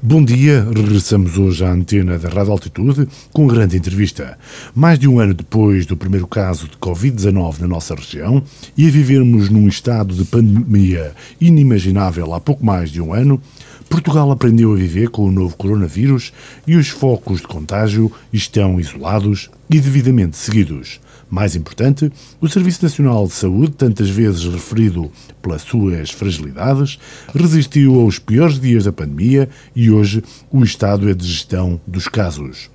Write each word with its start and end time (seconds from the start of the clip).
Bom 0.00 0.24
dia, 0.24 0.64
regressamos 0.72 1.36
hoje 1.36 1.64
à 1.64 1.72
antena 1.72 2.16
da 2.20 2.28
Rádio 2.28 2.52
Altitude 2.52 3.08
com 3.32 3.48
grande 3.48 3.76
entrevista. 3.76 4.38
Mais 4.72 4.96
de 4.96 5.08
um 5.08 5.18
ano 5.18 5.34
depois 5.34 5.86
do 5.86 5.96
primeiro 5.96 6.28
caso 6.28 6.68
de 6.68 6.76
Covid-19 6.76 7.58
na 7.58 7.66
nossa 7.66 7.96
região 7.96 8.40
e 8.76 8.86
a 8.86 8.90
vivermos 8.92 9.50
num 9.50 9.66
estado 9.66 10.14
de 10.14 10.24
pandemia 10.24 11.12
inimaginável 11.40 12.32
há 12.32 12.38
pouco 12.38 12.64
mais 12.64 12.90
de 12.90 13.02
um 13.02 13.12
ano, 13.12 13.42
Portugal 13.90 14.30
aprendeu 14.30 14.72
a 14.72 14.76
viver 14.76 15.08
com 15.08 15.24
o 15.24 15.32
novo 15.32 15.56
coronavírus 15.56 16.32
e 16.64 16.76
os 16.76 16.88
focos 16.88 17.40
de 17.40 17.48
contágio 17.48 18.12
estão 18.32 18.78
isolados 18.78 19.50
e 19.68 19.80
devidamente 19.80 20.36
seguidos. 20.36 21.00
Mais 21.30 21.54
importante, 21.54 22.10
o 22.40 22.48
Serviço 22.48 22.82
Nacional 22.82 23.26
de 23.26 23.34
Saúde, 23.34 23.72
tantas 23.72 24.08
vezes 24.08 24.44
referido 24.44 25.10
pelas 25.42 25.62
suas 25.62 26.10
fragilidades, 26.10 26.98
resistiu 27.34 28.00
aos 28.00 28.18
piores 28.18 28.58
dias 28.58 28.84
da 28.84 28.92
pandemia 28.92 29.48
e 29.76 29.90
hoje 29.90 30.24
o 30.50 30.64
estado 30.64 31.08
é 31.08 31.14
de 31.14 31.26
gestão 31.26 31.78
dos 31.86 32.08
casos. 32.08 32.70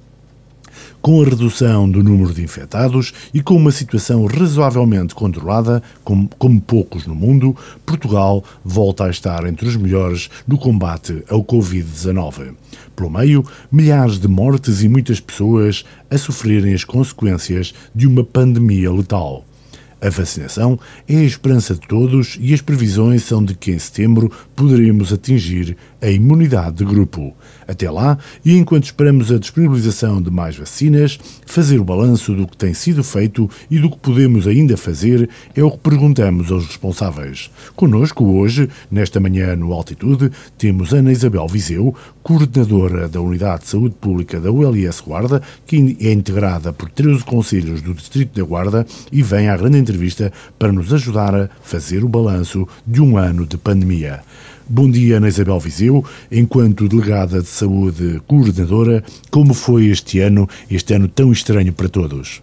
Com 1.02 1.22
a 1.22 1.26
redução 1.26 1.90
do 1.90 2.02
número 2.02 2.34
de 2.34 2.44
infectados 2.44 3.14
e 3.34 3.42
com 3.42 3.56
uma 3.56 3.72
situação 3.72 4.26
razoavelmente 4.26 5.14
controlada, 5.14 5.84
como, 6.04 6.30
como, 6.38 6.62
poucos 6.62 7.06
no 7.06 7.14
mundo, 7.14 7.56
Portugal 7.86 8.44
volta 8.64 9.06
a 9.06 9.10
estar 9.10 9.46
entre 9.46 9.68
os 9.68 9.76
melhores 9.76 10.30
no 10.48 10.58
combate 10.58 11.24
ao 11.28 11.44
Covid-19. 11.44 12.54
Pelo 12.96 13.10
meio, 13.10 13.44
milhares 13.72 14.20
de 14.20 14.28
mortes 14.28 14.84
e 14.84 14.90
muitas 14.90 15.20
pessoas 15.20 15.84
a 16.10 16.18
sofrerem 16.18 16.74
as 16.74 16.84
consequências 16.84 17.74
de 17.94 18.08
uma 18.08 18.24
pandemia 18.24 18.92
letal. 18.92 19.46
A 20.04 20.10
vacinação 20.10 20.78
é 21.08 21.16
a 21.16 21.24
esperança 21.24 21.74
de 21.74 21.80
todos 21.88 22.38
e 22.38 22.54
as 22.54 22.60
previsões 22.60 23.24
são 23.24 23.42
de 23.42 23.56
que 23.56 23.72
em 23.72 23.80
setembro 23.80 24.30
poderemos 24.54 25.14
atingir 25.14 25.78
a 26.04 26.10
imunidade 26.10 26.78
de 26.78 26.86
grupo. 26.86 27.34
Até 27.66 27.90
lá, 27.90 28.18
e 28.44 28.58
enquanto 28.58 28.84
esperamos 28.84 29.32
a 29.32 29.40
disponibilização 29.40 30.22
de 30.22 30.30
mais 30.30 30.58
vacinas, 30.58 31.18
fazer 31.46 31.80
o 31.80 31.84
balanço 31.86 32.34
do 32.34 32.46
que 32.46 32.58
tem 32.58 32.74
sido 32.74 33.02
feito 33.04 33.50
e 33.72 33.80
do 33.80 33.90
que 33.90 33.98
podemos 33.98 34.46
ainda 34.46 34.76
fazer 34.76 35.30
é 35.56 35.64
o 35.64 35.72
que 35.72 35.78
perguntamos 35.78 36.52
aos 36.52 36.68
responsáveis. 36.68 37.50
Conosco 37.74 38.26
hoje, 38.26 38.70
nesta 38.92 39.20
manhã 39.20 39.56
no 39.56 39.72
Altitude, 39.72 40.30
temos 40.58 40.94
Ana 40.94 41.14
Isabel 41.14 41.48
Viseu, 41.48 41.96
coordenadora 42.22 43.08
da 43.08 43.22
Unidade 43.22 43.64
de 43.64 43.70
Saúde 43.70 43.96
Pública 43.96 44.42
da 44.42 44.52
ULS 44.52 45.00
Guarda, 45.00 45.42
que 45.66 45.98
é 46.02 46.12
integrada 46.12 46.74
por 46.74 46.90
13 46.90 47.24
conselhos 47.24 47.82
do 47.82 47.94
Distrito 47.94 48.38
da 48.38 48.46
Guarda 48.46 48.86
e 49.10 49.24
vem 49.24 49.48
à 49.48 49.56
grande 49.56 49.78
entrevista 49.78 50.34
para 50.60 50.72
nos 50.72 50.92
ajudar 50.94 51.34
a 51.34 51.50
fazer 51.64 52.04
o 52.04 52.10
balanço 52.10 52.68
de 52.86 53.02
um 53.02 53.18
ano 53.18 53.46
de 53.46 53.58
pandemia. 53.58 54.22
Bom 54.68 54.90
dia, 54.90 55.18
Ana 55.18 55.28
Isabel 55.28 55.60
Viseu. 55.60 56.06
Enquanto 56.32 56.88
delegada 56.88 57.42
de 57.42 57.48
saúde 57.48 58.22
coordenadora, 58.26 59.04
como 59.30 59.54
foi 59.54 59.88
este 59.88 60.22
ano, 60.22 60.48
este 60.72 60.94
ano 60.94 61.10
tão 61.10 61.34
estranho 61.34 61.74
para 61.74 61.90
todos? 61.90 62.42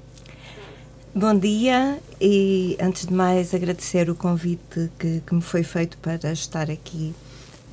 Bom 1.15 1.37
dia 1.37 1.99
e, 2.21 2.77
antes 2.79 3.07
de 3.07 3.15
mais, 3.15 3.55
agradecer 3.55 4.11
o 4.11 4.15
convite 4.15 4.91
que, 4.99 5.23
que 5.27 5.35
me 5.35 5.41
foi 5.41 5.63
feito 5.63 5.97
para 5.97 6.31
estar 6.31 6.71
aqui 6.71 7.15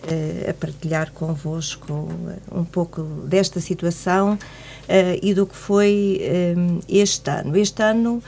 uh, 0.03 0.50
a 0.50 0.53
partilhar 0.53 1.12
convosco 1.12 2.09
um 2.50 2.64
pouco 2.64 3.03
desta 3.28 3.59
situação 3.59 4.36
uh, 4.36 5.20
e 5.22 5.34
do 5.34 5.45
que 5.45 5.58
foi 5.58 6.22
um, 6.58 6.80
este 6.88 7.30
ano. 7.30 7.58
Este 7.58 7.84
ano 7.84 8.23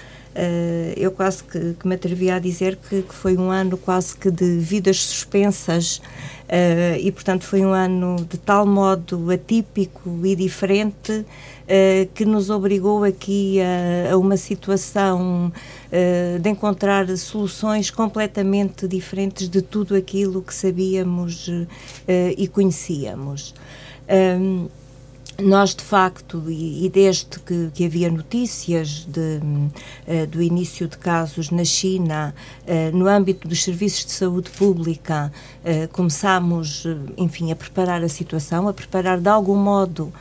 eu 0.96 1.12
quase 1.12 1.44
que, 1.44 1.74
que, 1.80 1.88
me 1.88 1.96
atrevi 1.96 2.30
a 2.30 2.40
dizer 2.40 2.78
que, 2.78 3.02
que, 3.02 3.14
foi 3.14 3.38
um 3.38 3.50
ano 3.52 3.78
quase 3.78 4.16
que 4.16 4.32
de 4.32 4.58
vidas 4.60 5.04
suspensas 5.04 5.98
uh, 5.98 6.98
e, 7.00 7.12
portanto, 7.12 7.44
foi 7.44 7.62
um 7.62 7.74
ano 7.74 8.16
de 8.30 8.38
tal 8.38 8.66
modo 8.66 9.30
atípico 9.32 10.10
e 10.24 10.36
diferente 10.36 11.12
uh, 11.12 11.26
que 12.14 12.26
nos 12.26 12.50
obrigou 12.50 13.04
aqui 13.04 13.60
a, 13.62 14.14
a 14.14 14.18
uma 14.18 14.38
situação 14.38 15.52
de 16.40 16.48
encontrar 16.48 17.08
soluções 17.18 17.90
completamente 17.90 18.88
diferentes 18.88 19.50
de 19.50 19.60
tudo 19.60 19.96
aquilo 19.96 20.40
que 20.44 20.54
sabíamos 20.54 21.50
e 22.38 22.48
conhecíamos. 22.48 23.56
Um, 24.08 24.68
nós, 25.42 25.76
de 25.76 25.84
facto, 25.84 26.44
e, 26.48 26.86
e 26.86 26.90
desde 26.90 27.40
que, 27.40 27.70
que, 27.74 27.86
havia 27.86 28.10
notícias 28.10 29.06
de, 29.08 29.40
uh, 29.40 30.28
do 30.28 30.42
início 30.42 30.88
de 30.88 30.98
casos 30.98 31.50
na 31.50 31.64
China, 31.64 32.34
uh, 32.68 32.96
no 32.96 33.08
âmbito 33.08 33.48
dos 33.48 33.64
serviços 33.64 34.06
de 34.06 34.12
saúde 34.12 34.50
pública, 34.52 35.32
uh, 35.64 35.88
começámos, 35.90 36.86
enfim, 37.18 37.52
a 37.52 37.56
preparar 37.56 38.04
a 38.04 38.10
situação, 38.10 38.68
a 38.68 38.74
preparar 38.74 39.20
de 39.20 39.30
algum 39.30 39.56
modo 39.56 40.14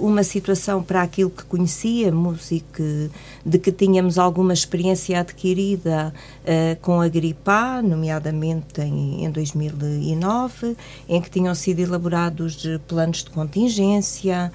uma 0.00 0.22
situação 0.22 0.82
para 0.82 1.02
aquilo 1.02 1.30
que 1.30 1.44
conhecíamos 1.44 2.50
e 2.50 2.60
que, 2.60 3.10
de 3.44 3.58
que 3.58 3.72
tínhamos 3.72 4.18
alguma 4.18 4.52
experiência 4.52 5.20
adquirida 5.20 6.12
com 6.82 7.00
a 7.00 7.08
gripe 7.08 7.40
A, 7.46 7.80
nomeadamente 7.82 8.80
em, 8.80 9.24
em 9.24 9.30
2009, 9.30 10.76
em 11.08 11.20
que 11.20 11.30
tinham 11.30 11.54
sido 11.54 11.80
elaborados 11.80 12.66
planos 12.88 13.24
de 13.24 13.30
contingência 13.30 14.52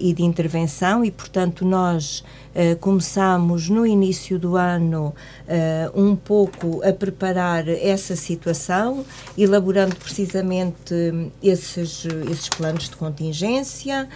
e 0.00 0.12
de 0.12 0.22
intervenção 0.22 1.04
e, 1.04 1.10
portanto, 1.10 1.64
nós 1.64 2.24
uh, 2.54 2.76
começamos 2.80 3.68
no 3.68 3.86
início 3.86 4.38
do 4.38 4.56
ano 4.56 5.14
uh, 5.46 6.00
um 6.00 6.16
pouco 6.16 6.82
a 6.82 6.92
preparar 6.92 7.68
essa 7.68 8.16
situação, 8.16 9.04
elaborando 9.36 9.94
precisamente 9.96 10.94
esses, 11.42 12.06
esses 12.30 12.48
planos 12.48 12.88
de 12.88 12.96
contingência, 12.96 14.08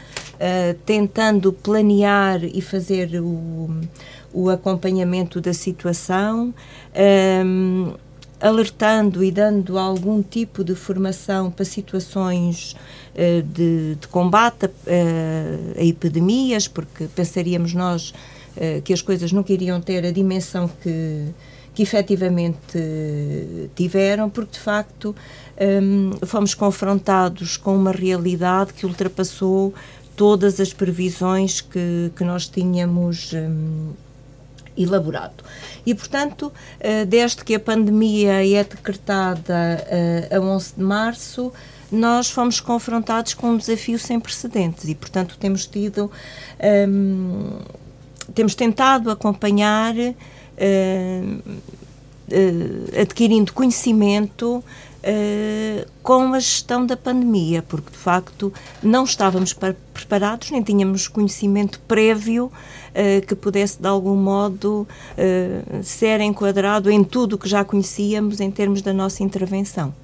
tentando 0.84 1.52
planear 1.52 2.42
e 2.44 2.60
fazer 2.60 3.20
o, 3.20 3.70
o 4.32 4.50
acompanhamento 4.50 5.40
da 5.40 5.52
situação. 5.52 6.52
Um, 7.44 7.94
alertando 8.40 9.24
e 9.24 9.30
dando 9.30 9.78
algum 9.78 10.22
tipo 10.22 10.62
de 10.62 10.74
formação 10.74 11.50
para 11.50 11.64
situações 11.64 12.72
uh, 12.72 12.76
de, 13.42 13.94
de, 13.96 14.08
combate 14.08 14.66
a, 14.66 14.70
a, 15.80 15.84
epidemias, 15.84 16.66
porque 16.68 17.06
pensaríamos 17.14 17.72
nós 17.72 18.10
uh, 18.56 18.82
que 18.82 18.92
as 18.92 19.00
coisas 19.00 19.32
nunca 19.32 19.52
iriam 19.52 19.80
ter 19.80 20.04
a 20.04 20.10
dimensão 20.10 20.68
que, 20.82 21.26
que 21.74 21.82
efetivamente 21.82 22.78
tiveram, 23.74 24.28
porque 24.28 24.52
de 24.52 24.60
facto 24.60 25.14
um, 25.82 26.26
fomos 26.26 26.54
confrontados 26.54 27.56
com 27.56 27.76
uma 27.76 27.92
realidade 27.92 28.72
que 28.72 28.86
ultrapassou 28.86 29.72
todas 30.16 30.60
as 30.60 30.72
previsões 30.72 31.60
que, 31.60 32.10
que 32.16 32.24
nós 32.24 32.46
tínhamos 32.46 33.32
um, 33.32 33.92
elaborado. 34.76 35.44
E, 35.86 35.94
portanto, 35.94 36.52
eh, 36.80 37.04
desde 37.04 37.44
que 37.44 37.54
a 37.54 37.60
pandemia 37.60 38.46
é 38.46 38.64
decretada 38.64 39.84
eh, 39.88 40.28
a 40.34 40.40
11 40.40 40.74
de 40.76 40.82
março, 40.82 41.52
nós 41.90 42.30
fomos 42.30 42.60
confrontados 42.60 43.34
com 43.34 43.50
um 43.50 43.56
desafio 43.56 43.98
sem 43.98 44.18
precedentes 44.18 44.88
e, 44.88 44.94
portanto, 44.94 45.36
temos 45.38 45.66
tido, 45.66 46.10
ehm, 46.58 47.60
temos 48.34 48.54
tentado 48.54 49.10
acompanhar, 49.10 49.94
uh, 49.94 50.14
uh, 52.28 53.00
adquirindo 53.00 53.52
conhecimento 53.52 54.64
uh, 55.04 55.86
com 56.02 56.34
a 56.34 56.40
gestão 56.40 56.84
da 56.86 56.96
pandemia, 56.96 57.62
porque 57.62 57.90
de 57.90 57.96
facto 57.96 58.52
não 58.82 59.04
estávamos 59.04 59.54
preparados, 59.92 60.50
nem 60.50 60.62
tínhamos 60.62 61.06
conhecimento 61.08 61.80
prévio 61.80 62.46
uh, 62.46 63.26
que 63.26 63.34
pudesse 63.34 63.80
de 63.80 63.86
algum 63.86 64.16
modo 64.16 64.86
uh, 65.12 65.82
ser 65.82 66.20
enquadrado 66.20 66.90
em 66.90 67.04
tudo 67.04 67.34
o 67.34 67.38
que 67.38 67.48
já 67.48 67.64
conhecíamos 67.64 68.40
em 68.40 68.50
termos 68.50 68.82
da 68.82 68.92
nossa 68.92 69.22
intervenção. 69.22 69.94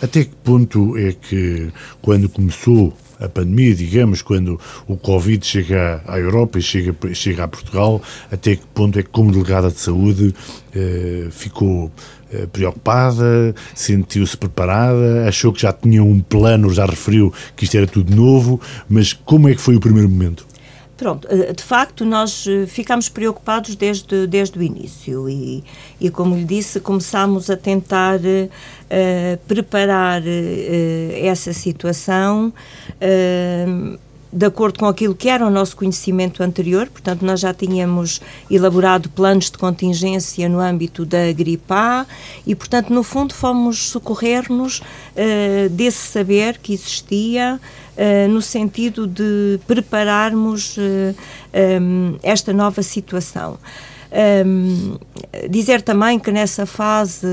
Até 0.00 0.24
que 0.24 0.34
ponto 0.44 0.96
é 0.96 1.12
que, 1.12 1.72
quando 2.00 2.28
começou 2.28 2.92
a 3.22 3.28
pandemia, 3.28 3.74
digamos, 3.74 4.20
quando 4.20 4.60
o 4.86 4.96
Covid 4.96 5.44
chega 5.46 6.02
à 6.06 6.18
Europa 6.18 6.58
e 6.58 6.62
chega, 6.62 6.94
chega 7.14 7.44
a 7.44 7.48
Portugal, 7.48 8.02
até 8.30 8.56
que 8.56 8.66
ponto 8.74 8.98
é 8.98 9.02
que, 9.02 9.10
como 9.10 9.30
delegada 9.30 9.70
de 9.70 9.78
saúde, 9.78 10.34
eh, 10.74 11.28
ficou 11.30 11.86
eh, 11.86 12.21
preocupada, 12.52 13.54
sentiu-se 13.74 14.36
preparada, 14.36 15.26
achou 15.28 15.52
que 15.52 15.62
já 15.62 15.72
tinha 15.72 16.02
um 16.02 16.20
plano, 16.20 16.72
já 16.72 16.86
referiu 16.86 17.32
que 17.56 17.64
isto 17.64 17.76
era 17.76 17.86
tudo 17.86 18.14
novo, 18.14 18.60
mas 18.88 19.12
como 19.12 19.48
é 19.48 19.54
que 19.54 19.60
foi 19.60 19.76
o 19.76 19.80
primeiro 19.80 20.08
momento? 20.08 20.46
Pronto, 21.02 21.26
eh, 21.28 21.52
de 21.52 21.62
facto, 21.64 22.04
nós 22.04 22.46
eh, 22.46 22.64
ficámos 22.64 23.08
preocupados 23.08 23.74
desde, 23.74 24.24
desde 24.28 24.56
o 24.56 24.62
início 24.62 25.28
e, 25.28 25.64
e, 26.00 26.08
como 26.10 26.36
lhe 26.36 26.44
disse, 26.44 26.78
começámos 26.78 27.50
a 27.50 27.56
tentar 27.56 28.20
uh, 28.20 29.38
preparar 29.48 30.22
uh, 30.22 31.26
essa 31.26 31.52
situação. 31.52 32.52
Uh, 33.00 33.98
de 34.32 34.46
acordo 34.46 34.78
com 34.78 34.86
aquilo 34.86 35.14
que 35.14 35.28
era 35.28 35.46
o 35.46 35.50
nosso 35.50 35.76
conhecimento 35.76 36.42
anterior, 36.42 36.88
portanto, 36.88 37.22
nós 37.22 37.40
já 37.40 37.52
tínhamos 37.52 38.20
elaborado 38.50 39.10
planos 39.10 39.50
de 39.50 39.58
contingência 39.58 40.48
no 40.48 40.58
âmbito 40.58 41.04
da 41.04 41.30
gripe 41.32 41.64
A 41.68 42.06
e, 42.46 42.54
portanto, 42.54 42.90
no 42.90 43.02
fundo, 43.02 43.34
fomos 43.34 43.90
socorrer-nos 43.90 44.78
uh, 44.78 45.68
desse 45.70 45.98
saber 45.98 46.56
que 46.58 46.72
existia 46.72 47.60
uh, 47.96 48.28
no 48.28 48.40
sentido 48.40 49.06
de 49.06 49.60
prepararmos 49.66 50.78
uh, 50.78 50.80
um, 51.80 52.16
esta 52.22 52.54
nova 52.54 52.82
situação. 52.82 53.58
Um, 54.14 54.98
dizer 55.48 55.80
também 55.80 56.18
que 56.18 56.30
nessa 56.30 56.66
fase 56.66 57.26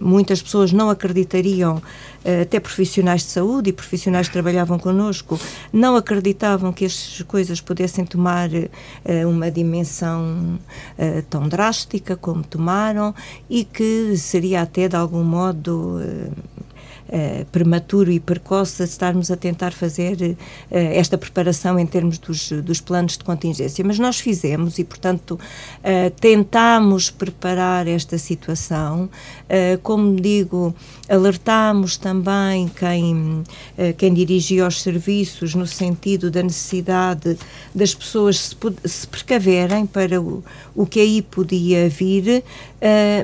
muitas 0.00 0.40
pessoas 0.40 0.72
não 0.72 0.88
acreditariam, 0.88 1.82
até 2.42 2.58
profissionais 2.58 3.22
de 3.22 3.28
saúde 3.28 3.70
e 3.70 3.72
profissionais 3.72 4.28
que 4.28 4.32
trabalhavam 4.32 4.78
connosco, 4.78 5.38
não 5.70 5.94
acreditavam 5.94 6.72
que 6.72 6.86
as 6.86 7.22
coisas 7.28 7.60
pudessem 7.60 8.06
tomar 8.06 8.48
uma 9.26 9.50
dimensão 9.50 10.58
tão 11.28 11.48
drástica 11.48 12.16
como 12.16 12.42
tomaram 12.42 13.14
e 13.50 13.64
que 13.64 14.16
seria 14.16 14.62
até 14.62 14.88
de 14.88 14.96
algum 14.96 15.24
modo 15.24 16.00
uh, 17.12 17.44
prematuro 17.46 18.10
e 18.10 18.18
precoce 18.18 18.82
estarmos 18.82 19.30
a 19.30 19.36
tentar 19.36 19.72
fazer 19.72 20.16
uh, 20.20 20.36
esta 20.70 21.18
preparação 21.18 21.78
em 21.78 21.86
termos 21.86 22.18
dos, 22.18 22.50
dos 22.50 22.80
planos 22.80 23.18
de 23.18 23.24
contingência. 23.24 23.84
Mas 23.84 23.98
nós 23.98 24.18
fizemos 24.18 24.78
e, 24.78 24.84
portanto, 24.84 25.32
uh, 25.32 26.10
tentámos 26.18 27.10
preparar 27.10 27.86
esta 27.86 28.16
situação. 28.16 29.10
como 29.82 30.16
digo, 30.16 30.74
alertámos 31.08 31.96
também 31.96 32.68
quem, 32.68 33.42
quem 33.98 34.14
dirigia 34.14 34.66
os 34.66 34.80
serviços 34.80 35.54
no 35.54 35.66
sentido 35.66 36.30
da 36.30 36.42
necessidade 36.42 37.36
das 37.74 37.94
pessoas 37.94 38.38
se, 38.38 38.56
se 38.84 39.06
precaverem 39.06 39.86
para 39.86 40.20
o, 40.20 40.42
o 40.74 40.86
que 40.86 41.00
aí 41.00 41.20
podia 41.20 41.88
vir, 41.88 42.42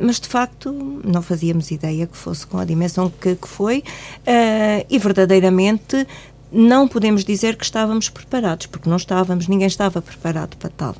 mas 0.02 0.20
de 0.20 0.28
facto 0.28 0.72
não 1.04 1.20
fazíamos 1.20 1.70
ideia 1.70 2.06
que 2.06 2.16
fosse 2.16 2.46
com 2.46 2.58
a 2.58 2.64
dimensão 2.64 3.10
que, 3.10 3.34
que 3.34 3.48
foi 3.48 3.78
uh, 3.78 4.86
e 4.88 4.98
verdadeiramente 4.98 6.06
não 6.50 6.88
podemos 6.88 7.24
dizer 7.24 7.56
que 7.56 7.64
estávamos 7.64 8.08
preparados, 8.08 8.66
porque 8.66 8.88
não 8.88 8.96
estávamos, 8.96 9.48
ninguém 9.48 9.66
estava 9.66 10.00
preparado 10.00 10.56
para 10.56 10.70
tal. 10.70 10.96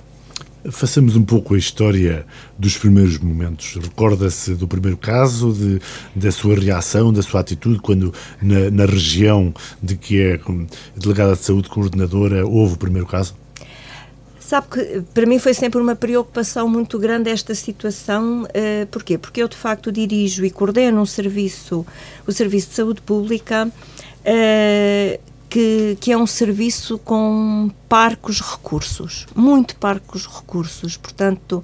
Façamos 0.70 1.16
um 1.16 1.22
pouco 1.22 1.55
a 1.55 1.58
história 1.58 2.26
dos 2.58 2.76
primeiros 2.76 3.16
momentos. 3.19 3.78
Recorda-se 3.81 4.55
do 4.55 4.69
primeiro 4.69 4.96
caso, 4.96 5.52
de, 5.52 5.81
da 6.14 6.31
sua 6.31 6.56
reação, 6.56 7.12
da 7.12 7.22
sua 7.22 7.40
atitude, 7.40 7.78
quando 7.78 8.12
na, 8.43 8.70
na 8.70 8.84
região 8.84 9.55
de 9.82 9.96
que 9.96 10.20
é 10.20 10.38
delegada 10.96 11.34
de 11.34 11.43
saúde 11.43 11.69
coordenadora 11.69 12.46
houve 12.46 12.75
o 12.75 12.76
primeiro 12.76 13.06
caso? 13.06 13.34
Sabe 14.48 14.66
que 14.68 15.02
para 15.12 15.26
mim 15.26 15.38
foi 15.38 15.52
sempre 15.52 15.78
uma 15.78 15.94
preocupação 15.94 16.66
muito 16.70 16.98
grande 16.98 17.28
esta 17.28 17.54
situação. 17.54 18.44
Uh, 18.44 18.86
porquê? 18.90 19.18
Porque 19.18 19.42
eu 19.42 19.46
de 19.46 19.54
facto 19.54 19.92
dirijo 19.92 20.42
e 20.42 20.50
coordeno 20.50 21.02
um 21.02 21.04
serviço, 21.04 21.84
o 22.26 22.32
Serviço 22.32 22.70
de 22.70 22.74
Saúde 22.76 23.02
Pública, 23.02 23.68
uh, 23.68 25.20
que, 25.50 25.98
que, 26.00 26.12
é 26.12 26.16
um 26.16 26.26
serviço 26.26 26.96
com 26.96 27.70
parcos 27.90 28.40
recursos, 28.40 29.26
muito 29.36 29.76
parcos 29.76 30.26
recursos, 30.26 30.96
portanto, 30.96 31.62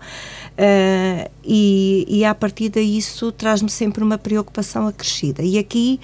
uh, 0.58 1.30
e, 1.42 2.04
e 2.06 2.22
a 2.22 2.34
partir 2.34 2.68
daí 2.68 2.98
isso 2.98 3.32
traz-me 3.32 3.70
sempre 3.70 4.04
uma 4.04 4.18
preocupação 4.18 4.86
acrescida. 4.86 5.42
E 5.42 5.56
aqui, 5.56 5.98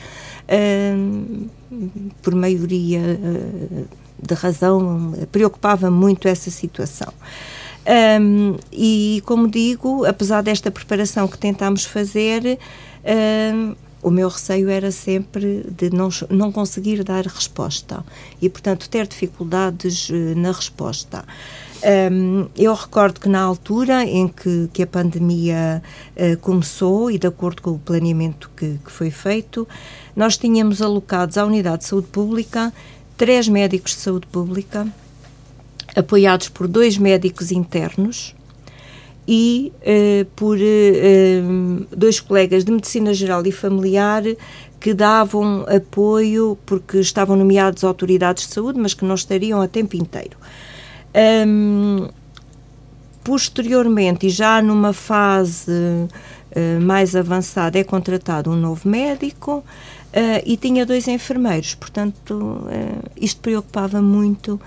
uh, 0.48 1.50
por 2.22 2.34
maioria 2.34 3.00
uh, 3.00 3.99
de 4.22 4.34
razão, 4.34 5.14
preocupava 5.30 5.90
muito 5.90 6.28
essa 6.28 6.50
situação. 6.50 7.12
Um, 8.20 8.56
e, 8.70 9.22
como 9.24 9.48
digo, 9.48 10.04
apesar 10.04 10.42
desta 10.42 10.70
preparação 10.70 11.26
que 11.26 11.38
tentámos 11.38 11.84
fazer, 11.84 12.58
um, 13.54 13.74
o 14.02 14.10
meu 14.10 14.28
receio 14.28 14.68
era 14.68 14.90
sempre 14.90 15.66
de 15.76 15.90
não, 15.90 16.08
não 16.28 16.52
conseguir 16.52 17.02
dar 17.02 17.26
resposta 17.26 18.04
e, 18.40 18.48
portanto, 18.48 18.88
ter 18.88 19.06
dificuldades 19.06 20.08
uh, 20.10 20.14
na 20.36 20.52
resposta. 20.52 21.24
Um, 22.12 22.46
eu 22.56 22.74
recordo 22.74 23.18
que 23.18 23.28
na 23.28 23.40
altura 23.40 24.04
em 24.04 24.28
que, 24.28 24.68
que 24.70 24.82
a 24.82 24.86
pandemia 24.86 25.82
uh, 26.14 26.36
começou 26.38 27.10
e 27.10 27.18
de 27.18 27.26
acordo 27.26 27.62
com 27.62 27.70
o 27.70 27.78
planeamento 27.78 28.50
que, 28.54 28.78
que 28.84 28.92
foi 28.92 29.10
feito, 29.10 29.66
nós 30.14 30.36
tínhamos 30.36 30.82
alocados 30.82 31.38
à 31.38 31.44
Unidade 31.46 31.78
de 31.78 31.84
Saúde 31.86 32.08
Pública 32.08 32.70
três 33.20 33.46
médicos 33.48 33.92
de 33.92 33.98
saúde 33.98 34.26
pública, 34.28 34.88
apoiados 35.94 36.48
por 36.48 36.66
dois 36.66 36.96
médicos 36.96 37.52
internos 37.52 38.34
e 39.28 39.74
eh, 39.82 40.24
por 40.34 40.56
eh, 40.58 40.62
eh, 40.64 41.42
dois 41.94 42.18
colegas 42.18 42.64
de 42.64 42.72
medicina 42.72 43.12
geral 43.12 43.46
e 43.46 43.52
familiar 43.52 44.22
que 44.80 44.94
davam 44.94 45.66
apoio 45.68 46.56
porque 46.64 46.96
estavam 47.00 47.36
nomeados 47.36 47.84
autoridades 47.84 48.46
de 48.46 48.54
saúde, 48.54 48.80
mas 48.80 48.94
que 48.94 49.04
não 49.04 49.16
estariam 49.16 49.60
a 49.60 49.68
tempo 49.68 49.96
inteiro. 49.96 50.38
Um, 51.46 52.08
posteriormente, 53.22 54.28
e 54.28 54.30
já 54.30 54.62
numa 54.62 54.94
fase 54.94 55.70
uh, 55.70 56.80
mais 56.80 57.14
avançada, 57.14 57.78
é 57.78 57.84
contratado 57.84 58.50
um 58.50 58.56
novo 58.56 58.88
médico 58.88 59.62
Uh, 60.10 60.42
e 60.44 60.56
tinha 60.56 60.84
dois 60.84 61.06
enfermeiros, 61.06 61.76
portanto, 61.76 62.34
uh, 62.34 63.10
isto 63.16 63.40
preocupava 63.40 64.02
muito. 64.02 64.60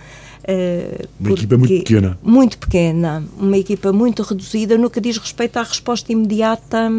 Uh, 0.44 1.06
uma 1.19 1.31
equipa 1.31 1.57
muito 1.57 1.74
pequena. 1.74 2.19
Muito 2.24 2.57
pequena, 2.57 3.24
uma 3.38 3.57
equipa 3.57 3.92
muito 3.92 4.24
reduzida 4.24 4.78
no 4.78 4.90
que 4.90 5.01
diz 5.01 5.18
respeito 5.18 5.57
à 5.57 5.63
resposta 5.63 6.12
imediata 6.13 6.90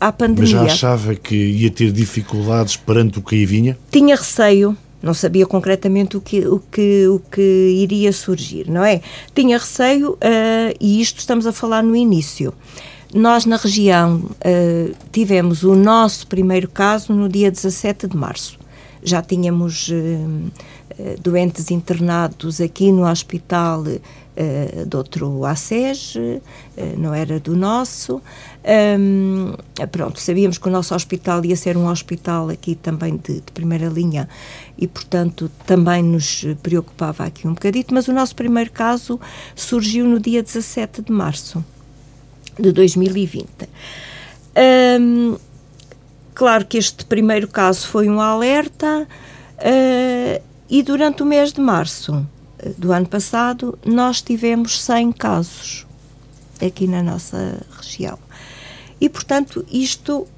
à 0.00 0.12
pandemia. 0.12 0.42
Mas 0.42 0.50
já 0.50 0.62
achava 0.62 1.14
que 1.14 1.34
ia 1.34 1.70
ter 1.70 1.92
dificuldades 1.92 2.76
perante 2.76 3.18
o 3.18 3.22
que 3.22 3.34
aí 3.34 3.46
vinha? 3.46 3.78
Tinha 3.90 4.16
receio, 4.16 4.76
não 5.02 5.12
sabia 5.12 5.46
concretamente 5.46 6.16
o 6.16 6.20
que, 6.20 6.46
o 6.46 6.58
que, 6.58 7.06
o 7.08 7.18
que 7.18 7.40
iria 7.78 8.12
surgir, 8.12 8.70
não 8.70 8.84
é? 8.84 9.00
Tinha 9.34 9.58
receio, 9.58 10.18
e 10.80 11.00
isto 11.00 11.18
estamos 11.18 11.46
a 11.46 11.52
falar 11.52 11.82
no 11.82 11.96
início. 11.96 12.52
Nós, 13.14 13.44
na 13.44 13.56
região, 13.56 14.16
uh, 14.16 14.96
tivemos 15.12 15.64
o 15.64 15.74
nosso 15.74 16.26
primeiro 16.26 16.66
caso 16.66 17.12
no 17.12 17.28
dia 17.28 17.50
17 17.50 18.06
de 18.06 18.16
março. 18.16 18.58
Já 19.02 19.20
tínhamos 19.20 19.90
uh, 19.90 21.20
doentes 21.20 21.70
internados 21.70 22.58
aqui 22.58 22.90
no 22.90 23.06
hospital 23.06 23.82
uh, 23.82 24.86
de 24.86 24.96
outro 24.96 25.44
ACES, 25.44 26.14
uh, 26.14 26.40
não 26.96 27.12
era 27.12 27.38
do 27.38 27.54
nosso. 27.54 28.22
Um, 28.98 29.56
pronto, 29.90 30.18
sabíamos 30.18 30.56
que 30.56 30.68
o 30.68 30.70
nosso 30.70 30.94
hospital 30.94 31.44
ia 31.44 31.56
ser 31.56 31.76
um 31.76 31.88
hospital 31.88 32.48
aqui 32.48 32.74
também 32.74 33.18
de, 33.18 33.42
de, 33.42 33.52
primeira 33.52 33.88
linha 33.88 34.26
e, 34.78 34.88
portanto, 34.88 35.50
também 35.66 36.02
nos 36.02 36.46
preocupava 36.62 37.24
aqui 37.24 37.46
um 37.46 37.52
bocadito, 37.52 37.92
mas 37.92 38.08
o 38.08 38.12
nosso 38.14 38.34
primeiro 38.34 38.72
caso 38.72 39.20
surgiu 39.54 40.06
no 40.06 40.18
dia 40.18 40.42
17 40.42 41.02
de 41.02 41.12
março 41.12 41.62
de 42.58 42.72
2020. 42.72 43.48
Um, 45.00 45.36
claro 46.34 46.66
que 46.66 46.78
este 46.78 47.04
primeiro 47.04 47.48
caso 47.48 47.86
foi 47.86 48.08
um 48.08 48.20
alerta 48.20 49.06
uh, 49.58 50.42
e 50.68 50.82
durante 50.82 51.22
o 51.22 51.26
mês 51.26 51.52
de 51.52 51.60
março 51.60 52.26
ah, 52.58 52.68
do 52.76 52.92
ano 52.92 53.06
passado 53.06 53.78
nós 53.84 54.20
tivemos 54.20 54.80
100 54.80 55.12
casos 55.12 55.86
aqui 56.64 56.86
na 56.86 57.02
nossa 57.02 57.60
região. 57.76 58.18
E, 59.00 59.08
portanto, 59.08 59.64
isto 59.70 60.28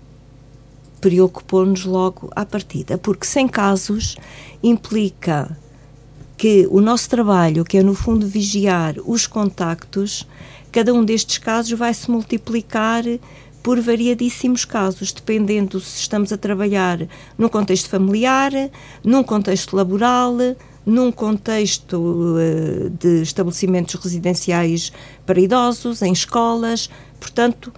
preocupou-nos 1.01 1.85
logo 1.85 2.31
à 2.35 2.47
partida, 2.47 2.97
porque 2.97 3.27
100 3.27 3.49
casos 3.49 4.17
implica 4.63 5.55
que 6.37 6.67
o 6.71 6.81
nosso 6.81 7.11
trabalho, 7.11 7.65
que 7.65 7.77
é 7.77 7.83
no 7.83 7.95
fundo 7.95 8.27
vigiar 8.27 8.95
os 9.05 9.27
contactos, 9.27 10.27
cada 10.75 10.93
um 10.93 11.05
destes 11.05 11.39
casos 11.39 11.79
vai 11.79 11.95
se 11.95 12.11
multiplicar 12.11 13.05
por 13.63 13.81
variadíssimos 13.81 14.65
casos, 14.65 15.13
dependendo 15.13 15.79
se 15.79 16.01
estamos 16.01 16.33
a 16.33 16.37
trabalhar 16.37 17.07
num 17.39 17.49
contexto 17.49 17.89
familiar, 17.89 18.51
num 19.05 19.23
contexto 19.23 19.77
laboral, 19.77 20.37
num 20.85 21.13
contexto 21.13 21.95
uh, 21.95 22.91
de 22.91 23.23
estabelecimentos 23.23 23.95
residenciais 23.95 24.93
para 25.25 25.41
idosos, 25.41 26.03
em 26.03 26.13
escolas. 26.13 26.91
Portanto, 27.21 27.73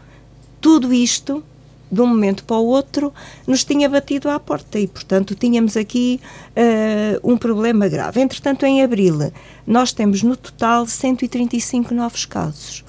tudo 0.59 0.91
isto, 0.91 1.45
de 1.93 2.01
um 2.01 2.07
momento 2.07 2.45
para 2.45 2.57
o 2.57 2.65
outro, 2.65 3.13
nos 3.47 3.63
tinha 3.63 3.91
batido 3.91 4.31
à 4.31 4.41
porta 4.41 4.79
e, 4.79 4.87
portanto, 4.87 5.35
tínhamos 5.35 5.77
aqui 5.77 6.19
uh, 6.57 7.31
um 7.31 7.37
problema 7.37 7.89
grave. 7.89 8.23
Entretanto, 8.23 8.65
em 8.65 8.83
abril, 8.83 9.31
nós 9.67 9.93
temos 9.93 10.23
no 10.23 10.35
total 10.35 10.87
135 10.87 11.93
novos 11.93 12.25
casos. 12.25 12.86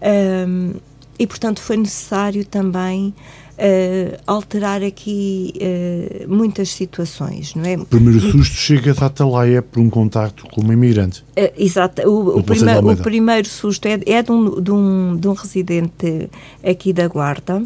Um, 0.00 0.74
e, 1.18 1.26
portanto, 1.26 1.60
foi 1.60 1.76
necessário 1.76 2.44
também 2.44 3.12
uh, 3.58 4.18
alterar 4.26 4.82
aqui 4.82 5.52
uh, 5.56 6.28
muitas 6.32 6.70
situações, 6.70 7.54
não 7.54 7.64
é? 7.64 7.76
O 7.76 7.84
primeiro 7.84 8.20
susto 8.20 8.54
chega 8.54 8.94
da 8.94 9.06
Atalaia 9.06 9.60
por 9.60 9.80
um 9.80 9.90
contacto 9.90 10.46
com 10.46 10.60
uma 10.60 10.72
imigrante. 10.72 11.22
Uh, 11.36 11.52
exato. 11.56 12.02
O, 12.08 12.36
o, 12.36 12.38
o, 12.38 12.96
primeiro 12.96 13.48
susto 13.48 13.86
é, 13.86 13.98
é 14.06 14.22
de, 14.22 14.30
um, 14.30 14.60
de, 14.60 14.70
um, 14.70 15.16
de 15.16 15.28
um 15.28 15.32
residente 15.32 16.30
aqui 16.62 16.92
da 16.92 17.08
Guarda, 17.08 17.62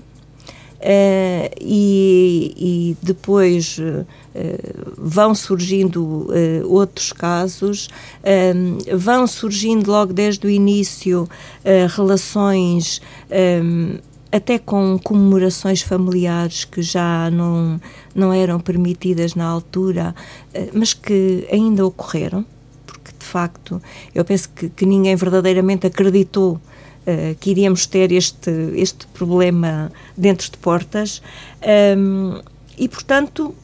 Uh, 0.83 1.49
e, 1.61 2.55
e, 2.57 2.97
depois 3.01 3.79
uh, 3.79 4.05
vão 4.99 5.33
surgindo 5.33 6.03
uh, 6.03 6.69
outros 6.69 7.13
casos, 7.13 7.89
vão 8.93 9.25
surgindo 9.29 9.89
logo 9.89 10.13
desde 10.13 10.45
o 10.45 10.51
início 10.51 11.29
relações 11.95 13.01
um, 13.31 13.99
até 14.33 14.59
com 14.59 14.99
comemorações 14.99 15.83
familiares 15.83 16.65
que 16.65 16.83
já 16.83 17.31
não, 17.31 17.81
não 18.15 18.33
eram 18.33 18.59
permitidas 18.59 19.35
na 19.35 19.45
altura, 19.45 20.15
mas 20.73 20.95
que 20.95 21.47
ainda 21.53 21.87
ocorreram, 21.87 22.45
porque 22.87 23.13
de 23.17 23.25
facto 23.25 23.81
eu 24.15 24.25
penso 24.25 24.49
que, 24.51 24.69
que 24.71 24.87
ninguém 24.87 25.15
verdadeiramente 25.15 25.87
acreditou 25.87 26.61
uh, 27.07 27.35
que 27.41 27.51
iríamos 27.51 27.87
ter 27.87 28.13
este, 28.13 28.51
este 28.75 29.07
problema 29.09 29.91
dentro 30.17 30.51
de 30.51 30.57
portas. 30.59 31.23
Um, 31.97 32.41
e, 32.79 32.89
portanto, 32.89 33.55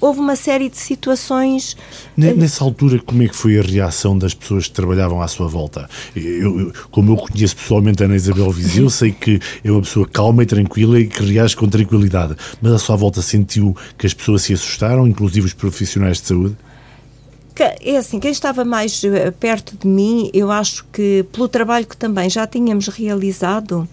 houve 0.00 0.20
uma 0.20 0.36
série 0.36 0.68
de 0.68 0.76
situações. 0.76 1.76
Eh, 2.16 2.32
nessa 2.34 2.62
altura, 2.64 3.00
como 3.00 3.22
é 3.22 3.28
que 3.28 3.36
foi 3.36 3.58
a 3.58 3.62
reação 3.62 4.16
das 4.16 4.34
pessoas 4.34 4.66
que 4.66 4.72
trabalhavam 4.72 5.20
à 5.20 5.28
sua 5.28 5.48
volta? 5.48 5.88
Eu, 6.14 6.60
eu, 6.60 6.72
como 6.90 7.12
eu 7.12 7.16
conheço 7.16 7.56
pessoalmente 7.56 8.02
a 8.02 8.06
Ana 8.06 8.16
Isabel 8.16 8.50
Viseu, 8.50 8.88
sei 8.90 9.12
que 9.12 9.40
é 9.64 9.70
uma 9.70 9.82
pessoa 9.82 10.06
calma 10.06 10.42
e 10.42 10.46
tranquila 10.46 11.00
e 11.00 11.06
que 11.06 11.22
reage 11.22 11.56
com 11.56 11.68
tranquilidade. 11.68 12.36
Mas 12.60 12.72
à 12.72 12.78
sua 12.78 12.96
volta 12.96 13.22
sentiu 13.22 13.76
que 13.96 14.06
as 14.06 14.14
pessoas 14.14 14.42
se 14.42 14.52
assustaram, 14.52 15.06
inclusive 15.06 15.46
os 15.46 15.54
profissionais 15.54 16.20
de 16.20 16.28
saúde? 16.28 16.56
É 17.62 17.96
assim, 17.96 18.20
quem 18.20 18.30
estava 18.30 18.64
mais 18.64 19.02
eh, 19.04 19.30
perto 19.30 19.76
de 19.76 19.86
mim, 19.86 20.30
eu 20.32 20.50
acho 20.50 20.84
que 20.92 21.24
pelo 21.32 21.48
trabalho 21.48 21.86
que 21.86 21.96
também 21.96 22.28
já 22.28 22.46
tínhamos 22.46 22.88
realizado, 22.88 23.88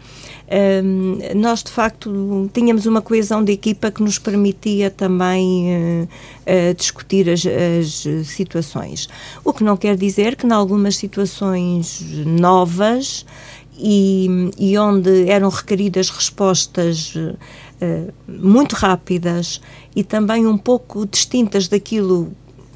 um, 0.84 1.18
nós 1.36 1.64
de 1.64 1.72
facto 1.72 2.50
tínhamos 2.54 2.86
uma 2.86 3.02
coesão 3.02 3.44
de 3.44 3.52
equipa 3.52 3.90
que 3.90 4.04
nos 4.04 4.20
permitia 4.20 4.92
também 4.92 5.68
uh, 5.68 6.04
uh, 6.04 6.74
discutir 6.76 7.30
as, 7.30 7.44
as, 7.46 8.28
situações. 8.28 9.10
O 9.44 9.52
que 9.52 9.64
não 9.64 9.76
quer 9.76 9.96
dizer 9.98 10.36
que, 10.36 10.46
em 10.46 10.52
algumas 10.52 10.98
situações 10.98 12.04
novas 12.26 13.26
e, 13.78 14.52
e 14.58 14.78
onde 14.78 15.30
eram 15.30 15.50
requeridas 15.50 16.10
respostas 16.12 17.16
uh, 17.16 17.38
muito 18.28 18.74
rápidas 18.74 19.60
e 19.96 20.04
também 20.04 20.46
um 20.46 20.58
pouco 20.58 21.08
distintas 21.08 21.68
daquilo 21.68 22.32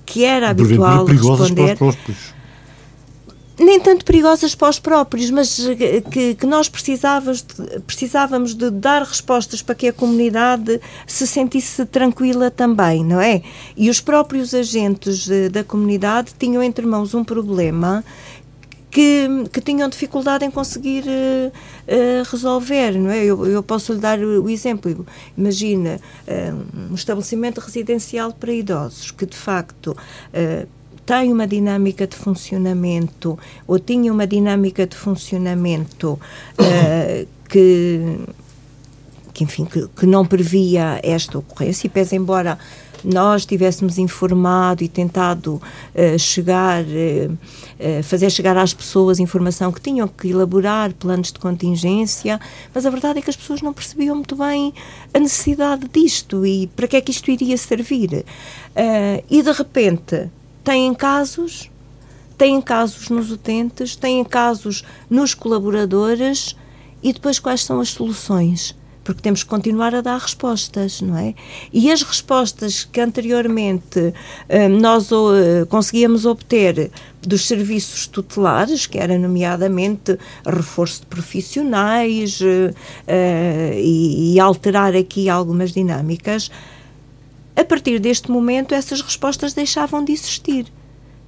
que 0.10 0.26
era 0.26 0.50
habitual 0.50 1.06
responder. 1.06 1.78
Para 1.78 1.88
os 1.88 1.96
nem 3.60 3.80
tanto 3.80 4.06
perigosas 4.06 4.56
para 4.56 4.70
os 4.70 4.80
próprios, 4.80 5.30
mas 5.30 5.60
eh, 5.60 6.02
que, 6.02 6.34
que 6.36 6.46
nós 6.46 6.70
precisávamos 6.70 7.42
de, 7.42 7.80
precisávamos 7.82 8.56
de 8.56 8.72
dar 8.72 9.04
respostas 9.04 9.62
para 9.62 9.76
que 9.76 9.90
a 9.90 9.94
comunidade 9.94 10.80
se 11.06 11.28
sentisse 11.28 11.86
tranquila 11.86 12.50
também, 12.50 13.04
não 13.04 13.20
é? 13.20 13.42
E 13.76 13.90
os 13.90 14.00
próprios 14.00 14.54
agentes 14.54 15.26
de, 15.26 15.50
da 15.50 15.64
comunidade 15.64 16.32
tinham 16.40 16.64
entre 16.64 16.86
mãos 16.86 17.14
um 17.14 17.24
problema 17.24 18.04
que, 18.92 19.28
que 19.52 19.62
tinham 19.62 19.88
dificuldade 19.88 20.44
em 20.46 20.52
conseguir 20.52 21.04
uh, 21.04 21.48
uh, 21.50 22.24
resolver, 22.30 22.92
não 22.98 23.12
é? 23.12 23.24
Eu, 23.24 23.46
eu, 23.46 23.62
posso 23.62 23.94
lhe 23.94 24.00
dar 24.00 24.20
o, 24.20 24.50
exemplo. 24.50 25.06
Imagina 25.38 26.00
uh, 26.28 26.92
um 26.92 26.96
estabelecimento 26.96 27.60
residencial 27.60 28.34
para 28.34 28.52
idosos 28.52 29.12
que, 29.12 29.26
de 29.26 29.38
facto, 29.38 29.96
tem 31.06 31.32
uma 31.32 31.48
dinâmica 31.48 32.06
de 32.06 32.16
funcionamento 32.16 33.38
ou 33.68 33.80
tinha 33.80 34.12
uma 34.12 34.28
dinâmica 34.28 34.86
de 34.86 34.96
funcionamento 34.96 36.20
que, 37.48 38.20
que, 39.34 39.44
enfim, 39.44 39.66
que, 39.66 39.88
que 39.88 40.06
não 40.06 40.24
previa 40.26 41.00
esta 41.02 41.40
ocorrência 41.40 41.88
e 41.88 41.90
pese 41.90 42.16
embora 42.16 42.60
nós 43.04 43.46
tivéssemos 43.46 43.98
informado 43.98 44.84
e 44.84 44.88
tentado 44.88 45.56
uh, 45.56 46.20
chegar, 46.20 46.84
uh, 46.84 48.04
fazer 48.04 48.30
chegar 48.30 48.58
às 48.58 48.74
pessoas 48.74 49.20
informação 49.20 49.72
que 49.72 49.82
tinham 49.82 50.08
que 50.08 50.30
elaborar 50.30 50.94
planos 50.94 51.32
de 51.32 51.40
contingência, 51.40 52.40
mas 52.74 52.86
a 52.86 52.90
verdade 52.90 53.20
é 53.20 53.22
que 53.22 53.30
as 53.30 53.36
pessoas 53.36 53.62
não 53.62 53.74
percebiam 53.74 54.16
muito 54.16 54.36
bem 54.36 54.74
a 55.14 55.20
necessidade 55.20 55.88
disto 55.92 56.46
e 56.46 56.68
para 56.68 56.88
que 56.88 56.98
é 56.98 57.02
que 57.02 57.12
isto 57.12 57.30
iria 57.32 57.58
servir. 57.58 58.26
e 59.30 59.42
de 59.42 59.52
repente 59.52 60.30
têm 60.64 60.94
casos, 60.94 61.70
têm 62.38 62.62
casos 62.62 63.10
nos 63.10 63.32
utentes, 63.32 63.96
têm 63.96 64.24
casos 64.24 64.84
nos 65.10 65.34
colaboradores 65.34 66.56
e 67.02 67.14
depois 67.14 67.40
quais 67.40 67.64
são 67.64 67.80
as 67.80 67.90
soluções? 67.90 68.76
Porque 69.10 69.24
temos 69.24 69.42
que 69.42 69.50
continuar 69.50 69.96
a 69.96 70.02
dar 70.02 70.20
respostas, 70.20 71.02
não 71.02 71.18
é? 71.18 71.34
E 71.74 71.92
as 71.92 72.04
respostas 72.04 72.84
que 72.84 73.02
anteriormente 73.02 74.00
hum, 74.00 74.80
nós 74.80 75.12
uh, 75.12 75.66
conseguíamos 75.68 76.28
obter 76.28 76.92
dos 77.20 77.48
serviços 77.48 78.06
tutelares, 78.06 78.86
que 78.86 79.00
era 79.00 79.18
nomeadamente 79.18 80.16
reforço 80.46 81.00
de 81.02 81.08
profissionais 81.08 82.40
uh, 82.40 82.72
e, 83.74 84.36
e 84.36 84.40
alterar 84.40 84.96
aqui 84.96 85.28
algumas 85.28 85.72
dinâmicas, 85.72 86.52
a 87.56 87.66
partir 87.66 87.98
deste 87.98 88.30
momento 88.30 88.76
essas 88.76 89.02
respostas 89.02 89.56
deixavam 89.56 90.06
de 90.06 90.12
existir 90.12 90.68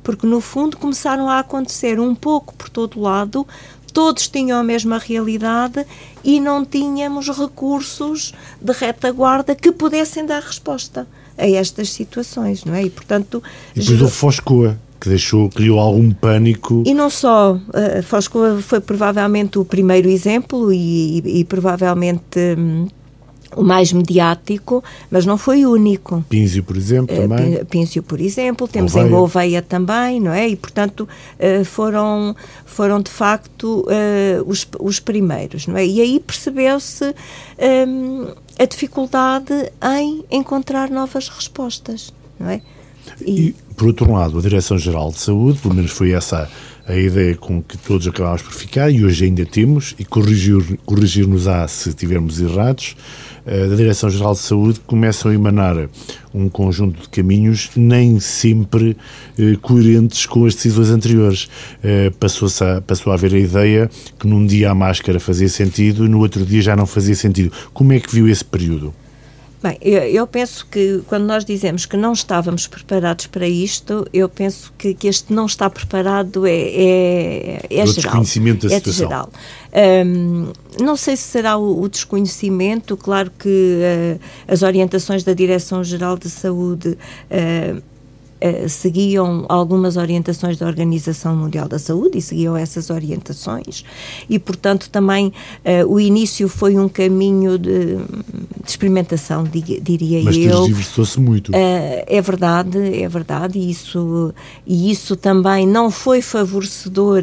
porque 0.04 0.26
no 0.26 0.42
fundo 0.42 0.78
começaram 0.78 1.30
a 1.30 1.40
acontecer 1.40 2.00
um 2.00 2.16
pouco 2.16 2.54
por 2.56 2.70
todo 2.70 3.00
lado 3.00 3.46
todos 3.92 4.28
tinham 4.28 4.60
a 4.60 4.64
mesma 4.64 4.98
realidade 4.98 5.86
e 6.24 6.40
não 6.40 6.66
tínhamos 6.66 7.30
recursos 7.30 8.34
de 8.62 8.72
retaguarda 8.72 9.56
que 9.56 9.72
pudessem 9.72 10.26
dar 10.26 10.42
resposta 10.42 11.08
a 11.38 11.50
estas 11.50 11.90
situações, 11.90 12.64
não 12.66 12.74
é? 12.74 12.84
E, 12.84 12.90
portanto... 12.90 13.42
E 13.76 13.80
depois 13.80 14.02
o 14.02 14.08
Foscoa, 14.08 14.78
que 15.00 15.10
deixou, 15.10 15.50
criou 15.50 15.80
algum 15.80 16.12
pânico. 16.12 16.84
E 16.86 16.94
não 16.94 17.10
só, 17.10 17.54
uh, 17.54 18.04
Foscoa 18.04 18.62
foi 18.62 18.80
provavelmente 18.80 19.58
o 19.58 19.66
primeiro 19.66 20.10
exemplo 20.10 20.72
e, 20.72 21.20
e, 21.20 21.40
e 21.40 21.44
provavelmente... 21.46 22.40
Hum, 22.58 22.88
o 23.56 23.64
mais 23.64 23.92
mediático, 23.92 24.84
mas 25.10 25.26
não 25.26 25.38
foi 25.38 25.66
o 25.66 25.72
único. 25.72 26.24
Pínzio, 26.30 26.64
por 26.64 26.78
exemplo, 26.78 27.16
uh, 27.16 27.22
também. 27.22 27.66
Pínzio, 27.66 28.04
por 28.04 28.20
exemplo, 28.20 28.68
temos 28.68 28.94
Gouveia. 28.94 29.08
em 29.08 29.12
Gouveia 29.12 29.62
também, 29.62 30.20
não 30.20 30.32
é? 30.32 30.48
E, 30.48 30.56
portanto, 30.56 31.08
uh, 31.40 31.66
foram, 31.66 32.36
foram 32.66 33.02
de 33.02 33.12
facto 33.12 33.86
uh, 33.88 34.50
os, 34.50 34.68
os 34.80 35.00
primeiros, 35.00 35.68
não 35.68 35.78
é? 35.78 35.86
E 35.86 36.02
aí 36.02 36.20
percebeu-se 36.20 37.06
um, 37.06 37.14
ehm, 37.60 38.28
a 38.60 38.66
dificuldade 38.66 39.54
em 40.00 40.24
encontrar 40.32 40.90
novas 40.90 41.28
respostas, 41.28 42.14
não 42.40 42.50
é? 42.50 42.62
E, 43.26 43.48
e, 43.48 43.56
por 43.76 43.88
outro 43.88 44.12
lado, 44.12 44.38
a 44.38 44.42
Direção-Geral 44.42 45.12
de 45.12 45.20
Saúde, 45.20 45.60
pelo 45.60 45.74
menos 45.74 45.92
foi 45.92 46.12
essa 46.12 46.50
a 46.88 46.96
ideia 46.96 47.36
com 47.36 47.62
que 47.62 47.78
todos 47.78 48.08
acabámos 48.08 48.42
por 48.42 48.54
ficar, 48.54 48.90
e 48.90 49.06
hoje 49.06 49.26
ainda 49.26 49.46
temos, 49.46 49.96
e 49.98 50.06
corrigir-nos-á 50.06 50.78
corrigir 50.86 51.70
se 51.70 51.90
estivermos 51.90 52.42
errados, 52.42 52.96
eh, 52.96 53.31
da 53.46 53.76
Direção-Geral 53.76 54.34
de 54.34 54.40
Saúde 54.40 54.80
começam 54.82 55.32
a 55.32 55.34
emanar 55.34 55.90
um 56.34 56.48
conjunto 56.50 57.02
de 57.02 57.10
caminhos 57.10 57.70
nem 57.76 58.20
sempre 58.20 58.96
eh, 59.38 59.58
coerentes 59.62 60.26
com 60.26 60.46
as 60.46 60.56
decisões 60.56 60.90
anteriores. 60.90 61.50
Eh, 61.84 62.12
passou, 62.20 62.48
a, 62.66 62.82
passou 62.82 63.12
a 63.12 63.16
haver 63.16 63.34
a 63.34 63.40
ideia 63.40 63.90
que 64.20 64.28
num 64.28 64.46
dia 64.46 64.72
a 64.72 64.76
máscara 64.76 65.20
fazia 65.20 65.50
sentido 65.50 66.06
e 66.06 66.10
no 66.10 66.20
outro 66.20 66.46
dia 66.46 66.62
já 66.62 66.76
não 66.76 66.86
fazia 66.86 67.16
sentido. 67.16 67.52
Como 67.74 67.92
é 67.94 68.00
que 68.00 68.14
viu 68.14 68.28
esse 68.28 68.46
período? 68.46 68.94
Bem, 69.62 69.78
eu, 69.80 70.02
eu, 70.02 70.26
penso 70.26 70.66
que 70.66 71.04
quando 71.06 71.26
nós 71.26 71.46
dizemos 71.46 71.86
que 71.86 71.96
não 71.96 72.14
estávamos 72.14 72.66
preparados 72.66 73.28
para 73.28 73.48
isto, 73.48 74.08
eu 74.12 74.28
penso 74.28 74.74
que, 74.76 74.96
que 74.96 75.08
este 75.08 75.32
não 75.32 75.46
estar 75.46 75.70
preparado 75.70 76.48
é, 76.48 76.52
é, 76.52 77.62
é 77.70 77.86
geral. 77.86 77.94
desconhecimento 77.94 78.68
da 78.68 78.74
é 78.74 78.80
situação. 78.80 79.08
Geral. 79.08 79.30
Um, 79.74 80.52
não 80.82 80.98
sei 80.98 81.16
se 81.16 81.24
será 81.24 81.58
o, 81.58 81.82
o 81.82 81.88
desconhecimento, 81.88 82.98
claro 82.98 83.32
que 83.38 83.48
uh, 83.48 84.20
as 84.48 84.64
orientações 84.64 85.24
da 85.24 85.34
Direção-Geral 85.34 86.18
de 86.18 86.30
Saúde 86.30 86.98
uh, 87.30 87.82
eh, 88.44 88.68
seguiam 88.68 89.46
algumas 89.48 89.98
orientações 89.98 90.58
da 90.58 90.66
Organização 90.66 91.36
Mundial 91.36 91.68
da 91.68 91.78
Saúde 91.78 92.18
e 92.18 92.22
seguiam 92.24 92.58
essas 92.58 92.90
orientações 92.90 93.86
e, 94.28 94.40
portanto, 94.40 94.90
também 94.90 95.28
uh, 95.28 95.88
o 95.88 96.00
início 96.00 96.50
foi 96.50 96.76
um 96.76 96.90
caminho 96.90 97.60
de, 97.60 97.98
de 97.98 98.68
experimentação, 98.68 99.44
diria 99.44 100.24
Mas 100.24 100.36
eu. 100.38 100.58
Mas 100.58 100.66
diversificou-se 100.66 101.20
muito. 101.20 101.52
Uh, 101.52 101.54
é 102.08 102.20
verdade, 102.20 102.80
é 103.04 103.08
verdade, 103.08 103.60
e 103.60 103.70
isso, 103.70 104.34
e 104.66 104.90
isso 104.90 105.16
também 105.16 105.68
não 105.68 105.92
foi 105.92 106.20
favorecedor 106.20 107.22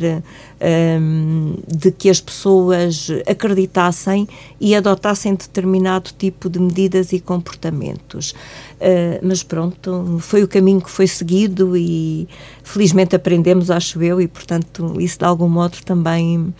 um, 0.61 1.55
de 1.67 1.91
que 1.91 2.11
as 2.11 2.21
pessoas 2.21 3.09
acreditassem 3.27 4.29
e 4.61 4.75
adotassem 4.75 5.35
determinado 5.35 6.11
tipo 6.17 6.49
de 6.49 6.59
medidas 6.59 7.12
e 7.12 7.21
comportamentos. 7.21 8.33
Uh, 8.81 9.19
mas 9.23 9.43
pronto, 9.43 10.19
foi 10.21 10.43
o 10.43 10.49
caminho 10.49 10.81
que 10.81 10.91
foi 10.91 11.07
seguido 11.07 11.77
e 11.77 12.29
felizmente 12.62 13.15
aprendemos, 13.17 13.71
acho 13.71 14.03
eu, 14.03 14.21
e 14.21 14.29
portanto 14.29 15.00
isso 15.00 15.19
de 15.19 15.25
algum 15.25 15.49
modo 15.49 15.79
também 15.85 16.53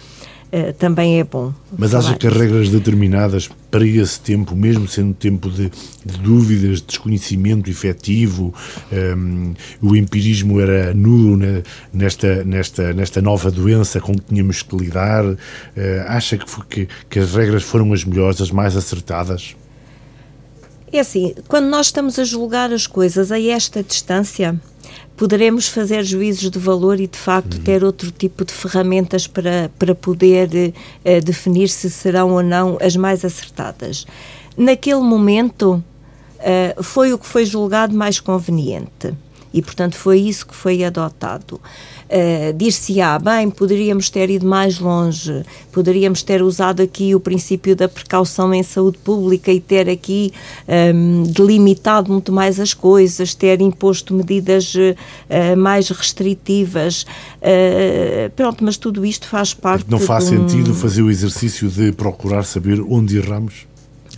uh, 0.52 0.73
também 0.75 1.21
é 1.21 1.25
bom. 1.25 1.52
Mas 1.76 1.95
acha 1.95 2.14
que 2.14 2.26
as 2.26 2.33
regras 2.33 2.69
determinadas 2.69 3.49
para 3.71 3.87
esse 3.87 4.21
tempo, 4.21 4.57
mesmo 4.57 4.88
sendo 4.88 5.14
tempo 5.14 5.50
de, 5.50 5.71
de 6.05 6.19
dúvidas, 6.19 6.81
de 6.81 6.87
desconhecimento 6.87 7.71
efetivo, 7.71 8.55
um, 8.90 8.97
ehm, 8.97 9.55
o 9.83 9.95
empirismo 9.95 10.61
era 10.61 10.95
nulo 10.95 11.38
nesta, 11.93 12.45
nesta, 12.45 12.93
nesta 12.93 13.21
nova 13.21 13.50
doença 13.50 14.00
com 14.00 14.14
que 14.14 14.23
tínhamos 14.23 14.62
que 14.62 14.76
lidar, 14.76 15.25
uh, 15.25 15.37
acha 16.07 16.38
que, 16.38 16.47
que, 16.69 16.88
que 17.09 17.19
as 17.19 17.35
regras 17.35 17.62
foram 17.62 17.93
as 17.93 18.05
melhores, 18.05 18.40
as 18.40 18.50
mais 18.50 18.76
acertadas? 18.76 19.55
É 20.90 21.00
assim, 21.00 21.35
quando 21.47 21.67
nós 21.67 21.87
estamos 21.87 22.19
a 22.19 22.25
julgar 22.25 22.73
as 22.73 22.87
coisas 22.87 23.31
a 23.31 23.38
esta 23.38 23.83
distância, 23.83 24.59
poderemos 25.18 25.66
fazer 25.66 26.04
juízos 26.04 26.48
de 26.48 26.58
valor 26.60 27.00
e, 27.00 27.08
de 27.08 27.18
facto, 27.18 27.54
uhum. 27.54 27.62
ter 27.62 27.82
outro 27.82 28.10
tipo 28.12 28.44
de 28.44 28.52
ferramentas 28.52 29.26
para, 29.26 29.68
para 29.76 29.92
poder 29.92 30.48
uh, 30.48 31.25
definir 31.25 31.68
se 31.68 31.90
serão 31.90 32.30
ou 32.30 32.42
não 32.42 32.78
as 32.80 32.94
mais 32.94 33.25
acertadas. 33.25 34.06
Naquele 34.56 35.00
momento, 35.00 35.82
uh, 36.38 36.82
foi 36.82 37.12
o 37.12 37.18
que 37.18 37.26
foi 37.26 37.44
julgado 37.44 37.94
mais 37.94 38.20
conveniente 38.20 39.12
e, 39.52 39.60
portanto, 39.60 39.96
foi 39.96 40.20
isso 40.20 40.46
que 40.46 40.54
foi 40.54 40.84
adotado. 40.84 41.60
Uh, 42.08 42.52
Dir-se-á, 42.54 43.18
bem, 43.18 43.50
poderíamos 43.50 44.08
ter 44.08 44.30
ido 44.30 44.46
mais 44.46 44.78
longe, 44.78 45.44
poderíamos 45.70 46.22
ter 46.22 46.42
usado 46.42 46.80
aqui 46.80 47.14
o 47.14 47.20
princípio 47.20 47.76
da 47.76 47.86
precaução 47.86 48.52
em 48.54 48.62
saúde 48.62 48.96
pública 48.98 49.52
e 49.52 49.60
ter 49.60 49.90
aqui 49.90 50.32
um, 50.66 50.72
ehm, 50.72 51.22
delimitado 51.24 52.10
muito 52.10 52.32
mais 52.32 52.58
as 52.58 52.72
coisas, 52.72 53.34
ter 53.34 53.60
imposto 53.60 54.14
medidas 54.14 54.74
uh, 54.74 55.56
mais 55.56 55.90
restritivas. 55.90 57.02
Uh, 57.42 58.30
pronto, 58.34 58.64
mas 58.64 58.78
tudo 58.78 59.04
isto 59.04 59.28
faz 59.28 59.52
parte. 59.52 59.84
Não 59.90 59.98
faz 59.98 60.24
um... 60.24 60.48
sentido 60.48 60.74
fazer 60.74 61.02
o 61.02 61.10
exercício 61.10 61.68
de 61.68 61.92
procurar 61.92 62.44
saber 62.44 62.80
onde 62.80 63.18
erramos? 63.18 63.66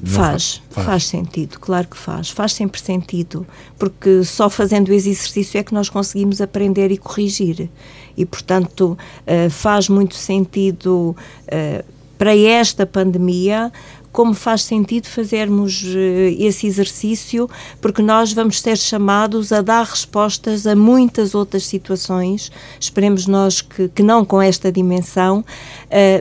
Faz, 0.04 0.62
faz, 0.70 0.86
faz, 0.86 1.06
sentido, 1.06 1.58
claro 1.58 1.88
que 1.88 1.96
faz. 1.96 2.30
Faz 2.30 2.52
sempre 2.52 2.80
sentido, 2.80 3.46
porque 3.78 4.24
só 4.24 4.48
fazendo 4.48 4.92
esse 4.92 5.10
exercício 5.10 5.58
é 5.58 5.62
que 5.62 5.74
nós 5.74 5.88
conseguimos 5.88 6.40
aprender 6.40 6.90
e 6.90 6.96
corrigir. 6.96 7.68
E, 8.16 8.24
portanto, 8.24 8.96
uh, 9.26 9.50
faz 9.50 9.88
muito 9.88 10.14
sentido 10.14 11.16
uh, 11.46 11.84
para 12.18 12.36
esta 12.36 12.84
pandemia 12.84 13.72
como 14.12 14.34
faz 14.34 14.62
sentido 14.62 15.06
fazermos 15.06 15.84
eh, 15.86 16.34
esse 16.38 16.66
exercício, 16.66 17.48
porque 17.80 18.02
nós 18.02 18.32
vamos 18.32 18.60
ser 18.60 18.76
chamados 18.76 19.52
a 19.52 19.62
dar 19.62 19.84
respostas 19.84 20.66
a 20.66 20.74
muitas 20.74 21.34
outras 21.34 21.66
situações, 21.66 22.50
esperemos 22.78 23.26
nós 23.26 23.60
que, 23.60 23.88
que 23.88 24.02
não 24.02 24.24
com 24.24 24.42
esta 24.42 24.72
dimensão, 24.72 25.40
uh, 25.40 25.44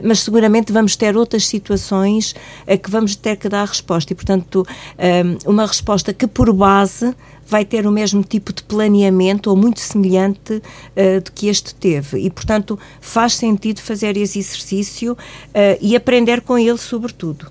mas 0.04 0.20
seguramente 0.20 0.72
vamos 0.72 0.96
ter 0.96 1.16
outras 1.16 1.46
situações 1.46 2.34
a 2.66 2.76
que 2.76 2.90
vamos 2.90 3.16
ter 3.16 3.36
que 3.36 3.48
dar 3.48 3.66
resposta. 3.66 4.12
E, 4.12 4.16
portanto, 4.16 4.66
uh, 4.66 5.50
uma 5.50 5.66
resposta 5.66 6.12
que, 6.12 6.26
por 6.26 6.52
base, 6.52 7.14
vai 7.50 7.64
ter 7.64 7.84
o 7.86 7.90
mesmo 7.90 8.22
tipo 8.22 8.52
de 8.52 8.62
planeamento 8.62 9.50
ou 9.50 9.56
muito 9.56 9.80
semelhante 9.80 10.54
uh, 10.54 11.20
do 11.22 11.32
que 11.32 11.48
este 11.48 11.74
teve. 11.74 12.20
E, 12.20 12.30
portanto, 12.30 12.78
faz 13.00 13.34
sentido 13.34 13.80
fazer 13.80 14.16
esse 14.16 14.38
exercício 14.38 15.14
uh, 15.14 15.78
e 15.80 15.96
aprender 15.96 16.42
com 16.42 16.56
ele, 16.56 16.78
sobretudo. 16.78 17.50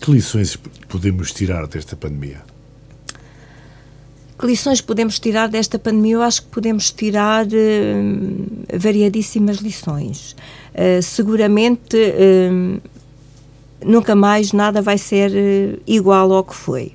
Que 0.00 0.12
lições 0.12 0.56
podemos 0.88 1.32
tirar 1.32 1.66
desta 1.66 1.96
pandemia? 1.96 2.42
Que 4.38 4.46
lições 4.46 4.80
podemos 4.80 5.18
tirar 5.18 5.48
desta 5.48 5.78
pandemia? 5.78 6.14
Eu 6.14 6.22
acho 6.22 6.42
que 6.42 6.48
podemos 6.48 6.92
tirar 6.92 7.44
uh, 7.44 8.78
variadíssimas 8.78 9.56
lições. 9.56 10.36
Uh, 10.72 11.02
seguramente 11.02 11.96
uh, 11.96 12.80
nunca 13.84 14.14
mais 14.14 14.52
nada 14.52 14.80
vai 14.80 14.96
ser 14.96 15.80
igual 15.86 16.32
ao 16.32 16.44
que 16.44 16.54
foi. 16.54 16.92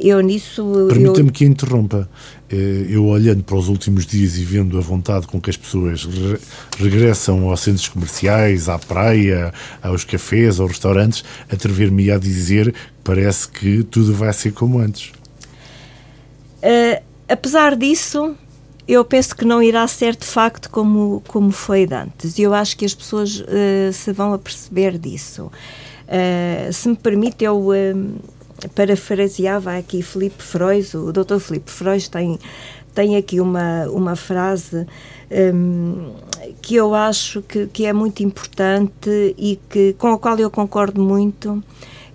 eu 0.00 0.20
nisso. 0.20 0.86
Permita-me 0.88 1.28
eu... 1.28 1.32
que 1.32 1.44
interrompa. 1.44 2.08
Eh, 2.54 2.86
eu 2.88 3.04
olhando 3.06 3.42
para 3.42 3.56
os 3.56 3.68
últimos 3.68 4.06
dias 4.06 4.38
e 4.38 4.44
vendo 4.44 4.78
a 4.78 4.80
vontade 4.80 5.26
com 5.26 5.40
que 5.40 5.50
as 5.50 5.56
pessoas 5.56 6.04
re 6.04 6.38
regressam 6.78 7.50
aos 7.50 7.60
centros 7.60 7.88
comerciais, 7.88 8.68
à 8.68 8.78
praia, 8.78 9.52
aos 9.82 10.04
cafés, 10.04 10.60
aos 10.60 10.70
restaurantes, 10.70 11.24
atrever-me 11.50 12.12
a 12.12 12.18
dizer 12.18 12.72
que 12.72 12.78
parece 13.02 13.48
que 13.48 13.82
tudo 13.82 14.14
vai 14.14 14.32
ser 14.32 14.52
como 14.52 14.78
antes. 14.78 15.10
Uh, 16.62 17.02
apesar 17.28 17.74
disso, 17.74 18.36
eu 18.86 19.04
penso 19.04 19.34
que 19.34 19.44
não 19.44 19.60
irá 19.60 19.86
ser 19.88 20.14
de 20.14 20.24
facto 20.24 20.70
como, 20.70 21.24
como 21.26 21.50
foi 21.50 21.88
antes. 21.90 22.38
E 22.38 22.42
eu 22.42 22.54
acho 22.54 22.76
que 22.76 22.84
as 22.84 22.94
pessoas 22.94 23.40
uh, 23.40 23.92
se 23.92 24.12
vão 24.12 24.32
a 24.32 24.38
perceber 24.38 24.96
disso. 24.96 25.50
Uh, 26.06 26.72
se 26.72 26.88
me 26.88 26.94
permite, 26.94 27.42
eu 27.42 27.72
parafraseava 28.68 29.76
aqui 29.76 30.02
Filipe 30.02 30.42
Freud, 30.42 30.96
o 30.96 31.12
Dr. 31.12 31.38
Filipe 31.38 31.70
Freud 31.70 32.10
tem, 32.10 32.38
tem 32.94 33.16
aqui 33.16 33.40
uma, 33.40 33.86
uma 33.88 34.16
frase 34.16 34.86
um, 35.54 36.12
que 36.62 36.74
eu 36.76 36.94
acho 36.94 37.42
que, 37.42 37.66
que 37.66 37.86
é 37.86 37.92
muito 37.92 38.22
importante 38.22 39.34
e 39.36 39.58
que, 39.68 39.94
com 39.98 40.08
a 40.08 40.18
qual 40.18 40.38
eu 40.38 40.50
concordo 40.50 41.02
muito 41.02 41.62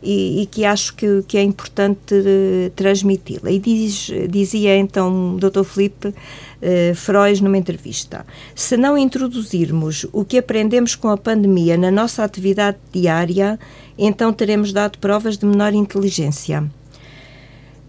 e, 0.02 0.42
e 0.42 0.46
que 0.46 0.66
acho 0.66 0.96
que, 0.96 1.24
que 1.28 1.38
é 1.38 1.44
importante 1.44 2.14
uh, 2.14 2.70
transmiti-la. 2.76 3.52
E 3.52 3.60
diz, 3.60 4.10
dizia 4.30 4.78
então 4.78 5.36
o 5.36 5.38
Dr. 5.38 5.64
Filipe 5.64 6.14
uh, 6.62 6.96
Freud 6.96 7.44
numa 7.44 7.58
entrevista: 7.58 8.26
se 8.56 8.78
não 8.78 8.98
introduzirmos 8.98 10.06
o 10.12 10.24
que 10.24 10.38
aprendemos 10.38 10.96
com 10.96 11.10
a 11.10 11.18
pandemia 11.18 11.78
na 11.78 11.92
nossa 11.92 12.24
atividade 12.24 12.78
diária, 12.92 13.60
então 13.98 14.32
teremos 14.34 14.72
dado 14.72 14.98
provas 15.00 15.38
de 15.38 15.46
menor 15.46 15.74
inteligência. 15.74 16.64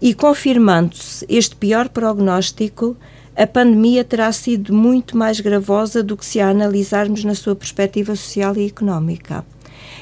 E 0.01 0.13
confirmando-se 0.13 1.25
este 1.29 1.55
pior 1.55 1.87
prognóstico, 1.89 2.97
a 3.35 3.45
pandemia 3.47 4.03
terá 4.03 4.31
sido 4.31 4.73
muito 4.73 5.15
mais 5.15 5.39
gravosa 5.39 6.03
do 6.03 6.17
que 6.17 6.25
se 6.25 6.39
a 6.39 6.49
analisarmos 6.49 7.23
na 7.23 7.35
sua 7.35 7.55
perspectiva 7.55 8.15
social 8.15 8.57
e 8.57 8.65
económica. 8.65 9.45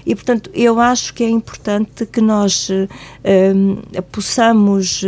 E, 0.06 0.16
portanto, 0.16 0.50
eu 0.54 0.80
acho 0.80 1.14
que 1.14 1.24
é 1.24 1.30
importante 1.30 2.06
que 2.06 2.22
nós 2.22 2.70
um, 2.70 3.78
possamos 4.12 5.04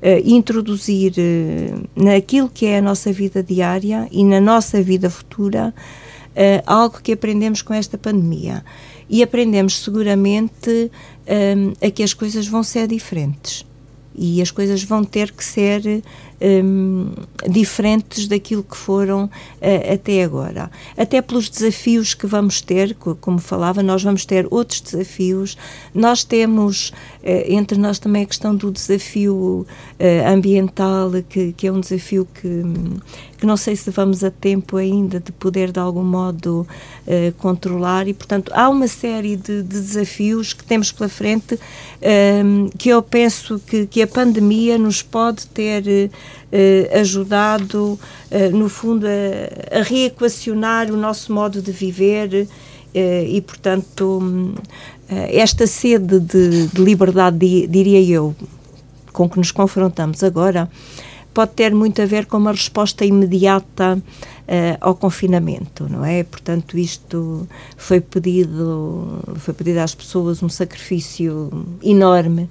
eh, 0.00 0.22
introduzir 0.24 1.12
uh, 1.12 1.88
naquilo 1.96 2.48
que 2.48 2.66
é 2.66 2.78
a 2.78 2.82
nossa 2.82 3.12
vida 3.12 3.42
diária 3.42 4.08
e 4.10 4.24
na 4.24 4.40
nossa 4.40 4.82
vida 4.82 5.10
futura 5.10 5.74
uh, 6.30 6.62
algo 6.66 7.00
que 7.02 7.12
aprendemos 7.12 7.62
com 7.62 7.74
esta 7.74 7.98
pandemia. 7.98 8.64
E 9.08 9.22
aprendemos 9.22 9.82
seguramente 9.82 10.90
um, 11.56 11.86
a 11.86 11.90
que 11.90 12.02
as 12.02 12.14
coisas 12.14 12.46
vão 12.46 12.62
ser 12.62 12.86
diferentes 12.86 13.66
e 14.14 14.42
as 14.42 14.50
coisas 14.50 14.82
vão 14.82 15.04
ter 15.04 15.32
que 15.32 15.44
ser 15.44 16.02
um, 16.42 17.12
diferentes 17.48 18.26
daquilo 18.26 18.62
que 18.62 18.76
foram 18.76 19.24
uh, 19.24 19.92
até 19.94 20.24
agora. 20.24 20.70
Até 20.96 21.22
pelos 21.22 21.48
desafios 21.48 22.14
que 22.14 22.26
vamos 22.26 22.60
ter, 22.60 22.94
como 22.94 23.38
falava, 23.38 23.82
nós 23.82 24.02
vamos 24.02 24.26
ter 24.26 24.46
outros 24.50 24.80
desafios. 24.80 25.56
Nós 25.94 26.24
temos, 26.24 26.90
uh, 27.22 27.44
entre 27.46 27.78
nós 27.78 27.98
também 27.98 28.24
a 28.24 28.26
questão 28.26 28.54
do 28.54 28.70
desafio 28.70 29.66
uh, 30.00 30.28
ambiental, 30.28 31.10
que, 31.28 31.52
que, 31.52 31.66
é 31.66 31.72
um 31.72 31.80
desafio 31.80 32.26
que, 32.34 32.62
que 33.42 33.46
não 33.46 33.56
sei 33.56 33.74
se 33.74 33.90
vamos 33.90 34.22
a 34.22 34.30
tempo 34.30 34.76
ainda 34.76 35.18
de 35.18 35.32
poder 35.32 35.72
de 35.72 35.80
algum 35.80 36.04
modo 36.04 36.64
controlar. 37.38 38.06
E, 38.06 38.14
portanto, 38.14 38.52
há 38.54 38.68
uma 38.68 38.86
série 38.86 39.34
de, 39.34 39.64
de 39.64 39.80
desafios 39.80 40.52
que 40.52 40.62
temos 40.62 40.92
pela 40.92 41.08
frente 41.08 41.58
um, 42.44 42.68
que 42.78 42.88
eu 42.88 43.02
penso 43.02 43.60
que, 43.66 43.84
que 43.88 44.00
a 44.00 44.06
pandemia 44.06 44.78
nos 44.78 45.02
pode 45.02 45.48
ter 45.48 45.82
eh, 46.52 46.90
ajudado, 47.00 47.98
eh, 48.30 48.48
no 48.50 48.68
fundo, 48.68 49.08
a, 49.08 49.80
a, 49.80 49.82
reequacionar 49.82 50.92
o 50.92 50.96
nosso 50.96 51.32
modo 51.32 51.60
de 51.60 51.72
viver 51.72 52.46
e, 52.94 53.40
portanto, 53.40 54.20
hum, 54.22 54.54
esta 55.08 55.66
sede 55.66 56.20
de, 56.20 56.68
de 56.68 56.80
liberdade, 56.80 57.66
diria 57.66 58.00
eu, 58.00 58.36
com 59.12 59.28
que 59.28 59.36
nos 59.36 59.50
confrontamos 59.50 60.22
agora, 60.22 60.70
pode 61.32 61.52
ter 61.52 61.74
muito 61.74 62.00
a 62.02 62.06
ver 62.06 62.26
com 62.26 62.36
uma 62.36 62.52
resposta 62.52 63.04
imediata 63.04 63.96
uh, 63.96 64.78
ao 64.80 64.94
confinamento, 64.94 65.88
não 65.88 66.04
é? 66.04 66.22
Portanto, 66.24 66.78
isto 66.78 67.48
foi 67.76 68.00
pedido, 68.00 69.20
foi 69.36 69.54
pedido 69.54 69.78
às 69.78 69.94
pessoas 69.94 70.42
um 70.42 70.48
sacrifício 70.48 71.50
enorme 71.82 72.48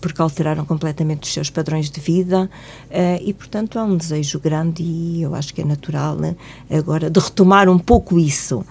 porque 0.00 0.20
alteraram 0.20 0.64
completamente 0.64 1.24
os 1.24 1.32
seus 1.32 1.50
padrões 1.50 1.90
de 1.90 2.00
vida 2.00 2.50
uh, 2.90 3.22
e, 3.24 3.32
portanto, 3.32 3.78
há 3.78 3.84
um 3.84 3.96
desejo 3.96 4.38
grande 4.38 4.82
e 4.82 5.22
eu 5.22 5.34
acho 5.34 5.54
que 5.54 5.62
é 5.62 5.64
natural 5.64 6.16
né, 6.16 6.36
agora 6.70 7.10
de 7.10 7.20
retomar 7.20 7.68
um 7.68 7.78
pouco 7.78 8.18
isso. 8.18 8.64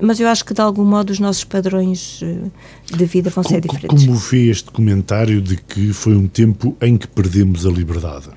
Mas 0.00 0.18
eu 0.18 0.28
acho 0.28 0.44
que, 0.44 0.52
de 0.52 0.60
algum 0.60 0.84
modo, 0.84 1.10
os 1.10 1.20
nossos 1.20 1.44
padrões 1.44 2.20
de 2.84 3.04
vida 3.04 3.30
vão 3.30 3.44
ser 3.44 3.60
diferentes. 3.60 4.04
Como 4.04 4.16
vê 4.16 4.50
este 4.50 4.70
comentário 4.70 5.40
de 5.40 5.56
que 5.56 5.92
foi 5.92 6.16
um 6.16 6.26
tempo 6.26 6.76
em 6.80 6.96
que 6.96 7.06
perdemos 7.06 7.64
a 7.64 7.70
liberdade? 7.70 8.28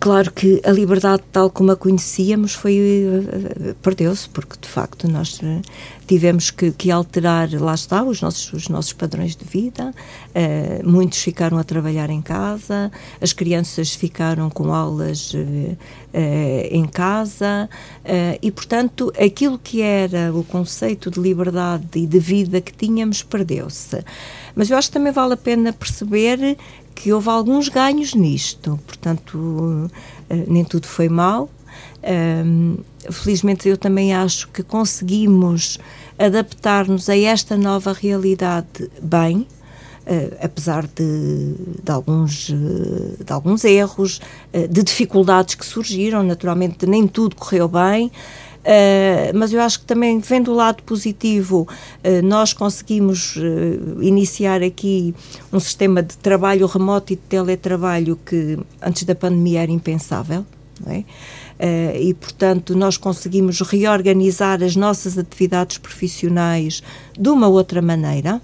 Claro 0.00 0.32
que 0.32 0.60
a 0.64 0.70
liberdade 0.70 1.24
tal 1.32 1.50
como 1.50 1.72
a 1.72 1.76
conhecíamos 1.76 2.54
foi 2.54 2.78
perdeu-se 3.82 4.28
porque 4.28 4.56
de 4.60 4.68
facto 4.68 5.08
nós 5.08 5.40
tivemos 6.06 6.52
que, 6.52 6.70
que, 6.70 6.90
alterar 6.90 7.50
lá 7.60 7.74
está 7.74 8.04
os 8.04 8.22
nossos 8.22 8.52
os 8.52 8.68
nossos 8.68 8.92
padrões 8.92 9.34
de 9.34 9.44
vida. 9.44 9.92
Uh, 10.28 10.88
muitos 10.88 11.18
ficaram 11.18 11.58
a 11.58 11.64
trabalhar 11.64 12.10
em 12.10 12.22
casa 12.22 12.92
as 13.20 13.32
crianças 13.32 13.94
ficaram 13.94 14.48
com 14.48 14.72
aulas 14.72 15.34
uh, 15.34 15.36
uh, 15.38 15.76
em 16.70 16.86
casa. 16.86 17.68
E 18.40 18.50
portanto 18.50 19.12
aquilo 19.18 19.58
que 19.58 19.82
era 19.82 20.32
o 20.32 20.44
conceito 20.44 21.10
de 21.10 21.20
liberdade 21.20 21.86
e 21.96 22.06
de 22.06 22.18
vida 22.18 22.60
que 22.60 22.72
tínhamos 22.72 23.22
perdeu-se. 23.22 24.02
Mas 24.54 24.70
eu 24.70 24.76
acho 24.76 24.88
que 24.88 24.94
também 24.94 25.12
vale 25.12 25.34
a 25.34 25.36
pena 25.36 25.72
perceber 25.72 26.56
que 26.98 27.12
houve 27.12 27.28
alguns 27.28 27.68
ganhos 27.68 28.12
nisto, 28.12 28.76
portanto, 28.84 29.88
eh, 30.28 30.44
nem 30.48 30.64
tudo 30.64 30.88
foi 30.88 31.08
mal. 31.08 31.48
felizmente, 33.10 33.68
eu 33.68 33.76
também 33.76 34.12
acho 34.12 34.48
que 34.48 34.62
conseguimos 34.62 35.78
adaptar-nos 36.18 37.08
a 37.08 37.16
esta 37.16 37.56
nova 37.56 37.92
realidade 37.92 38.90
bem, 39.00 39.46
Uh, 40.08 40.34
apesar 40.42 40.86
de, 40.86 41.54
de, 41.84 41.92
alguns, 41.92 42.48
uh, 42.48 43.22
de 43.22 43.30
alguns 43.30 43.62
erros, 43.62 44.22
uh, 44.54 44.66
de 44.66 44.82
dificuldades 44.82 45.54
que 45.54 45.66
surgiram, 45.66 46.22
naturalmente 46.22 46.86
nem 46.86 47.06
tudo 47.06 47.36
correu 47.36 47.68
bem, 47.68 48.10
Uh, 48.58 49.36
mas 49.36 49.52
eu 49.52 49.60
acho 49.60 49.80
que 49.80 49.86
também, 49.86 50.18
vendo 50.18 50.50
o 50.52 50.54
lado 50.54 50.82
positivo, 50.82 51.66
uh, 52.04 52.26
nós 52.26 52.52
conseguimos 52.52 53.36
uh, 53.36 54.02
iniciar 54.02 54.62
aqui 54.62 55.14
um 55.52 55.60
sistema 55.60 56.02
de 56.02 56.16
trabalho 56.18 56.66
remoto 56.66 57.12
e 57.12 57.16
de 57.16 57.22
teletrabalho 57.22 58.18
que 58.26 58.58
antes 58.82 59.04
da 59.04 59.14
pandemia 59.14 59.62
era 59.62 59.72
impensável. 59.72 60.44
É? 60.86 61.02
e, 62.00 62.14
portanto, 62.14 62.76
nós 62.76 62.96
conseguimos 62.96 63.60
reorganizar 63.62 64.62
as 64.62 64.76
nossas 64.76 65.18
atividades 65.18 65.76
profissionais 65.76 66.84
de 67.18 67.28
uma 67.28 67.48
outra 67.48 67.82
maneira. 67.82 68.40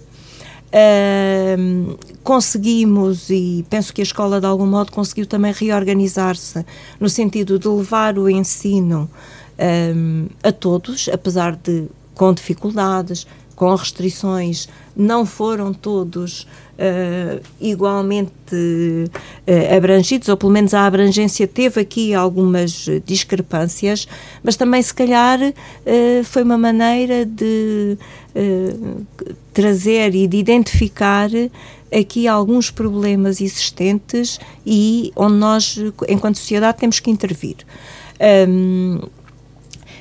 Uh, 0.74 1.96
conseguimos, 2.24 3.31
e 3.31 3.64
penso 3.70 3.94
que 3.94 4.00
a 4.00 4.03
escola 4.03 4.40
de 4.40 4.46
algum 4.46 4.66
modo 4.66 4.90
conseguiu 4.90 5.24
também 5.24 5.53
reorganizar-se 5.53 6.66
no 6.98 7.09
sentido 7.09 7.61
de 7.61 7.68
levar 7.68 8.18
o 8.18 8.29
ensino 8.29 9.09
um, 9.58 10.26
a 10.42 10.52
todos, 10.52 11.08
apesar 11.12 11.56
de 11.56 11.86
com 12.14 12.32
dificuldades, 12.32 13.26
com 13.54 13.74
restrições, 13.74 14.68
não 14.96 15.24
foram 15.24 15.72
todos 15.72 16.42
uh, 16.42 17.40
igualmente 17.60 18.32
uh, 18.52 19.76
abrangidos, 19.76 20.28
ou 20.28 20.36
pelo 20.36 20.52
menos 20.52 20.74
a 20.74 20.86
abrangência 20.86 21.46
teve 21.46 21.80
aqui 21.80 22.14
algumas 22.14 22.86
discrepâncias, 23.04 24.08
mas 24.42 24.56
também, 24.56 24.82
se 24.82 24.92
calhar, 24.92 25.40
uh, 25.40 26.24
foi 26.24 26.42
uma 26.42 26.58
maneira 26.58 27.24
de 27.24 27.96
trazer 29.52 30.12
e 30.12 30.26
de 30.26 30.36
identificar 30.36 31.30
aqui 31.92 32.26
alguns 32.26 32.68
problemas 32.68 33.40
existentes 33.40 34.40
e 34.66 35.12
onde 35.14 35.36
nós, 35.36 35.78
enquanto 36.08 36.38
sociedade, 36.38 36.78
temos 36.78 36.98
que 36.98 37.12
intervir. 37.12 37.58
Um, 38.48 38.98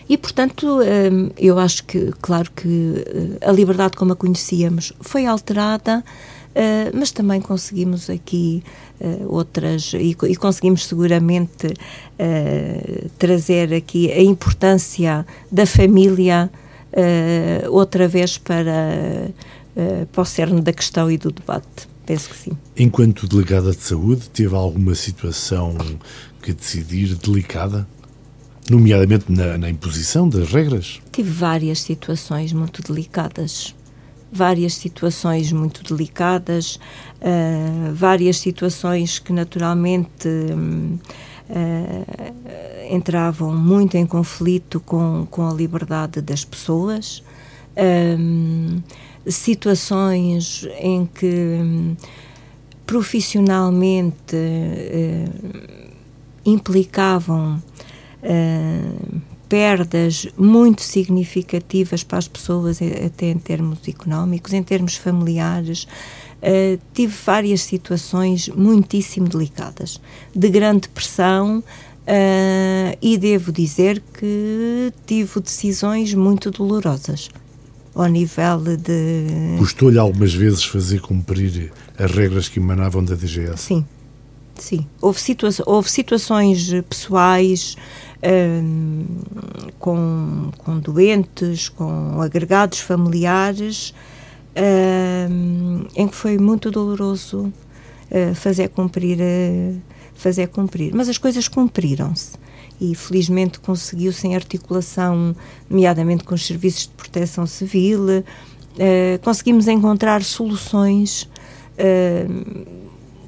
e, 0.07 0.17
portanto, 0.17 0.79
hum, 0.79 1.29
eu 1.37 1.57
acho 1.57 1.83
que, 1.85 2.11
claro 2.21 2.49
que 2.51 3.37
eh, 3.41 3.47
a 3.47 3.51
liberdade 3.51 3.95
como 3.95 4.13
a 4.13 4.15
conhecíamos 4.15 4.93
foi 4.99 5.25
alterada, 5.25 6.03
eh, 6.53 6.91
mas 6.93 7.11
também 7.11 7.39
conseguimos 7.39 8.09
aqui 8.09 8.63
eh, 8.99 9.19
outras, 9.27 9.93
e, 9.93 10.13
conseguimos 10.35 10.85
seguramente 10.85 11.73
trazer 13.17 13.73
aqui 13.73 14.11
a 14.11 14.21
importância 14.21 15.25
da 15.51 15.65
família 15.65 16.49
outra 17.69 18.07
vez 18.07 18.37
para, 18.37 19.29
para 20.11 20.21
o 20.21 20.25
cerne 20.25 20.61
da 20.61 20.71
questão 20.71 21.09
e 21.09 21.17
do 21.17 21.31
debate. 21.31 21.89
Penso 22.05 22.29
que 22.29 22.35
sim. 22.37 22.51
Enquanto 22.77 23.27
delegada 23.27 23.71
de 23.71 23.81
saúde, 23.81 24.29
teve 24.29 24.55
alguma 24.55 24.93
situação 24.93 25.75
que 26.41 26.53
decidir 26.53 27.15
delicada? 27.15 27.87
Nomeadamente 28.69 29.32
na, 29.32 29.58
na 29.58 29.69
imposição 29.69 30.28
das 30.28 30.52
regras? 30.52 31.02
Tive 31.12 31.30
várias 31.30 31.82
situações 31.82 32.54
muito 32.54 32.82
delicadas 32.82 33.76
várias 34.34 34.73
situações 34.73 35.52
muito 35.52 35.84
delicadas, 35.84 36.80
uh, 37.21 37.93
várias 37.93 38.38
situações 38.39 39.19
que 39.19 39.32
naturalmente 39.32 40.28
uh, 40.28 40.99
entravam 42.89 43.56
muito 43.56 43.95
em 43.95 44.08
conflito 44.08 44.80
com, 44.80 45.28
com 45.30 45.47
a 45.47 45.54
liberdade 45.54 46.19
das 46.19 46.43
pessoas, 46.43 47.23
uh, 47.78 48.84
situações 49.28 50.67
em 50.80 51.06
que 51.06 51.28
um, 51.62 51.95
profissionalmente 52.88 54.36
implicavam 56.45 57.62
uh, 58.23 59.21
perdas 59.47 60.27
muito 60.38 60.81
significativas 60.81 62.03
para 62.03 62.17
as 62.17 62.27
pessoas, 62.27 62.79
até 62.81 63.29
em 63.29 63.38
termos 63.38 63.88
económicos, 63.88 64.53
em 64.53 64.63
termos 64.63 64.95
familiares. 64.95 65.83
Uh, 66.41 66.79
tive 66.93 67.13
várias 67.25 67.62
situações 67.62 68.49
muitíssimo 68.49 69.29
delicadas, 69.29 70.01
de 70.36 70.49
grande 70.49 70.89
pressão, 70.89 71.59
uh, 71.59 72.97
e 73.01 73.17
devo 73.17 73.51
dizer 73.51 74.01
que 74.13 74.91
tive 75.05 75.39
decisões 75.39 76.13
muito 76.13 76.51
dolorosas 76.51 77.29
ao 77.95 78.07
nível 78.07 78.59
de. 78.77 79.57
Custou-lhe 79.57 79.99
algumas 79.99 80.33
vezes 80.33 80.63
fazer 80.63 81.01
cumprir 81.01 81.71
as 81.97 82.12
regras 82.12 82.49
que 82.49 82.59
emanavam 82.59 83.03
da 83.03 83.15
DGS? 83.15 83.62
Sim, 83.62 83.86
sim. 84.55 84.88
Houve, 85.01 85.19
situa 85.19 85.49
houve 85.65 85.89
situações 85.89 86.71
pessoais 86.89 87.75
com, 89.79 90.49
com 90.57 90.79
doentes, 90.79 91.69
com 91.69 92.21
agregados 92.21 92.79
familiares, 92.79 93.93
em 95.95 96.07
que 96.07 96.15
foi 96.15 96.38
muito 96.38 96.71
doloroso 96.71 97.51
uh, 98.13 98.36
fazer 98.36 98.69
cumprir, 98.69 99.19
uh, 99.19 99.81
fazer 100.13 100.47
cumprir. 100.47 100.93
Mas 100.93 101.09
as 101.09 101.17
coisas 101.17 101.47
cumpriram-se 101.47 102.38
e 102.79 102.95
felizmente 102.95 103.59
conseguiu-se 103.59 104.27
em 104.27 104.36
articulação, 104.36 105.36
nomeadamente 105.69 106.23
com 106.23 106.36
os 106.36 106.45
serviços 106.45 106.83
de 106.83 106.89
proteção 106.89 107.45
civil, 107.45 108.19
uh, 108.19 108.23
conseguimos 109.21 109.67
encontrar 109.67 110.23
soluções 110.23 111.29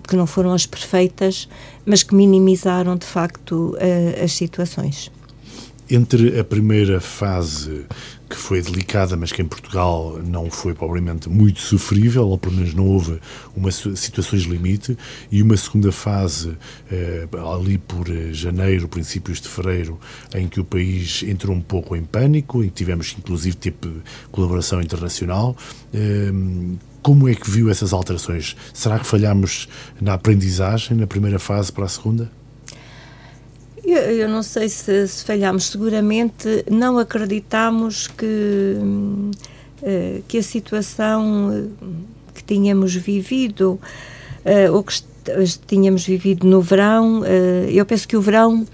que 0.07 0.15
não 0.15 0.27
foram 0.27 0.53
as 0.53 0.65
perfeitas, 0.65 1.47
mas 1.85 2.03
que 2.03 2.15
minimizaram 2.15 2.95
de 2.95 3.05
facto 3.05 3.75
as 4.23 4.33
situações. 4.33 5.11
Entre 5.89 6.39
a 6.39 6.43
primeira 6.43 6.99
fase, 6.99 7.85
que 8.29 8.35
foi 8.35 8.61
delicada, 8.61 9.15
mas 9.15 9.31
que 9.31 9.41
em 9.41 9.45
Portugal 9.45 10.19
não 10.25 10.49
foi 10.49 10.73
propriamente 10.73 11.29
muito 11.29 11.59
sofrível, 11.59 12.27
ou 12.27 12.37
pelo 12.37 12.55
menos 12.55 12.73
não 12.73 12.87
houve 12.87 13.19
uma 13.55 13.71
situações 13.71 14.43
limite, 14.43 14.97
e 15.31 15.41
uma 15.41 15.55
segunda 15.55 15.91
fase, 15.91 16.57
eh, 16.91 17.27
ali 17.55 17.77
por 17.77 18.07
janeiro, 18.31 18.87
princípios 18.87 19.39
de 19.39 19.47
fevereiro, 19.47 19.99
em 20.33 20.47
que 20.47 20.59
o 20.59 20.65
país 20.65 21.23
entrou 21.23 21.55
um 21.55 21.61
pouco 21.61 21.95
em 21.95 22.03
pânico, 22.03 22.63
em 22.63 22.67
que 22.67 22.73
tivemos 22.73 23.15
inclusive 23.17 23.55
tipo 23.55 23.87
colaboração 24.31 24.81
internacional. 24.81 25.55
Eh, 25.93 26.31
como 27.05 27.29
é 27.29 27.35
que 27.35 27.47
viu 27.47 27.69
essas 27.69 27.93
alterações? 27.93 28.57
Será 28.73 28.97
que 28.97 29.05
falhamos 29.05 29.69
na 30.01 30.15
aprendizagem, 30.15 30.97
na 30.97 31.05
primeira 31.05 31.37
fase 31.37 31.71
para 31.71 31.85
a 31.85 31.87
segunda? 31.87 32.31
Eu, 33.83 33.95
eu 33.95 34.27
não 34.27 34.41
sei 34.41 34.67
se, 34.67 35.07
se 35.07 35.23
falhamos. 35.23 35.65
Seguramente 35.65 36.65
não 36.67 36.97
acreditamos 36.97 38.07
que, 38.07 38.75
uh, 39.83 40.23
que 40.27 40.39
a 40.39 40.41
situação 40.41 41.53
eh, 41.53 41.85
que 42.33 42.43
tínhamos 42.43 42.95
vivido, 42.95 43.79
uh, 44.43 44.73
ou 44.73 44.83
que 44.83 44.99
tínhamos 45.67 46.07
vivido 46.07 46.47
no 46.47 46.59
verão, 46.59 47.23
eu 47.69 47.85
penso 47.85 48.07
que 48.07 48.17
o 48.17 48.21
verão 48.21 48.65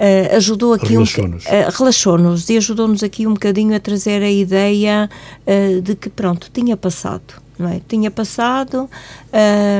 Uh, 0.00 0.34
ajudou 0.36 0.72
aqui 0.72 0.94
relaxou-nos 0.94 1.44
um, 1.44 1.48
uh, 1.48 1.70
relaxou-nos 1.76 2.48
e 2.48 2.56
ajudou-nos 2.56 3.02
aqui 3.02 3.26
um 3.26 3.34
bocadinho 3.34 3.76
a 3.76 3.78
trazer 3.78 4.22
a 4.22 4.30
ideia 4.30 5.10
uh, 5.46 5.82
de 5.82 5.94
que 5.94 6.08
pronto 6.08 6.50
tinha 6.50 6.74
passado 6.74 7.34
é? 7.68 7.80
Tinha 7.86 8.10
passado, 8.10 8.88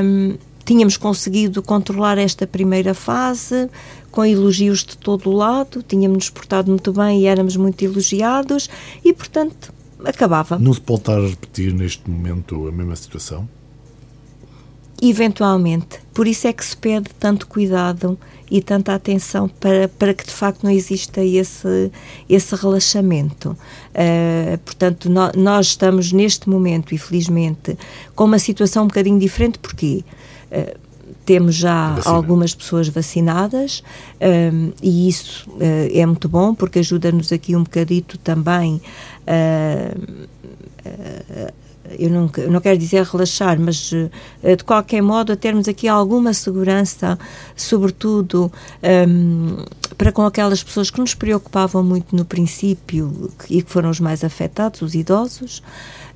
hum, 0.05 0.37
tínhamos 0.64 0.97
conseguido 0.97 1.62
controlar 1.62 2.19
esta 2.19 2.47
primeira 2.47 2.95
fase 2.95 3.69
com 4.11 4.25
elogios 4.25 4.85
de 4.85 4.97
todo 4.97 5.31
o 5.31 5.33
lado, 5.33 5.83
tínhamos 5.83 6.31
portado 6.31 6.71
muito 6.71 6.93
bem 6.93 7.21
e 7.21 7.27
éramos 7.27 7.57
muito 7.57 7.83
elogiados 7.83 8.69
e, 9.05 9.12
portanto, 9.12 9.73
acabava. 10.05 10.59
Não 10.59 10.73
se 10.73 10.81
pode 10.81 11.01
estar 11.01 11.19
a 11.19 11.27
repetir 11.27 11.73
neste 11.73 12.09
momento 12.11 12.66
a 12.69 12.73
mesma 12.73 12.97
situação? 12.97 13.49
eventualmente. 15.01 16.01
Por 16.12 16.27
isso 16.27 16.47
é 16.47 16.53
que 16.53 16.64
se 16.64 16.77
pede 16.77 17.09
tanto 17.19 17.47
cuidado 17.47 18.19
e 18.51 18.61
tanta 18.61 18.95
atenção 18.95 19.49
para, 19.49 19.89
para 19.89 20.13
que 20.13 20.25
de 20.25 20.33
facto 20.33 20.65
não 20.65 20.71
exista 20.71 21.25
esse, 21.25 21.91
esse 22.29 22.55
relaxamento. 22.57 23.57
Uh, 23.91 24.59
portanto, 24.65 25.09
no, 25.09 25.31
nós 25.37 25.69
estamos 25.69 26.13
neste 26.13 26.49
momento, 26.49 26.95
infelizmente, 26.95 27.79
com 28.15 28.25
uma 28.25 28.39
situação 28.39 28.85
um 28.85 28.89
bocadinho 28.89 29.19
diferente, 29.19 29.59
porque 29.59 30.05
uh, 30.51 30.79
temos 31.25 31.55
já 31.55 31.97
algumas 32.05 32.55
pessoas 32.55 32.89
vacinadas 32.89 33.85
um, 34.53 34.73
e 34.83 35.09
isso 35.09 35.49
uh, 35.51 35.91
é 35.93 36.05
muito 36.05 36.29
bom 36.29 36.55
porque 36.55 36.81
ajuda-nos 36.81 37.31
aqui 37.31 37.55
um 37.55 37.63
bocadito 37.63 38.19
também 38.19 38.81
uh, 39.27 40.41
eu 41.98 42.11
não, 42.11 42.31
não 42.50 42.61
quero 42.61 42.79
dizer 42.79 43.05
relaxar, 43.05 43.59
mas 43.61 43.92
uh, 43.92 44.11
de 44.57 44.64
qualquer 44.64 45.03
modo 45.03 45.33
a 45.33 45.37
termos 45.37 45.68
aqui 45.68 45.88
alguma 45.88 46.33
segurança, 46.33 47.18
sobretudo 47.57 48.53
um, 49.09 49.64
para 49.96 50.12
com 50.12 50.22
aquelas 50.22 50.62
pessoas 50.62 50.90
que 50.90 51.00
nos 51.00 51.14
preocupavam 51.14 51.83
muito 51.83 52.14
no 52.16 52.24
princípio 52.24 53.31
e 53.48 53.62
que 53.62 53.70
foram 53.70 53.90
os 53.90 54.00
mais 54.00 54.24
afetados, 54.24 54.83
os 54.83 54.94
idosos. 54.94 55.62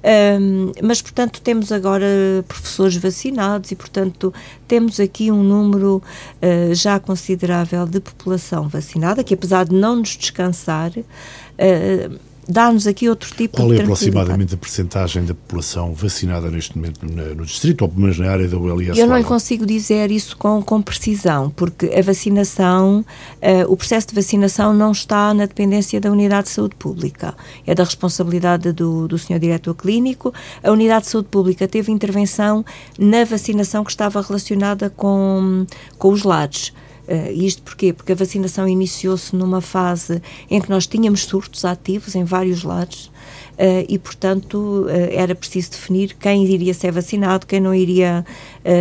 Um, 0.04 0.72
mas, 0.82 1.00
portanto, 1.00 1.40
temos 1.40 1.72
agora 1.72 2.06
professores 2.46 2.94
vacinados 2.96 3.72
e, 3.72 3.74
portanto, 3.74 4.34
temos 4.68 5.00
aqui 5.00 5.32
um 5.32 5.42
número 5.42 6.02
uh, 6.42 6.74
já 6.74 7.00
considerável 7.00 7.86
de 7.86 8.00
população 8.00 8.68
vacinada, 8.68 9.24
que 9.24 9.32
apesar 9.32 9.64
de 9.64 9.74
não 9.74 9.96
nos 9.96 10.10
descansar, 10.10 10.90
uh, 10.90 12.18
dá-nos 12.48 12.86
aqui 12.86 13.08
outro 13.08 13.30
tipo 13.34 13.56
Qual 13.56 13.68
de 13.68 13.74
Qual 13.74 13.80
é 13.80 13.84
aproximadamente 13.84 14.54
a 14.54 14.56
percentagem 14.56 15.24
da 15.24 15.34
população 15.34 15.94
vacinada 15.94 16.50
neste 16.50 16.76
momento 16.76 17.04
no, 17.04 17.34
no 17.34 17.46
distrito, 17.46 17.82
ou 17.82 17.88
pelo 17.88 18.02
menos 18.02 18.18
na 18.18 18.30
área 18.30 18.48
da 18.48 18.56
ULS? 18.56 18.98
Eu 18.98 19.06
não 19.06 19.22
consigo 19.22 19.66
dizer 19.66 20.10
isso 20.10 20.36
com, 20.36 20.62
com 20.62 20.80
precisão, 20.80 21.50
porque 21.50 21.86
a 21.86 22.02
vacinação, 22.02 23.04
uh, 23.42 23.72
o 23.72 23.76
processo 23.76 24.08
de 24.08 24.14
vacinação 24.14 24.72
não 24.74 24.92
está 24.92 25.32
na 25.34 25.46
dependência 25.46 26.00
da 26.00 26.10
Unidade 26.10 26.48
de 26.48 26.54
Saúde 26.54 26.76
Pública, 26.76 27.34
é 27.66 27.74
da 27.74 27.84
responsabilidade 27.84 28.72
do, 28.72 29.08
do 29.08 29.18
Sr. 29.18 29.38
Diretor 29.38 29.74
Clínico. 29.74 30.32
A 30.62 30.70
Unidade 30.70 31.04
de 31.04 31.10
Saúde 31.10 31.28
Pública 31.30 31.66
teve 31.66 31.90
intervenção 31.92 32.64
na 32.98 33.24
vacinação 33.24 33.84
que 33.84 33.90
estava 33.90 34.20
relacionada 34.20 34.90
com, 34.90 35.66
com 35.98 36.08
os 36.10 36.22
lares. 36.22 36.72
Uh, 37.06 37.30
isto 37.32 37.62
porquê? 37.62 37.92
Porque 37.92 38.12
a 38.12 38.14
vacinação 38.14 38.66
iniciou-se 38.66 39.36
numa 39.36 39.60
fase 39.60 40.22
em 40.50 40.60
que 40.60 40.70
nós 40.70 40.86
tínhamos 40.86 41.24
surtos 41.24 41.64
ativos 41.64 42.14
em 42.14 42.24
vários 42.24 42.62
lados 42.62 43.10
uh, 43.58 43.84
e, 43.86 43.98
portanto, 43.98 44.86
uh, 44.86 44.88
era 45.10 45.34
preciso 45.34 45.72
definir 45.72 46.14
quem 46.14 46.46
iria 46.46 46.72
ser 46.72 46.92
vacinado, 46.92 47.46
quem 47.46 47.60
não 47.60 47.74
iria 47.74 48.24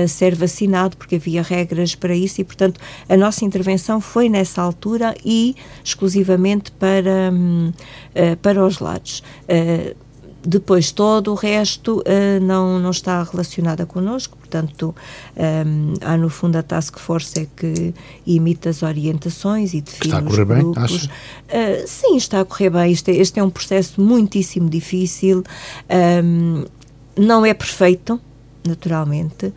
ser 0.07 0.33
vacinado, 0.33 0.95
porque 0.95 1.15
havia 1.15 1.41
regras 1.41 1.93
para 1.93 2.15
isso 2.15 2.39
e, 2.39 2.45
portanto, 2.45 2.79
a 3.09 3.17
nossa 3.17 3.43
intervenção 3.43 3.99
foi 3.99 4.29
nessa 4.29 4.61
altura 4.61 5.13
e 5.25 5.57
exclusivamente 5.83 6.71
para, 6.71 7.29
um, 7.33 7.73
para 8.41 8.65
os 8.65 8.79
lados. 8.79 9.21
Depois, 10.45 10.91
todo 10.91 11.31
o 11.31 11.35
resto 11.35 11.99
uh, 11.99 12.43
não, 12.43 12.77
não 12.77 12.91
está 12.91 13.23
relacionada 13.23 13.85
connosco, 13.85 14.37
portanto, 14.37 14.93
um, 15.37 15.93
há 16.01 16.17
no 16.17 16.29
fundo 16.29 16.57
a 16.57 16.63
Task 16.63 16.99
Force 16.99 17.39
é 17.39 17.47
que 17.55 17.93
imita 18.27 18.69
as 18.69 18.83
orientações 18.83 19.73
e 19.73 19.81
define 19.81 20.05
Está 20.05 20.17
a 20.17 20.21
correr 20.21 20.45
bem, 20.45 20.71
acha? 20.75 21.07
Uh, 21.07 21.87
sim, 21.87 22.17
está 22.17 22.41
a 22.41 22.45
correr 22.45 22.69
bem. 22.69 22.91
Este, 22.91 23.11
este 23.11 23.39
é 23.39 23.43
um 23.43 23.49
processo 23.49 24.01
muitíssimo 24.01 24.69
difícil, 24.69 25.43
um, 26.23 26.65
não 27.17 27.45
é 27.45 27.53
perfeito, 27.53 28.19
naturalmente, 28.65 29.53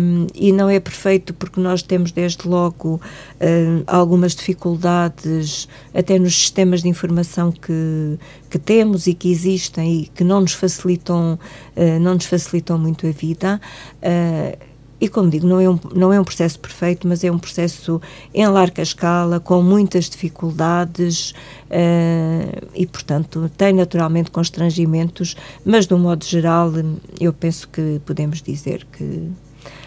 um, 0.00 0.26
e 0.34 0.52
não 0.52 0.68
é 0.68 0.78
perfeito 0.78 1.34
porque 1.34 1.60
nós 1.60 1.82
temos 1.82 2.12
desde 2.12 2.46
logo 2.46 3.00
um, 3.40 3.82
algumas 3.86 4.34
dificuldades 4.34 5.68
até 5.94 6.18
nos 6.18 6.34
sistemas 6.34 6.82
de 6.82 6.88
informação 6.88 7.50
que, 7.50 8.18
que 8.48 8.58
temos 8.58 9.06
e 9.06 9.14
que 9.14 9.30
existem 9.30 10.02
e 10.02 10.06
que 10.06 10.24
não 10.24 10.40
nos 10.40 10.52
facilitam, 10.52 11.38
uh, 11.76 12.00
não 12.00 12.14
nos 12.14 12.26
facilitam 12.26 12.78
muito 12.78 13.06
a 13.06 13.10
vida. 13.10 13.60
Uh, 14.02 14.71
e 15.02 15.08
como 15.08 15.28
digo, 15.28 15.48
não 15.48 15.58
é, 15.58 15.68
um, 15.68 15.80
não 15.96 16.12
é 16.12 16.20
um 16.20 16.22
processo 16.22 16.60
perfeito, 16.60 17.08
mas 17.08 17.24
é 17.24 17.32
um 17.32 17.36
processo 17.36 18.00
em 18.32 18.46
larga 18.46 18.82
escala, 18.82 19.40
com 19.40 19.60
muitas 19.60 20.08
dificuldades 20.08 21.32
uh, 21.32 22.68
e, 22.72 22.86
portanto, 22.86 23.50
tem 23.58 23.72
naturalmente 23.72 24.30
constrangimentos, 24.30 25.34
mas 25.64 25.88
de 25.88 25.94
um 25.94 25.98
modo 25.98 26.24
geral, 26.24 26.70
eu 27.18 27.32
penso 27.32 27.68
que 27.68 28.00
podemos 28.06 28.40
dizer 28.40 28.86
que 28.92 29.28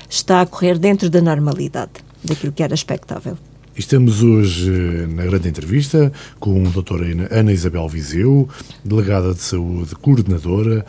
está 0.09 0.41
a 0.41 0.45
correr 0.45 0.77
dentro 0.77 1.09
da 1.09 1.21
normalidade, 1.21 1.93
daquilo 2.21 2.51
que 2.51 2.61
era 2.61 2.73
expectável. 2.73 3.37
Estamos 3.77 4.23
hoje 4.23 4.71
na 5.07 5.25
grande 5.25 5.49
entrevista 5.49 6.09
com 6.39 6.65
a 6.65 6.69
doutora 6.69 7.05
Ana 7.29 7.51
Isabel 7.51 7.89
Viseu, 7.89 8.47
delegada 8.85 9.33
de 9.33 9.41
saúde, 9.41 9.93
coordenadora 9.95 10.85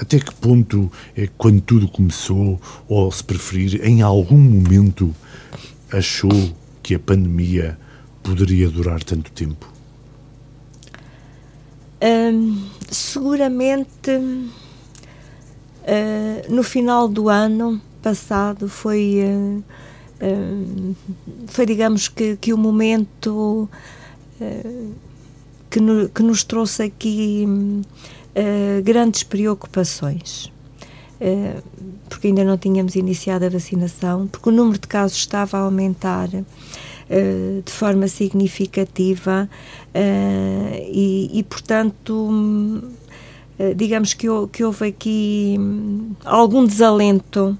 até 0.00 0.18
que 0.18 0.34
ponto 0.34 0.90
é 1.14 1.28
quando 1.36 1.60
tudo 1.60 1.86
começou, 1.86 2.58
ou 2.88 3.12
se 3.12 3.22
preferir, 3.22 3.84
em 3.84 4.00
algum 4.00 4.38
momento 4.38 5.14
achou 5.92 6.56
que 6.82 6.94
a 6.94 6.98
pandemia 6.98 7.78
poderia 8.22 8.70
durar 8.70 9.02
tanto 9.04 9.30
tempo? 9.32 9.70
seguramente 12.90 14.10
uh, 14.12 14.54
no 16.48 16.62
final 16.62 17.08
do 17.08 17.28
ano 17.28 17.80
passado 18.00 18.68
foi, 18.68 19.20
uh, 19.24 19.64
uh, 20.20 20.96
foi 21.46 21.66
digamos 21.66 22.08
que, 22.08 22.36
que 22.36 22.52
o 22.52 22.58
momento 22.58 23.68
que, 25.68 25.80
no, 25.80 26.08
que 26.08 26.22
nos 26.22 26.44
trouxe 26.44 26.84
aqui 26.84 27.46
eh, 28.34 28.80
grandes 28.84 29.22
preocupações. 29.22 30.52
Porque 32.08 32.28
ainda 32.28 32.44
não 32.44 32.56
tínhamos 32.56 32.94
iniciado 32.94 33.44
a 33.44 33.48
vacinação, 33.48 34.28
porque 34.28 34.48
o 34.48 34.52
número 34.52 34.78
de 34.78 34.86
casos 34.86 35.18
estava 35.18 35.58
a 35.58 35.62
aumentar 35.62 36.28
de 36.28 37.72
forma 37.72 38.06
significativa 38.06 39.50
e, 40.86 41.30
e, 41.32 41.42
portanto, 41.42 42.84
digamos 43.74 44.14
que, 44.14 44.28
que, 44.52 44.62
houve 44.62 44.86
aqui 44.86 45.56
hum, 45.58 46.12
algum 46.24 46.64
desalento 46.64 47.58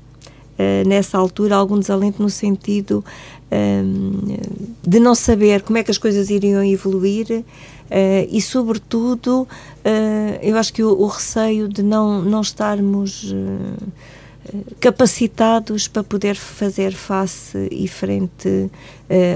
nessa 0.86 1.16
altura, 1.16 1.54
algum 1.54 1.78
desalento 1.78 2.20
no 2.20 2.28
sentido 2.28 3.04
hum, 3.52 4.36
de 4.82 4.98
não 4.98 5.14
saber 5.14 5.62
como 5.62 5.78
é 5.78 5.84
que 5.84 5.90
as 5.90 5.98
coisas 5.98 6.30
iriam 6.30 6.64
evoluir 6.64 7.44
Uh, 7.88 8.28
e, 8.30 8.40
sobretudo, 8.42 9.42
uh, 9.42 10.38
eu 10.42 10.58
acho 10.58 10.72
que 10.72 10.82
o, 10.82 10.92
o, 10.92 11.06
receio 11.06 11.66
de 11.68 11.82
não, 11.82 12.20
não 12.20 12.42
estarmos 12.42 13.32
uh, 13.32 14.72
capacitados 14.78 15.88
para 15.88 16.04
poder 16.04 16.36
fazer 16.36 16.92
face 16.92 17.68
e 17.70 17.88
frente 17.88 18.70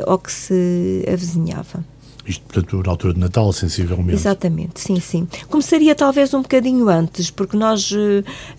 ao 0.07 0.19
que 0.19 0.33
se 0.33 1.05
avizinhava. 1.11 1.85
Isto, 2.25 2.45
portanto, 2.45 2.83
na 2.85 2.91
altura 2.93 3.15
de 3.15 3.21
Natal, 3.21 3.53
sensivelmente. 3.53 4.15
Exatamente, 4.15 4.81
sim, 4.81 5.01
sim. 5.01 5.27
Começaria 5.49 5.95
talvez 5.95 6.33
um 6.33 6.43
bocadinho 6.43 6.89
antes, 6.89 7.31
porque 7.31 7.57
nós, 7.57 7.93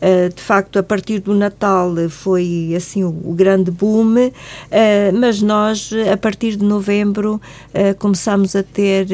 eh, 0.01 0.29
de 0.29 0.41
facto, 0.41 0.77
a 0.77 0.83
partir 0.83 1.19
do 1.19 1.33
Natal 1.33 1.93
foi, 2.09 2.73
assim, 2.75 3.05
o 3.05 3.33
grande 3.33 3.71
boom, 3.71 4.31
eh, 4.69 5.11
mas 5.13 5.41
nós, 5.41 5.91
a 6.11 6.17
partir 6.17 6.57
de 6.57 6.65
novembro, 6.65 7.41
eh, 7.73 7.93
começámos 7.93 8.55
a 8.55 8.63
ter 8.63 9.07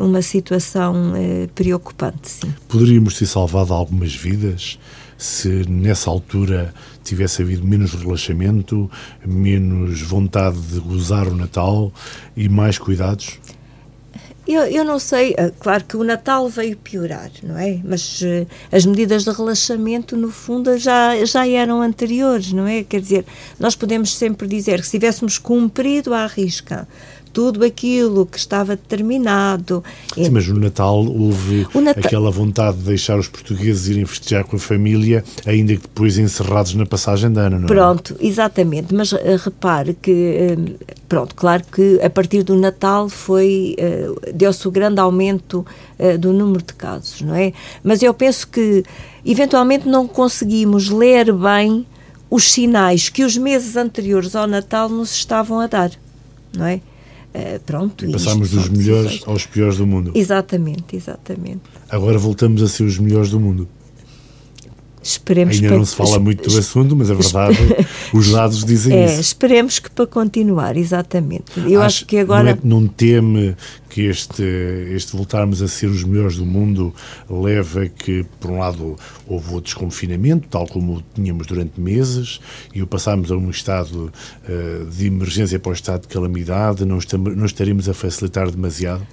uma 0.00 0.22
situação 0.22 1.12
preocupante, 1.54 2.30
sim. 2.30 2.54
Poderíamos 2.68 3.18
ter 3.18 3.26
salvado 3.26 3.74
algumas 3.74 4.14
vidas 4.14 4.78
se 5.18 5.48
nessa 5.68 6.10
altura 6.10 6.72
tivesse 7.04 7.42
havido 7.42 7.66
menos 7.66 7.94
relaxamento, 7.94 8.90
menos 9.24 10.02
vontade 10.02 10.58
de 10.60 10.80
gozar 10.80 11.28
o 11.28 11.34
Natal 11.34 11.92
e 12.36 12.48
mais 12.48 12.78
cuidados? 12.78 13.38
Eu, 14.46 14.62
eu 14.66 14.84
não 14.84 14.98
sei, 14.98 15.34
eh, 15.38 15.50
claro 15.58 15.84
que 15.84 15.96
o 15.96 16.04
Natal 16.04 16.46
veio 16.50 16.76
piorar, 16.76 17.30
não 17.42 17.56
é? 17.56 17.80
Mas 17.82 18.20
uh, 18.20 18.46
as 18.70 18.84
medidas 18.84 19.24
de 19.24 19.30
relaxamento, 19.30 20.18
no 20.18 20.30
fundo, 20.30 20.76
já, 20.76 21.24
já 21.24 21.48
eram 21.48 21.80
anteriores, 21.80 22.52
não 22.52 22.66
é? 22.66 22.84
Quer 22.84 23.00
dizer, 23.00 23.24
nós 23.58 23.74
podemos 23.74 24.14
sempre 24.14 24.46
dizer 24.46 24.80
que 24.80 24.84
se 24.84 24.92
tivéssemos 24.92 25.38
cumprido 25.38 26.12
à 26.12 26.26
risca 26.26 26.86
tudo 27.34 27.64
aquilo 27.64 28.24
que 28.24 28.38
estava 28.38 28.76
determinado. 28.76 29.82
Sim, 30.14 30.30
mas 30.30 30.46
no 30.46 30.60
Natal 30.60 31.04
houve 31.04 31.66
Natal... 31.74 32.02
aquela 32.04 32.30
vontade 32.30 32.78
de 32.78 32.84
deixar 32.84 33.18
os 33.18 33.26
portugueses 33.26 33.88
irem 33.88 34.06
festejar 34.06 34.44
com 34.44 34.54
a 34.54 34.58
família, 34.58 35.24
ainda 35.44 35.74
que 35.74 35.82
depois 35.82 36.16
encerrados 36.16 36.74
na 36.74 36.86
passagem 36.86 37.32
de 37.32 37.40
ano, 37.40 37.58
não 37.58 37.64
é? 37.64 37.66
Pronto, 37.66 38.16
exatamente. 38.20 38.94
Mas 38.94 39.10
uh, 39.10 39.18
repare 39.44 39.94
que, 40.00 40.56
uh, 40.56 40.94
pronto, 41.08 41.34
claro 41.34 41.64
que 41.64 42.00
a 42.00 42.08
partir 42.08 42.44
do 42.44 42.54
Natal 42.54 43.08
foi, 43.08 43.74
uh, 43.80 44.32
deu-se 44.32 44.66
o 44.68 44.70
grande 44.70 45.00
aumento 45.00 45.66
do 46.18 46.32
número 46.32 46.62
de 46.62 46.74
casos, 46.74 47.20
não 47.20 47.34
é? 47.34 47.52
Mas 47.82 48.02
eu 48.02 48.12
penso 48.12 48.48
que, 48.48 48.84
eventualmente, 49.24 49.88
não 49.88 50.08
conseguimos 50.08 50.90
ler 50.90 51.32
bem 51.32 51.86
os 52.28 52.50
sinais 52.52 53.08
que 53.08 53.24
os 53.24 53.36
meses 53.36 53.76
anteriores 53.76 54.34
ao 54.34 54.46
Natal 54.46 54.88
nos 54.88 55.12
estavam 55.12 55.60
a 55.60 55.68
dar, 55.68 55.92
não 56.56 56.66
é? 56.66 56.80
Uh, 57.34 57.58
pronto, 57.66 58.04
e 58.04 58.12
passámos 58.12 58.50
dos 58.50 58.68
melhores 58.68 59.22
aos 59.26 59.44
piores 59.44 59.76
do 59.76 59.86
mundo. 59.86 60.12
Exatamente, 60.14 60.94
exatamente. 60.94 61.62
Agora 61.88 62.16
voltamos 62.16 62.62
a 62.62 62.68
ser 62.68 62.84
os 62.84 62.96
melhores 62.96 63.30
do 63.30 63.40
mundo. 63.40 63.68
Esperemos 65.04 65.56
Ainda 65.56 65.76
não 65.76 65.84
se 65.84 65.94
fala 65.94 66.18
muito 66.18 66.48
do 66.48 66.58
assunto, 66.58 66.96
mas 66.96 67.10
a 67.10 67.14
verdade, 67.14 67.58
os 68.14 68.32
dados 68.32 68.64
dizem 68.64 68.96
é, 68.96 69.04
isso. 69.04 69.20
Esperemos 69.20 69.78
que 69.78 69.90
para 69.90 70.06
continuar, 70.06 70.78
exatamente. 70.78 71.44
Eu 71.58 71.82
acho, 71.82 71.98
acho 71.98 72.06
que 72.06 72.16
agora. 72.16 72.42
Não, 72.42 72.50
é, 72.50 72.58
não 72.64 72.88
teme 72.88 73.54
que 73.90 74.06
este, 74.06 74.42
este 74.94 75.14
voltarmos 75.14 75.60
a 75.60 75.68
ser 75.68 75.88
os 75.88 76.02
melhores 76.02 76.38
do 76.38 76.46
mundo 76.46 76.94
leva 77.28 77.82
a 77.82 77.88
que, 77.88 78.24
por 78.40 78.50
um 78.50 78.58
lado, 78.58 78.96
houve 79.26 79.54
o 79.54 79.60
desconfinamento, 79.60 80.48
tal 80.48 80.66
como 80.66 81.04
tínhamos 81.14 81.46
durante 81.46 81.78
meses, 81.78 82.40
e 82.74 82.82
o 82.82 82.86
passámos 82.86 83.30
a 83.30 83.36
um 83.36 83.50
estado 83.50 84.10
uh, 84.48 84.86
de 84.86 85.06
emergência 85.06 85.58
para 85.58 85.70
o 85.70 85.74
estado 85.74 86.02
de 86.02 86.08
calamidade, 86.08 86.82
não, 86.86 86.96
estamos, 86.96 87.36
não 87.36 87.44
estaremos 87.44 87.90
a 87.90 87.92
facilitar 87.92 88.50
demasiado? 88.50 89.06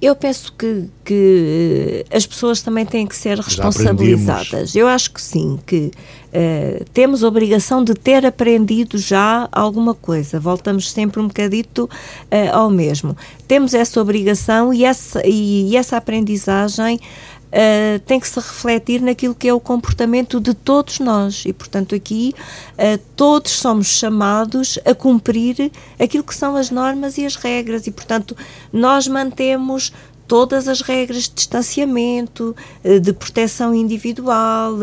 Eu 0.00 0.14
penso 0.14 0.52
que, 0.52 0.84
que 1.04 2.06
as 2.12 2.24
pessoas 2.24 2.62
também 2.62 2.86
têm 2.86 3.04
que 3.04 3.16
ser 3.16 3.36
responsabilizadas. 3.36 4.76
Eu 4.76 4.86
acho 4.86 5.12
que 5.12 5.20
sim, 5.20 5.58
que 5.66 5.90
uh, 6.28 6.84
temos 6.92 7.24
obrigação 7.24 7.82
de 7.82 7.94
ter 7.94 8.24
aprendido 8.24 8.96
já 8.96 9.48
alguma 9.50 9.94
coisa. 9.94 10.38
Voltamos 10.38 10.92
sempre 10.92 11.20
um 11.20 11.26
bocadito 11.26 11.84
uh, 11.84 12.56
ao 12.56 12.70
mesmo. 12.70 13.16
Temos 13.48 13.74
essa 13.74 14.00
obrigação 14.00 14.72
e 14.72 14.84
essa, 14.84 15.20
e, 15.26 15.70
e 15.70 15.76
essa 15.76 15.96
aprendizagem 15.96 17.00
uh, 17.48 17.98
tem 18.00 18.20
que 18.20 18.28
se 18.28 18.36
refletir 18.36 19.00
naquilo 19.00 19.34
que 19.34 19.48
é 19.48 19.54
o 19.54 19.60
comportamento 19.60 20.40
de 20.40 20.54
todos 20.54 20.98
nós. 20.98 21.44
E, 21.46 21.52
portanto, 21.52 21.94
aqui 21.94 22.34
uh, 22.72 22.98
todos 23.16 23.52
somos 23.52 23.86
chamados 23.86 24.78
a 24.84 24.94
cumprir 24.94 25.70
aquilo 25.98 26.24
que 26.24 26.34
são 26.34 26.56
as 26.56 26.70
normas 26.70 27.18
e 27.18 27.26
as 27.26 27.36
regras. 27.36 27.86
E, 27.86 27.90
portanto, 27.90 28.36
nós 28.72 29.06
mantemos 29.08 29.92
todas 30.26 30.68
as 30.68 30.82
regras 30.82 31.22
de 31.22 31.30
distanciamento, 31.30 32.54
eh, 32.84 32.98
de 32.98 33.14
proteção 33.14 33.74
individual, 33.74 34.74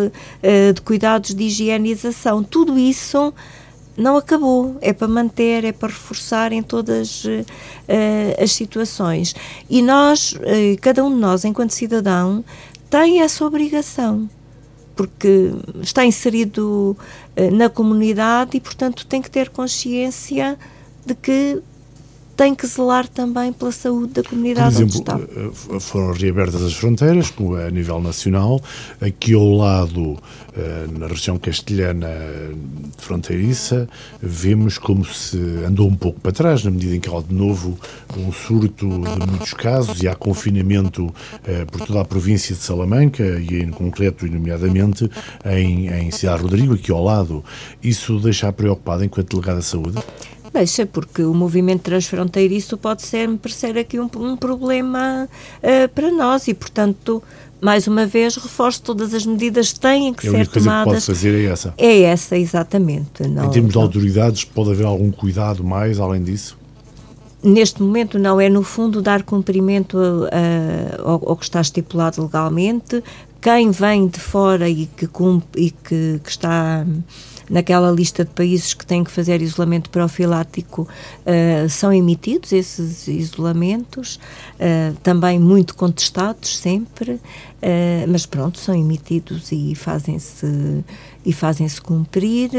de 0.73 0.81
cuidados 0.81 1.35
de 1.35 1.43
higienização, 1.43 2.41
tudo 2.41 2.79
isso 2.79 3.31
não 3.97 4.17
acabou, 4.17 4.77
é 4.81 4.91
para 4.91 5.07
manter, 5.07 5.63
é 5.63 5.71
para 5.71 5.89
reforçar 5.89 6.51
em 6.51 6.61
todas 6.61 7.23
uh, 7.25 7.45
as 8.41 8.51
situações. 8.51 9.35
E 9.69 9.81
nós, 9.81 10.33
uh, 10.33 10.81
cada 10.81 11.03
um 11.03 11.09
de 11.09 11.19
nós, 11.19 11.45
enquanto 11.45 11.71
cidadão, 11.71 12.43
tem 12.89 13.21
essa 13.21 13.45
obrigação, 13.45 14.29
porque 14.95 15.51
está 15.81 16.05
inserido 16.05 16.97
uh, 17.37 17.55
na 17.55 17.69
comunidade 17.69 18.57
e, 18.57 18.59
portanto, 18.59 19.05
tem 19.05 19.21
que 19.21 19.31
ter 19.31 19.49
consciência 19.49 20.57
de 21.05 21.15
que 21.15 21.61
tem 22.35 22.53
que 22.53 22.67
zelar 22.67 23.07
também 23.07 23.53
pela 23.53 23.71
saúde 23.71 24.13
da 24.13 24.23
comunidade 24.23 24.75
Por 24.75 24.83
exemplo, 24.83 25.29
eh, 25.73 25.79
foram 25.79 26.13
reabertas 26.13 26.61
as 26.61 26.73
fronteiras 26.73 27.33
a 27.65 27.71
nível 27.71 28.01
nacional. 28.01 28.61
Aqui 28.99 29.33
ao 29.33 29.51
lado, 29.51 30.17
eh, 30.55 30.87
na 30.97 31.07
região 31.07 31.37
castelhana 31.37 32.09
fronteiriça, 32.97 33.87
vemos 34.21 34.77
como 34.77 35.05
se 35.05 35.37
andou 35.65 35.87
um 35.87 35.95
pouco 35.95 36.19
para 36.19 36.31
trás, 36.31 36.63
na 36.63 36.71
medida 36.71 36.95
em 36.95 36.99
que 36.99 37.09
há 37.09 37.21
de 37.21 37.33
novo 37.33 37.77
um 38.17 38.31
surto 38.31 38.87
de 38.87 39.27
muitos 39.27 39.53
casos 39.53 40.01
e 40.03 40.07
há 40.07 40.15
confinamento 40.15 41.13
eh, 41.45 41.65
por 41.65 41.81
toda 41.81 42.01
a 42.01 42.05
província 42.05 42.53
de 42.53 42.61
Salamanca 42.61 43.23
e 43.23 43.61
em 43.61 43.71
concreto 43.71 44.27
e 44.27 44.29
nomeadamente 44.29 45.09
em, 45.45 45.87
em 45.87 46.11
Cidade 46.11 46.43
Rodrigo, 46.43 46.73
aqui 46.73 46.91
ao 46.91 47.03
lado. 47.03 47.43
Isso 47.81 48.19
deixa 48.19 48.51
preocupado 48.51 49.03
enquanto 49.05 49.29
delegado 49.29 49.57
da 49.57 49.61
saúde? 49.61 49.97
Deixa, 50.55 50.85
porque 50.85 51.21
o 51.21 51.33
movimento 51.33 51.81
transfronteiriço 51.81 52.77
pode 52.77 53.01
ser, 53.01 53.27
me 53.27 53.37
parecer 53.37 53.77
aqui 53.77 53.99
um, 53.99 54.09
um 54.15 54.37
problema 54.37 55.27
uh, 55.57 55.89
para 55.89 56.09
nós 56.09 56.47
e, 56.47 56.53
portanto, 56.53 57.21
mais 57.59 57.87
uma 57.87 58.05
vez, 58.05 58.37
reforço 58.37 58.81
todas 58.81 59.13
as 59.13 59.25
medidas 59.25 59.73
que 59.73 59.81
têm 59.81 60.13
que 60.13 60.25
é 60.25 60.31
ser 60.31 60.47
tomadas. 60.47 61.03
Que 61.03 61.07
pode 61.07 61.19
fazer 61.19 61.35
é 61.35 61.51
essa. 61.51 61.73
É 61.77 62.01
essa, 62.03 62.37
exatamente. 62.37 63.27
Não, 63.27 63.47
em 63.47 63.49
termos 63.49 63.73
de 63.73 63.77
autoridades, 63.77 64.45
pode 64.45 64.71
haver 64.71 64.85
algum 64.85 65.11
cuidado 65.11 65.61
mais 65.61 65.99
além 65.99 66.23
disso? 66.23 66.57
Neste 67.43 67.83
momento, 67.83 68.17
não 68.17 68.39
é, 68.39 68.47
no 68.47 68.63
fundo, 68.63 69.01
dar 69.01 69.23
cumprimento 69.23 69.97
a, 69.99 71.01
a, 71.01 71.01
ao, 71.01 71.31
ao, 71.31 71.35
que 71.35 71.43
está 71.43 71.59
estipulado 71.59 72.21
legalmente. 72.21 73.03
Quem 73.41 73.71
vem 73.71 74.07
de 74.07 74.21
fora 74.21 74.69
e 74.69 74.85
que, 74.85 75.05
cumpre, 75.05 75.65
e 75.65 75.71
que, 75.71 76.21
que 76.23 76.29
está 76.29 76.85
naquela 77.49 77.91
lista 77.91 78.23
de 78.23 78.31
países 78.31 78.73
que 78.73 78.85
têm 78.85 79.03
que 79.03 79.11
fazer 79.11 79.41
isolamento 79.41 79.89
profilático, 79.89 80.87
uh, 81.25 81.69
são 81.69 81.93
emitidos 81.93 82.51
esses 82.51 83.07
isolamentos, 83.07 84.19
uh, 84.55 84.95
também 85.03 85.39
muito 85.39 85.75
contestados 85.75 86.57
sempre, 86.57 87.11
uh, 87.13 87.21
mas 88.07 88.25
pronto, 88.25 88.59
são 88.59 88.75
emitidos 88.75 89.51
e 89.51 89.75
fazem-se 89.75 90.83
e 91.25 91.33
fazem-se 91.33 91.81
cumprir. 91.81 92.51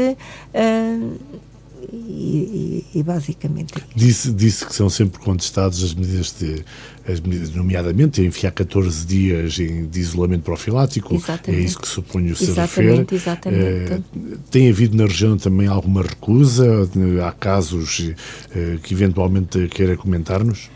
E, 1.91 2.85
e, 2.93 2.99
e, 2.99 3.03
basicamente 3.03 3.73
é 3.77 3.81
disse, 3.95 4.33
disse 4.33 4.65
que 4.65 4.75
são 4.75 4.89
sempre 4.89 5.19
contestadas 5.19 5.81
as 5.81 5.93
medidas 5.93 6.35
de 6.37 6.65
as 7.07 7.21
medidas, 7.21 7.51
nomeadamente 7.55 8.21
enfiar 8.21 8.51
14 8.51 9.05
dias 9.05 9.53
de 9.53 9.99
isolamento 9.99 10.43
profilático, 10.43 11.13
é 11.13 11.17
exatamente. 11.17 11.61
é 11.61 11.65
isso 11.65 11.79
que 11.79 11.87
suponho 11.87 12.35
se 12.35 12.43
exatamente, 12.43 13.13
refere. 13.13 13.15
Exatamente. 13.15 13.93
Eh, 13.93 14.37
tem 14.51 14.69
havido 14.69 14.97
na 14.97 15.05
região 15.05 15.37
também 15.37 15.67
alguma 15.67 16.01
recusa? 16.01 16.89
Há 17.25 17.31
casos 17.31 18.11
eh, 18.53 18.77
que 18.83 18.93
eventualmente 18.93 19.69
queira 19.69 19.95
comentar-nos? 19.95 20.69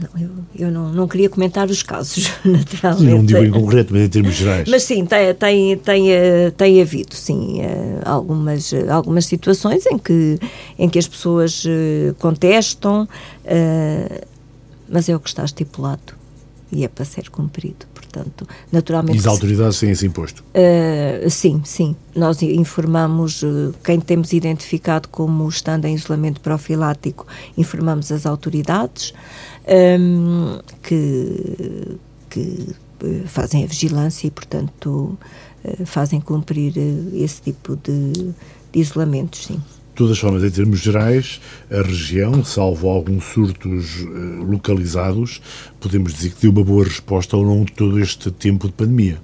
Não, 0.00 0.22
eu, 0.22 0.30
eu 0.54 0.70
não, 0.70 0.92
não 0.92 1.08
queria 1.08 1.28
comentar 1.28 1.68
os 1.68 1.82
casos, 1.82 2.30
naturalmente. 2.44 3.10
Não 3.10 3.24
digo 3.24 3.44
em 3.44 3.50
concreto, 3.50 3.92
mas 3.92 4.02
em 4.02 4.08
termos 4.08 4.34
gerais. 4.34 4.68
Mas 4.68 4.84
sim, 4.84 5.04
tem, 5.04 5.34
tem, 5.34 5.76
tem, 5.78 6.12
eh, 6.12 6.50
tem 6.56 6.80
havido, 6.80 7.14
sim, 7.14 7.60
eh, 7.60 8.00
algumas, 8.04 8.72
algumas 8.88 9.26
situações 9.26 9.84
em 9.86 9.98
que, 9.98 10.38
em 10.78 10.88
que 10.88 10.98
as 10.98 11.08
pessoas 11.08 11.64
eh, 11.66 12.14
contestam, 12.18 13.08
mas 14.88 15.08
é 15.08 15.16
o 15.16 15.20
que 15.20 15.28
está 15.28 15.44
estipulado 15.44 16.18
e 16.70 16.84
é 16.84 16.88
para 16.88 17.04
ser 17.04 17.30
cumprido. 17.30 17.86
Portanto, 17.94 18.48
naturalmente. 18.72 19.16
E 19.16 19.20
as 19.20 19.26
autoridades 19.26 19.78
têm 19.78 19.90
esse 19.90 20.06
imposto? 20.06 20.42
Uh, 20.54 21.28
sim, 21.28 21.60
sim. 21.64 21.94
Nós 22.14 22.40
informamos 22.42 23.42
uh, 23.42 23.74
quem 23.84 24.00
temos 24.00 24.32
identificado 24.32 25.08
como 25.08 25.46
estando 25.48 25.84
em 25.84 25.94
isolamento 25.94 26.40
profilático, 26.40 27.26
informamos 27.56 28.10
as 28.10 28.24
autoridades 28.24 29.12
um, 29.68 30.58
que, 30.82 31.98
que 32.30 32.74
eh, 33.02 33.22
fazem 33.26 33.64
a 33.64 33.66
vigilância 33.66 34.26
e, 34.26 34.30
portanto, 34.30 35.18
uh, 35.64 35.86
fazem 35.86 36.20
cumprir 36.20 36.74
esse 37.14 37.42
tipo 37.42 37.76
de, 37.76 38.12
de 38.72 38.80
isolamentos, 38.80 39.46
sim. 39.46 39.54
De 39.54 39.94
todas 39.94 40.12
as 40.12 40.18
formas, 40.18 40.44
em 40.44 40.50
termos 40.50 40.78
gerais, 40.78 41.40
a 41.70 41.82
região, 41.82 42.44
salvo 42.44 42.88
alguns 42.88 43.24
surtos 43.24 43.96
localizados, 44.48 45.42
podemos 45.80 46.14
dizer 46.14 46.30
que 46.30 46.42
deu 46.42 46.52
uma 46.52 46.62
boa 46.62 46.84
resposta 46.84 47.34
ao 47.34 47.42
longo 47.42 47.64
de 47.64 47.72
todo 47.72 47.98
este 47.98 48.30
tempo 48.30 48.68
de 48.68 48.74
pandemia. 48.74 49.18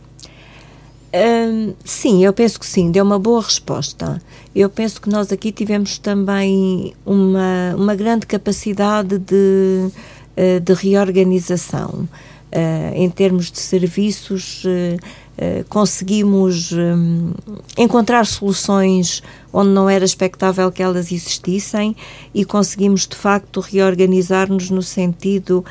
Um, 1.15 1.75
sim, 1.85 2.25
eu 2.25 2.33
penso 2.33 2.59
que 2.59 2.67
sim, 2.67 2.91
deu 2.91 3.05
uma 3.05 3.21
boa 3.21 3.41
resposta. 3.41 4.21
Eu 4.53 4.69
penso 4.69 5.01
que 5.01 5.09
nós 5.09 5.31
aqui 5.31 5.53
tivemos 5.53 5.97
também 5.97 6.93
uma, 7.07 7.73
uma 7.77 7.95
grande 7.95 8.27
capacidade 8.27 9.17
de, 9.19 9.93
uh, 10.37 10.61
de 10.61 10.73
reorganização. 10.73 12.09
Uh, 12.53 12.95
em 12.95 13.11
termos 13.11 13.51
de 13.51 13.59
serviços, 13.59 14.63
uh, 14.65 15.65
conseguimos 15.69 16.71
um, 16.71 17.33
encontrar 17.77 18.25
soluções 18.25 19.25
onde 19.53 19.71
não 19.71 19.91
era 19.91 20.05
expectável 20.05 20.71
que 20.71 20.81
elas 20.81 21.11
existissem 21.11 21.97
e 22.33 22.45
conseguimos 22.45 23.09
de 23.09 23.17
facto 23.17 23.59
reorganizar-nos 23.59 24.71
no 24.71 24.81
sentido 24.81 25.65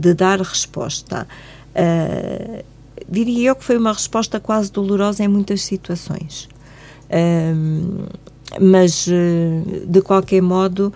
de 0.00 0.12
dar 0.14 0.40
resposta 0.40 1.28
diria 3.08 3.50
eu 3.50 3.54
que 3.54 3.62
foi 3.62 3.76
uma 3.76 3.92
resposta 3.92 4.40
quase 4.40 4.72
dolorosa 4.72 5.22
em 5.22 5.28
muitas 5.28 5.62
situações. 5.62 6.48
Mas, 8.60 9.06
de 9.86 10.02
qualquer 10.02 10.42
modo, 10.42 10.92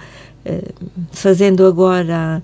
fazendo 1.12 1.66
agora 1.66 2.42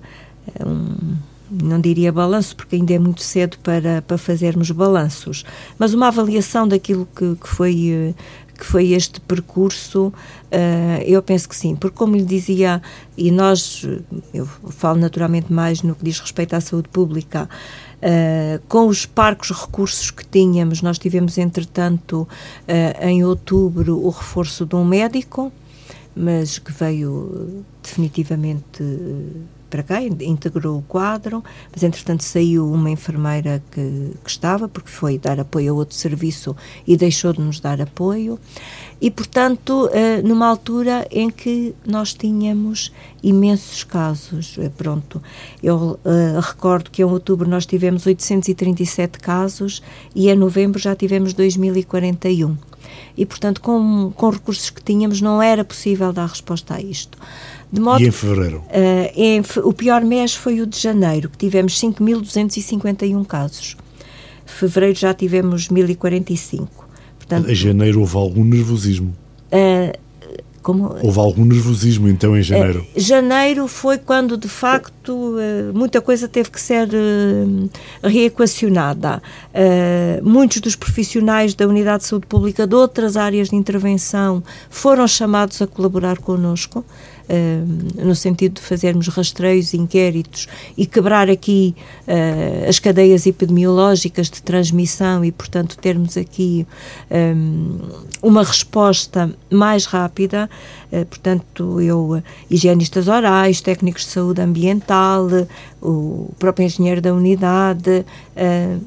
um 0.65 1.17
não 1.51 1.81
diria 1.81 2.13
balanço, 2.13 2.55
porque 2.55 2.77
ainda 2.77 2.93
é 2.93 2.99
muito 2.99 3.21
cedo 3.21 3.57
para, 3.59 4.01
para 4.01 4.17
fazermos 4.17 4.71
balanços, 4.71 5.43
mas 5.77 5.93
uma 5.93 6.07
avaliação 6.07 6.65
daquilo 6.65 7.05
que, 7.13 7.35
que 7.35 7.47
foi 7.47 8.15
que 8.57 8.65
foi 8.67 8.91
este 8.91 9.19
percurso, 9.19 10.13
eu 11.07 11.23
penso 11.23 11.49
que 11.49 11.55
sim, 11.55 11.75
porque 11.75 11.97
como 11.97 12.15
lhe 12.15 12.23
dizia, 12.23 12.79
e 13.17 13.31
nós, 13.31 13.83
eu 14.31 14.45
falo 14.45 14.99
naturalmente 14.99 15.51
mais 15.51 15.81
no 15.81 15.95
que 15.95 16.05
diz 16.05 16.19
respeito 16.19 16.55
à 16.55 16.61
saúde 16.61 16.87
pública, 16.87 17.49
Uh, 18.01 18.59
com 18.67 18.87
os 18.87 19.05
parcos 19.05 19.51
recursos 19.51 20.09
que 20.09 20.25
tínhamos, 20.25 20.81
nós 20.81 20.97
tivemos, 20.97 21.37
entretanto, 21.37 22.27
uh, 22.67 23.05
em 23.05 23.23
outubro, 23.23 24.03
o 24.03 24.09
reforço 24.09 24.65
de 24.65 24.75
um 24.75 24.83
médico, 24.83 25.53
mas 26.15 26.57
que 26.57 26.71
veio 26.71 27.63
definitivamente 27.81 28.83
para 29.71 29.83
cá, 29.83 30.03
integrou 30.03 30.79
o 30.79 30.81
quadro, 30.81 31.41
mas 31.71 31.81
entretanto 31.81 32.25
saiu 32.25 32.69
uma 32.69 32.89
enfermeira 32.89 33.63
que, 33.71 34.11
que 34.21 34.29
estava, 34.29 34.67
porque 34.67 34.89
foi 34.89 35.17
dar 35.17 35.39
apoio 35.39 35.71
a 35.71 35.75
outro 35.77 35.95
serviço 35.95 36.53
e 36.85 36.97
deixou 36.97 37.31
de 37.31 37.39
nos 37.39 37.61
dar 37.61 37.81
apoio. 37.81 38.37
E, 38.99 39.09
portanto, 39.09 39.87
uh, 39.87 40.27
numa 40.27 40.45
altura 40.45 41.07
em 41.09 41.29
que 41.29 41.73
nós 41.87 42.13
tínhamos 42.13 42.91
imensos 43.23 43.83
casos. 43.85 44.57
Uh, 44.57 44.69
pronto, 44.71 45.23
eu 45.63 45.97
uh, 46.03 46.39
recordo 46.41 46.91
que 46.91 47.01
em 47.01 47.05
outubro 47.05 47.49
nós 47.49 47.65
tivemos 47.65 48.05
837 48.05 49.19
casos 49.19 49.81
e 50.13 50.29
em 50.29 50.35
novembro 50.35 50.79
já 50.79 50.93
tivemos 50.95 51.33
2041 51.33 52.57
e, 53.17 53.25
portanto, 53.25 53.61
com, 53.61 54.11
com 54.15 54.29
recursos 54.29 54.69
que 54.69 54.83
tínhamos, 54.83 55.21
não 55.21 55.41
era 55.41 55.63
possível 55.63 56.11
dar 56.11 56.27
resposta 56.27 56.75
a 56.75 56.81
isto. 56.81 57.17
Modo, 57.79 58.03
e 58.03 58.07
em 58.07 58.11
fevereiro? 58.11 58.57
Uh, 58.67 59.11
em, 59.15 59.41
o 59.63 59.71
pior 59.71 60.01
mês 60.03 60.35
foi 60.35 60.59
o 60.59 60.67
de 60.67 60.77
janeiro, 60.77 61.29
que 61.29 61.37
tivemos 61.37 61.79
5.251 61.79 63.25
casos. 63.25 63.77
Fevereiro 64.45 64.99
já 64.99 65.13
tivemos 65.13 65.69
1.045. 65.69 66.67
Portanto, 67.17 67.49
em 67.49 67.55
janeiro 67.55 68.01
houve 68.01 68.17
algum 68.17 68.43
nervosismo? 68.43 69.15
Uh, 69.47 69.97
como, 70.61 70.95
Houve 71.01 71.19
algum 71.19 71.43
nervosismo 71.43 72.07
então 72.07 72.37
em 72.37 72.43
janeiro? 72.43 72.85
Uh, 72.95 72.99
janeiro 72.99 73.67
foi 73.67 73.97
quando 73.97 74.37
de 74.37 74.47
facto 74.47 75.09
uh, 75.09 75.73
muita 75.73 75.99
coisa 75.99 76.27
teve 76.27 76.51
que 76.51 76.61
ser 76.61 76.87
uh, 76.87 77.69
reequacionada. 78.07 79.21
muitos 80.21 80.61
dos 80.61 80.75
profissionais 80.75 81.55
da 81.55 81.67
Unidade 81.67 82.03
de 82.03 82.09
Saúde 82.09 82.27
Pública 82.27 82.67
de 82.67 82.75
outras 82.75 83.17
áreas 83.17 83.49
de 83.49 83.55
intervenção 83.55 84.43
foram 84.69 85.07
chamados 85.07 85.61
a 85.61 85.67
colaborar 85.67 86.19
connosco 86.19 86.85
no 87.97 88.15
sentido 88.15 88.55
de 88.55 88.61
fazermos 88.61 89.07
rastreios, 89.07 89.73
inquéritos 89.73 90.47
e 90.75 90.85
quebrar 90.85 91.29
aqui 91.29 91.75
uh, 92.07 92.69
as 92.69 92.79
cadeias 92.79 93.25
epidemiológicas 93.25 94.29
de 94.29 94.41
transmissão 94.41 95.23
e, 95.23 95.31
portanto, 95.31 95.77
termos 95.77 96.17
aqui 96.17 96.67
um, 97.09 97.79
uma 98.21 98.43
resposta 98.43 99.33
mais 99.49 99.85
rápida. 99.85 100.49
Uh, 100.91 101.05
portanto, 101.05 101.79
eu, 101.79 102.21
higienistas 102.49 103.07
orais, 103.07 103.61
técnicos 103.61 104.03
de 104.03 104.09
saúde 104.09 104.41
ambiental, 104.41 105.27
o 105.81 106.31
próprio 106.37 106.65
engenheiro 106.65 107.01
da 107.01 107.13
unidade, 107.13 108.05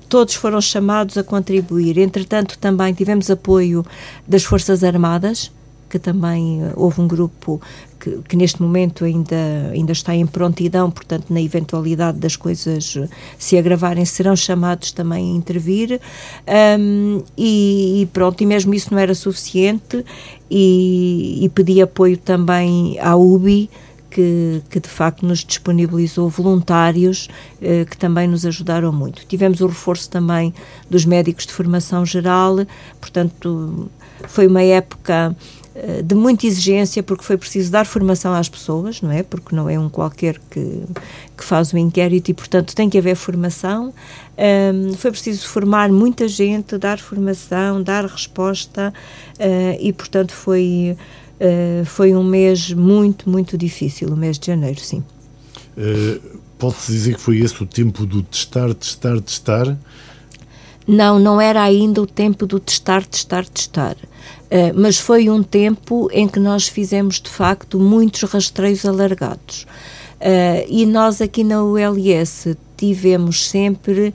todos 0.08 0.34
foram 0.34 0.60
chamados 0.60 1.18
a 1.18 1.24
contribuir. 1.24 1.98
Entretanto, 1.98 2.56
também 2.58 2.94
tivemos 2.94 3.30
apoio 3.30 3.84
das 4.28 4.44
Forças 4.44 4.84
Armadas, 4.84 5.50
que 5.90 5.98
também 5.98 6.60
houve 6.74 7.00
um 7.00 7.08
grupo 7.08 7.60
que, 8.04 8.20
que, 8.28 8.36
neste 8.36 8.60
momento 8.60 9.02
ainda, 9.02 9.70
ainda 9.72 9.92
está 9.92 10.14
em 10.14 10.26
prontidão, 10.26 10.90
portanto, 10.90 11.30
na 11.30 11.40
eventualidade 11.40 12.18
das 12.18 12.36
coisas 12.36 12.98
se 13.38 13.56
agravarem, 13.56 14.04
serão 14.04 14.36
chamados 14.36 14.92
também 14.92 15.32
a 15.32 15.36
intervir. 15.36 15.98
Um, 16.78 17.22
e, 17.36 18.02
e, 18.02 18.06
pronto, 18.06 18.42
e 18.42 18.46
mesmo 18.46 18.74
isso 18.74 18.92
não 18.92 18.98
era 18.98 19.14
suficiente, 19.14 20.04
e, 20.50 21.40
e 21.42 21.48
pedi 21.48 21.80
apoio 21.80 22.18
também 22.18 22.98
à 23.00 23.16
UBI. 23.16 23.70
Que, 24.10 24.62
que, 24.70 24.78
de 24.78 24.88
facto 24.88 25.26
nos 25.26 25.44
disponibilizou 25.44 26.28
voluntários 26.28 27.28
eh, 27.60 27.84
que 27.84 27.96
também 27.96 28.28
nos 28.28 28.46
ajudaram 28.46 28.92
muito. 28.92 29.26
Tivemos 29.26 29.60
o 29.60 29.66
reforço 29.66 30.08
também 30.08 30.54
dos 30.88 31.04
médicos 31.04 31.44
de 31.44 31.52
formação 31.52 32.06
geral, 32.06 32.58
portanto, 33.00 33.90
foi 34.28 34.46
uma 34.46 34.62
época 34.62 35.34
de 36.04 36.14
muita 36.14 36.46
exigência, 36.46 37.02
porque 37.02 37.24
foi 37.24 37.36
preciso 37.36 37.70
dar 37.70 37.84
formação 37.84 38.32
às 38.32 38.48
pessoas, 38.48 39.02
não 39.02 39.10
é? 39.10 39.24
Porque 39.24 39.56
não 39.56 39.68
é 39.68 39.78
um 39.78 39.88
qualquer 39.88 40.38
que, 40.50 40.82
que 41.36 41.44
faz 41.44 41.72
o 41.72 41.78
inquérito 41.78 42.30
e, 42.30 42.34
portanto, 42.34 42.74
tem 42.74 42.88
que 42.88 42.96
haver 42.96 43.16
formação. 43.16 43.92
Um, 44.38 44.94
foi 44.94 45.10
preciso 45.10 45.48
formar 45.48 45.90
muita 45.90 46.28
gente, 46.28 46.78
dar 46.78 46.98
formação, 46.98 47.82
dar 47.82 48.04
resposta 48.04 48.92
uh, 49.38 49.78
e, 49.80 49.92
portanto, 49.92 50.32
foi, 50.32 50.96
uh, 51.40 51.84
foi 51.84 52.14
um 52.14 52.22
mês 52.22 52.72
muito, 52.72 53.28
muito 53.28 53.58
difícil, 53.58 54.08
o 54.08 54.16
mês 54.16 54.38
de 54.38 54.46
janeiro, 54.46 54.78
sim. 54.78 55.02
Uh, 55.76 56.44
Pode-se 56.56 56.92
dizer 56.92 57.14
que 57.16 57.20
foi 57.20 57.38
esse 57.38 57.62
o 57.62 57.66
tempo 57.66 58.06
do 58.06 58.22
testar, 58.22 58.72
testar, 58.74 59.20
testar? 59.20 59.76
Não, 60.86 61.18
não 61.18 61.40
era 61.40 61.62
ainda 61.62 62.02
o 62.02 62.06
tempo 62.06 62.46
do 62.46 62.60
testar, 62.60 63.04
testar, 63.06 63.46
testar. 63.46 63.96
Uh, 64.44 64.72
mas 64.74 64.98
foi 64.98 65.30
um 65.30 65.42
tempo 65.42 66.08
em 66.12 66.28
que 66.28 66.38
nós 66.38 66.68
fizemos, 66.68 67.20
de 67.20 67.30
facto, 67.30 67.78
muitos 67.78 68.22
rastreios 68.22 68.84
alargados. 68.84 69.66
Uh, 70.20 70.64
e 70.68 70.86
nós 70.86 71.20
aqui 71.20 71.42
na 71.42 71.62
ULS 71.62 72.56
tivemos 72.76 73.48
sempre 73.48 74.14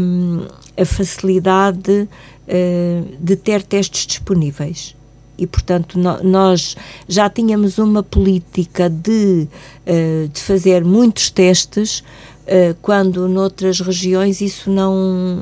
um, 0.00 0.46
a 0.76 0.84
facilidade 0.84 2.08
uh, 2.48 3.16
de 3.20 3.36
ter 3.36 3.62
testes 3.62 4.06
disponíveis. 4.06 4.96
E, 5.36 5.46
portanto, 5.46 5.98
no, 5.98 6.22
nós 6.24 6.74
já 7.06 7.30
tínhamos 7.30 7.78
uma 7.78 8.02
política 8.02 8.90
de, 8.90 9.46
de 10.32 10.40
fazer 10.40 10.84
muitos 10.84 11.30
testes 11.30 12.02
quando 12.80 13.28
noutras 13.28 13.80
regiões 13.80 14.40
isso 14.40 14.70
não, 14.70 14.94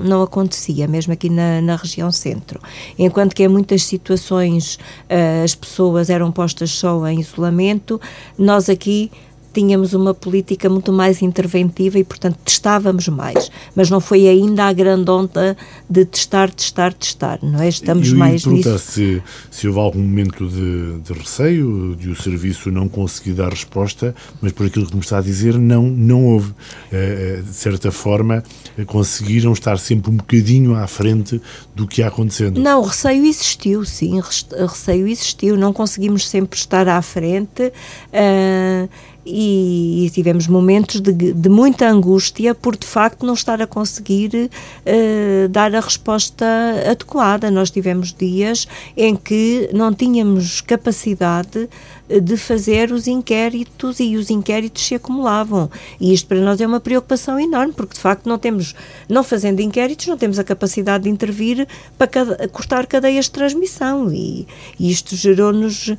não 0.03 0.23
acontecia, 0.23 0.89
mesmo 0.89 1.13
aqui 1.13 1.31
na, 1.31 1.61
na 1.61 1.77
região 1.77 2.11
centro. 2.11 2.61
Enquanto 2.99 3.35
que 3.35 3.45
em 3.45 3.49
muitas 3.49 3.85
situações 3.85 4.75
uh, 4.75 5.45
as 5.45 5.55
pessoas 5.55 6.11
eram 6.11 6.33
postas 6.33 6.71
só 6.71 7.07
em 7.07 7.21
isolamento, 7.21 8.01
nós 8.39 8.69
aqui 8.69 9.11
tínhamos 9.57 9.95
uma 9.95 10.13
política 10.13 10.69
muito 10.69 10.93
mais 10.93 11.23
interventiva 11.23 11.99
e, 11.99 12.05
portanto, 12.05 12.37
testávamos 12.45 13.09
mais. 13.09 13.51
Mas 13.75 13.89
não 13.89 14.01
foi 14.01 14.29
ainda 14.29 14.65
a 14.65 14.73
grande 14.73 15.11
onda 15.11 15.57
de 15.89 16.05
testar, 16.05 16.51
testar, 16.53 16.93
testar, 16.93 17.39
não 17.43 17.63
é? 17.63 17.69
Estamos 17.69 18.09
Eu 18.09 18.19
mais 18.19 18.45
nisso. 18.45 18.79
Se, 18.79 19.23
se 19.51 19.67
houve 19.67 19.81
algum 19.81 20.03
momento 20.03 20.47
de, 20.47 20.99
de, 21.01 21.19
receio, 21.19 21.97
de 21.99 22.11
o 22.11 22.15
serviço 22.15 22.71
não 22.71 22.87
conseguir 22.87 23.33
dar 23.33 23.49
resposta, 23.49 24.15
mas 24.43 24.53
por 24.53 24.67
aquilo 24.67 24.87
que 24.87 24.95
me 24.95 25.01
está 25.01 25.19
a 25.19 25.23
dizer, 25.23 25.59
não, 25.59 25.85
não 25.85 26.27
houve. 26.27 26.53
Eh, 26.93 27.39
eh, 27.39 27.43
de 27.43 27.55
certa 27.57 27.91
forma, 27.91 28.45
conseguiram 28.85 29.55
estar 29.55 29.79
sempre 29.79 30.11
um 30.11 30.17
bocadinho 30.17 30.75
à 30.75 30.87
frente 30.87 31.41
do 31.75 31.87
que 31.87 32.03
ia 32.03 32.09
acontecendo. 32.09 32.61
Não, 32.61 32.81
o 32.81 32.85
receio 32.85 33.25
existiu, 33.25 33.87
sim, 33.87 34.21
receio 34.21 35.09
existiu. 35.09 35.57
Não 35.57 35.73
conseguimos 35.73 36.29
sempre 36.29 36.59
estar 36.59 36.87
à 36.89 37.01
frente. 37.01 37.73
Uh, 38.13 38.89
e, 39.27 40.07
e 40.07 40.11
tivemos 40.11 40.47
momentos 40.47 41.01
de, 41.01 41.13
de, 41.13 41.49
muita 41.49 41.89
angústia 41.89 42.55
por 42.55 42.77
de 42.77 42.87
facto 42.87 43.27
não 43.27 43.35
estar 43.35 43.61
a 43.61 43.67
conseguir 43.67 44.31
uh, 44.35 45.49
dar 45.49 45.75
a 45.75 45.81
resposta 45.81 46.47
adequada. 46.89 47.51
Nós 47.51 47.71
tivemos 47.71 48.15
dias 48.15 48.69
em 48.97 49.17
que 49.17 49.69
não 49.73 49.93
tínhamos 49.93 50.61
capacidade 50.61 51.69
de 52.09 52.37
fazer 52.37 52.93
os 52.93 53.07
inquéritos 53.07 53.99
e 54.01 54.17
os 54.17 54.31
inquéritos 54.31 54.87
se 54.87 54.95
acumulavam. 54.95 55.71
E 56.01 56.13
isto 56.13 56.29
para 56.29 56.41
nós 56.41 56.61
é 56.61 56.67
uma 56.67 56.81
preocupação 56.81 57.39
enorme, 57.39 57.73
porque 57.73 57.95
de 57.95 58.01
facto 58.01 58.29
não 58.29 58.39
temos, 58.39 58.75
não 59.09 59.25
fazendo 59.25 59.61
inquéritos, 59.61 60.07
não 60.07 60.17
temos 60.17 60.39
a 60.39 60.45
capacidade 60.45 61.05
de 61.05 61.11
intervir 61.11 61.67
para 61.99 62.09
cortar 62.49 62.87
cadeias 62.87 63.27
de 63.27 63.33
transmissão. 63.33 64.13
E, 64.13 64.47
e 64.79 64.91
isto 64.91 65.17
gerou-nos 65.17 65.89
uh, 65.89 65.97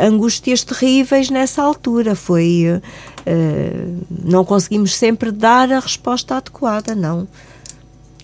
angústias 0.00 0.64
terríveis 0.64 1.30
nessa 1.30 1.62
altura. 1.62 2.14
Foi. 2.14 2.80
Uh, 3.26 4.04
não 4.24 4.44
conseguimos 4.44 4.94
sempre 4.94 5.30
dar 5.30 5.72
a 5.72 5.78
resposta 5.78 6.36
adequada, 6.36 6.94
não. 6.94 7.26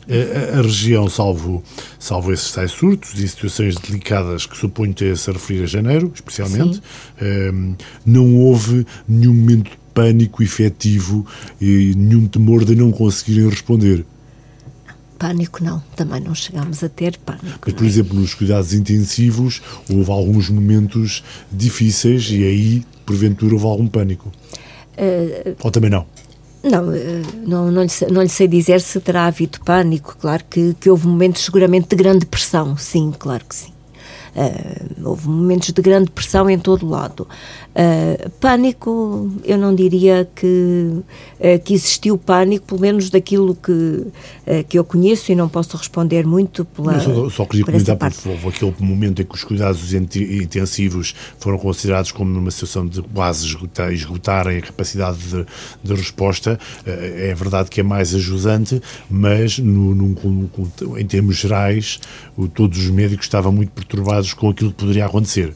A, 0.08 0.58
a, 0.58 0.62
região, 0.62 1.08
salvo, 1.08 1.62
salvo 1.98 2.32
esses 2.32 2.50
tais 2.52 2.72
surtos 2.72 3.18
e 3.18 3.28
situações 3.28 3.76
delicadas 3.76 4.46
que 4.46 4.56
suponho 4.56 4.92
ter-se 4.92 5.30
a 5.30 5.32
referir 5.32 5.62
a 5.62 5.66
janeiro, 5.66 6.10
especialmente, 6.14 6.80
um, 7.20 7.24
ehm, 7.24 7.76
não 8.04 8.36
houve 8.36 8.86
nenhum 9.08 9.34
momento 9.34 9.70
de 9.70 9.78
pânico 9.94 10.42
efetivo 10.42 11.26
e 11.60 11.94
nenhum 11.96 12.26
temor 12.26 12.64
de 12.64 12.74
não 12.74 12.90
conseguirem 12.90 13.48
responder. 13.48 14.04
Pânico 15.18 15.62
não, 15.62 15.82
também 15.94 16.18
não 16.18 16.34
chegámos 16.34 16.82
a 16.82 16.88
ter 16.88 17.18
pânico. 17.18 17.58
Mas, 17.66 17.74
por 17.74 17.84
é? 17.84 17.86
exemplo, 17.86 18.18
nos 18.18 18.32
cuidados 18.32 18.72
intensivos 18.72 19.60
houve 19.88 20.10
alguns 20.10 20.48
momentos 20.48 21.22
difíceis 21.52 22.30
e 22.30 22.42
aí, 22.42 22.82
porventura, 23.04 23.52
houve 23.52 23.66
algum 23.66 23.86
pânico? 23.86 24.32
Uh, 24.96 25.54
Ou 25.62 25.70
também 25.70 25.90
não? 25.90 26.06
Não, 26.62 26.92
eh, 26.92 27.22
não, 27.46 27.70
não, 27.70 27.82
lhe, 27.82 27.90
não 28.10 28.22
lhe 28.22 28.28
sei 28.28 28.46
dizer 28.46 28.80
se 28.80 29.00
terá 29.00 29.26
havido 29.26 29.60
pânico. 29.60 30.16
Claro 30.20 30.44
que, 30.48 30.74
que 30.74 30.90
houve 30.90 31.06
momentos, 31.06 31.44
seguramente, 31.44 31.88
de 31.88 31.96
grande 31.96 32.26
pressão. 32.26 32.76
Sim, 32.76 33.12
claro 33.18 33.44
que 33.48 33.54
sim. 33.54 33.72
Uh, 34.34 35.08
houve 35.08 35.28
momentos 35.28 35.72
de 35.72 35.82
grande 35.82 36.10
pressão 36.10 36.48
em 36.48 36.58
todo 36.58 36.88
lado. 36.88 37.26
Uh, 37.70 38.28
pânico, 38.40 39.30
eu 39.44 39.56
não 39.56 39.72
diria 39.72 40.28
que, 40.34 40.46
uh, 40.46 41.04
que 41.64 41.72
existiu 41.72 42.18
pânico, 42.18 42.66
pelo 42.66 42.80
menos 42.80 43.10
daquilo 43.10 43.54
que, 43.54 44.06
que 44.68 44.76
eu 44.76 44.84
conheço, 44.84 45.30
e 45.30 45.36
não 45.36 45.48
posso 45.48 45.76
responder 45.76 46.26
muito 46.26 46.64
pela. 46.64 46.98
Só, 46.98 47.30
só 47.30 47.44
queria 47.44 47.64
comentar, 47.64 47.96
porque 47.96 48.28
houve 48.28 48.48
aquele 48.48 48.74
momento 48.80 49.22
em 49.22 49.24
que 49.24 49.34
os 49.34 49.44
cuidados 49.44 49.94
intensivos 49.94 51.14
foram 51.38 51.58
considerados 51.58 52.10
como 52.10 52.30
numa 52.30 52.50
situação 52.50 52.86
de 52.86 53.00
quase 53.02 53.46
esgotar, 53.46 53.92
esgotarem 53.92 54.58
a 54.58 54.62
capacidade 54.62 55.18
de, 55.18 55.46
de 55.84 55.94
resposta. 55.94 56.58
é 56.84 57.32
verdade 57.34 57.70
que 57.70 57.80
é 57.80 57.84
mais 57.84 58.14
ajudante, 58.14 58.82
mas 59.08 59.58
no, 59.58 59.94
num, 59.94 60.16
em 60.98 61.06
termos 61.06 61.36
gerais, 61.36 62.00
o, 62.36 62.48
todos 62.48 62.78
os 62.78 62.90
médicos 62.90 63.26
estavam 63.26 63.52
muito 63.52 63.70
perturbados 63.70 64.34
com 64.34 64.50
aquilo 64.50 64.70
que 64.70 64.76
poderia 64.76 65.06
acontecer. 65.06 65.54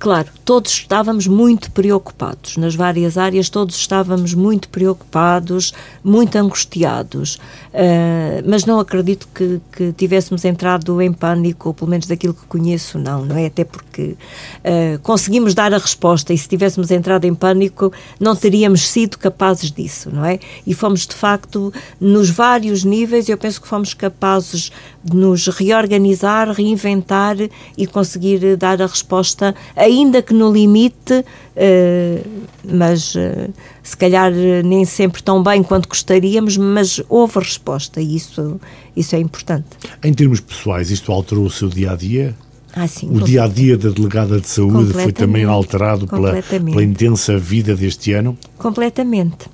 Claro, 0.00 0.28
todos 0.46 0.72
estávamos 0.72 1.26
muito 1.26 1.70
preocupados, 1.72 2.56
nas 2.56 2.74
várias 2.74 3.18
áreas, 3.18 3.50
todos 3.50 3.76
estávamos 3.76 4.32
muito 4.32 4.70
preocupados, 4.70 5.74
muito 6.02 6.36
angustiados, 6.36 7.34
uh, 7.34 8.42
mas 8.48 8.64
não 8.64 8.80
acredito 8.80 9.28
que, 9.34 9.60
que, 9.70 9.92
tivéssemos 9.92 10.42
entrado 10.46 11.02
em 11.02 11.12
pânico, 11.12 11.68
ou 11.68 11.74
pelo 11.74 11.90
menos 11.90 12.06
daquilo 12.06 12.32
que 12.32 12.46
conheço, 12.46 12.98
não, 12.98 13.26
não 13.26 13.36
é? 13.36 13.44
Até 13.44 13.62
porque 13.62 14.16
uh, 14.64 14.98
conseguimos 15.02 15.52
dar 15.52 15.74
a 15.74 15.76
resposta 15.76 16.32
e 16.32 16.38
se 16.38 16.48
tivéssemos 16.48 16.90
entrado 16.90 17.26
em 17.26 17.34
pânico, 17.34 17.92
não 18.18 18.34
teríamos 18.34 18.88
sido 18.88 19.18
capazes 19.18 19.70
disso, 19.70 20.08
não 20.10 20.24
é? 20.24 20.38
E 20.66 20.72
fomos, 20.72 21.06
de 21.06 21.14
facto, 21.14 21.70
nos 22.00 22.30
vários 22.30 22.84
níveis, 22.84 23.28
eu 23.28 23.36
penso 23.36 23.60
que 23.60 23.68
fomos 23.68 23.92
capazes 23.92 24.72
nos 25.12 25.46
reorganizar, 25.48 26.50
reinventar 26.50 27.36
e 27.76 27.86
conseguir 27.86 28.56
dar 28.56 28.80
a 28.82 28.86
resposta 28.86 29.54
ainda 29.74 30.20
que 30.20 30.34
no 30.34 30.52
limite, 30.52 31.14
uh, 31.14 32.30
mas 32.64 33.14
uh, 33.14 33.52
se 33.82 33.96
calhar 33.96 34.32
nem 34.64 34.84
sempre 34.84 35.22
tão 35.22 35.42
bem 35.42 35.62
quanto 35.62 35.88
gostaríamos, 35.88 36.56
mas 36.56 37.02
houve 37.08 37.38
resposta 37.38 38.00
e 38.00 38.16
isso, 38.16 38.60
isso 38.94 39.16
é 39.16 39.18
importante. 39.18 39.68
Em 40.02 40.12
termos 40.12 40.40
pessoais, 40.40 40.90
isto 40.90 41.10
alterou 41.10 41.46
o 41.46 41.50
seu 41.50 41.68
dia 41.68 41.92
a 41.92 41.96
dia? 41.96 42.34
Ah, 42.72 42.86
sim, 42.86 43.10
o 43.10 43.20
dia 43.20 43.44
a 43.44 43.48
dia 43.48 43.76
da 43.76 43.88
delegada 43.88 44.40
de 44.40 44.46
saúde 44.46 44.92
foi 44.92 45.10
também 45.10 45.44
alterado 45.44 46.06
pela, 46.06 46.40
pela 46.40 46.84
intensa 46.84 47.36
vida 47.36 47.74
deste 47.74 48.12
ano? 48.12 48.38
Completamente. 48.58 49.46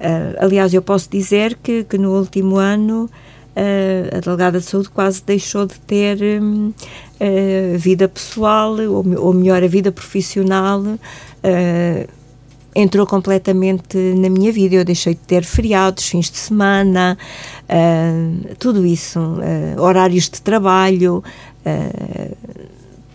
Uh, 0.00 0.36
aliás, 0.38 0.74
eu 0.74 0.82
posso 0.82 1.08
dizer 1.10 1.58
que, 1.62 1.84
que 1.84 1.96
no 1.96 2.18
último 2.18 2.56
ano 2.56 3.08
uh, 3.56 4.16
a 4.16 4.20
delegada 4.20 4.58
de 4.58 4.64
saúde 4.64 4.88
quase 4.90 5.22
deixou 5.24 5.66
de 5.66 5.78
ter 5.80 6.18
um, 6.40 6.68
uh, 6.68 7.78
vida 7.78 8.08
pessoal, 8.08 8.76
ou, 8.78 9.04
ou, 9.18 9.32
melhor, 9.32 9.62
a 9.62 9.66
vida 9.66 9.92
profissional. 9.92 10.80
Uh, 10.80 12.08
entrou 12.74 13.06
completamente 13.06 13.96
na 13.96 14.30
minha 14.30 14.52
vida. 14.52 14.76
Eu 14.76 14.84
deixei 14.84 15.14
de 15.14 15.20
ter 15.20 15.44
feriados, 15.44 16.08
fins 16.08 16.30
de 16.30 16.38
semana, 16.38 17.18
tudo 18.60 18.86
isso, 18.86 19.18
horários 19.76 20.30
de 20.30 20.40
trabalho. 20.40 21.20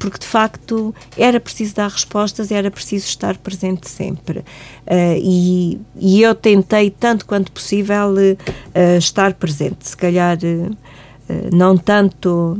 Porque 0.05 0.19
de 0.19 0.27
facto 0.27 0.93
era 1.17 1.39
preciso 1.39 1.73
dar 1.73 1.89
respostas, 1.89 2.51
era 2.51 2.69
preciso 2.69 3.07
estar 3.07 3.35
presente 3.37 3.89
sempre. 3.89 4.39
Uh, 4.39 5.17
e, 5.17 5.81
e, 5.95 6.21
eu 6.21 6.35
tentei, 6.35 6.91
tanto 6.91 7.25
quanto 7.25 7.51
possível, 7.51 8.13
uh, 8.13 8.97
estar 8.97 9.33
presente. 9.33 9.87
Se 9.87 9.97
calhar. 9.97 10.37
Uh, 10.37 10.75
não 11.51 11.75
tanto 11.75 12.55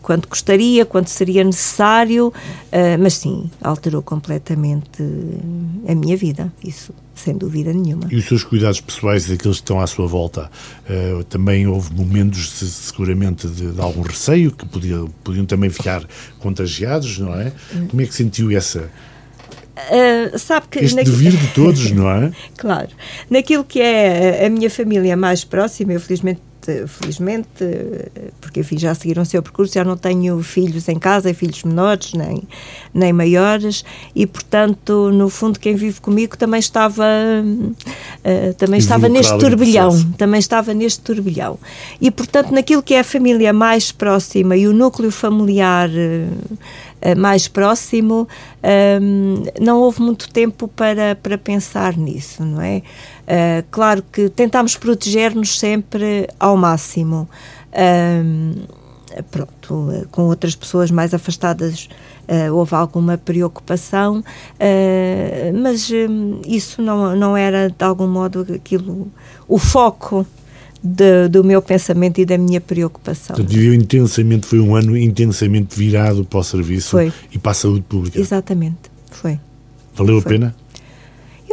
quanto 0.00 0.28
gostaria, 0.28 0.86
quanto 0.86 1.10
seria 1.10 1.42
necessário, 1.42 2.32
mas 3.00 3.14
sim, 3.14 3.50
alterou 3.60 4.00
completamente 4.00 5.02
a 5.88 5.92
minha 5.92 6.16
vida, 6.16 6.52
isso 6.62 6.94
sem 7.16 7.36
dúvida 7.36 7.72
nenhuma. 7.72 8.06
E 8.10 8.16
os 8.16 8.26
seus 8.26 8.44
cuidados 8.44 8.80
pessoais 8.80 9.26
daqueles 9.26 9.56
que 9.56 9.62
estão 9.62 9.80
à 9.80 9.86
sua 9.86 10.06
volta, 10.06 10.50
uh, 10.88 11.24
também 11.24 11.66
houve 11.66 11.92
momentos 11.92 12.60
de, 12.60 12.66
seguramente 12.66 13.48
de, 13.48 13.72
de, 13.72 13.80
algum 13.80 14.02
receio, 14.02 14.52
que 14.52 14.66
podiam, 14.66 15.08
podiam 15.24 15.46
também 15.46 15.70
ficar 15.70 16.06
contagiados, 16.38 17.18
não 17.18 17.34
é? 17.34 17.52
Como 17.88 18.00
é 18.02 18.06
que 18.06 18.14
sentiu 18.14 18.56
essa... 18.56 18.90
Uh, 19.76 20.38
sabe 20.38 20.68
que 20.68 20.78
este 20.78 21.02
devir 21.04 21.36
de 21.36 21.48
todos, 21.48 21.90
não 21.90 22.10
é? 22.10 22.32
claro. 22.56 22.88
Naquilo 23.28 23.64
que 23.64 23.80
é 23.80 24.46
a 24.46 24.50
minha 24.50 24.70
família 24.70 25.16
mais 25.16 25.44
próxima, 25.44 25.92
eu 25.92 26.00
felizmente 26.00 26.40
felizmente, 26.86 27.64
porque 28.40 28.60
enfim, 28.60 28.78
já 28.78 28.94
seguiram 28.94 29.22
o 29.22 29.26
seu 29.26 29.42
percurso, 29.42 29.74
já 29.74 29.84
não 29.84 29.96
tenho 29.96 30.42
filhos 30.42 30.88
em 30.88 30.98
casa, 30.98 31.32
filhos 31.34 31.62
menores, 31.62 32.12
nem, 32.12 32.42
nem 32.92 33.12
maiores, 33.12 33.84
e 34.14 34.26
portanto, 34.26 35.10
no 35.12 35.28
fundo, 35.28 35.58
quem 35.58 35.74
vive 35.74 36.00
comigo 36.00 36.36
também 36.36 36.60
estava 36.60 37.04
uh, 37.04 38.54
também 38.54 38.78
estava 38.78 39.08
neste 39.08 39.36
turbilhão, 39.38 40.04
também 40.16 40.38
estava 40.38 40.74
neste 40.74 41.00
turbilhão. 41.00 41.58
E 42.00 42.10
portanto, 42.10 42.52
naquilo 42.52 42.82
que 42.82 42.94
é 42.94 43.00
a 43.00 43.04
família 43.04 43.52
mais 43.52 43.92
próxima 43.92 44.56
e 44.56 44.66
o 44.66 44.72
núcleo 44.72 45.10
familiar 45.10 45.88
uh, 45.90 47.16
mais 47.16 47.46
próximo, 47.46 48.26
um, 49.00 49.44
não 49.60 49.78
houve 49.78 50.00
muito 50.00 50.28
tempo 50.28 50.66
para, 50.68 51.14
para 51.14 51.38
pensar 51.38 51.96
nisso, 51.96 52.44
não 52.44 52.60
é? 52.60 52.82
Uh, 53.26 53.64
claro 53.70 54.04
que 54.12 54.28
tentámos 54.28 54.76
proteger-nos 54.76 55.58
sempre 55.58 56.28
ao 56.38 56.56
máximo. 56.56 57.28
Um, 57.72 58.54
pronto, 59.30 60.06
com 60.10 60.22
outras 60.22 60.54
pessoas 60.54 60.90
mais 60.90 61.12
afastadas 61.12 61.88
uh, 62.28 62.54
houve 62.54 62.74
alguma 62.74 63.18
preocupação, 63.18 64.18
uh, 64.20 65.60
mas 65.60 65.90
um, 65.90 66.40
isso 66.46 66.82
não, 66.82 67.16
não 67.16 67.36
era 67.36 67.68
de 67.68 67.84
algum 67.84 68.06
modo 68.06 68.46
aquilo, 68.54 69.10
o 69.48 69.58
foco 69.58 70.26
de, 70.82 71.28
do 71.28 71.42
meu 71.42 71.60
pensamento 71.62 72.20
e 72.20 72.24
da 72.24 72.38
minha 72.38 72.60
preocupação. 72.60 73.36
Portanto, 73.36 73.52
viveu 73.52 73.74
intensamente, 73.74 74.46
foi 74.46 74.60
um 74.60 74.74
ano 74.74 74.96
intensamente 74.96 75.76
virado 75.76 76.24
para 76.24 76.38
o 76.38 76.44
serviço 76.44 76.90
foi. 76.90 77.12
e 77.32 77.38
para 77.38 77.52
a 77.52 77.54
saúde 77.54 77.82
pública. 77.82 78.18
Exatamente, 78.18 78.90
foi. 79.10 79.38
Valeu 79.94 80.20
foi. 80.20 80.30
a 80.30 80.38
pena? 80.38 80.54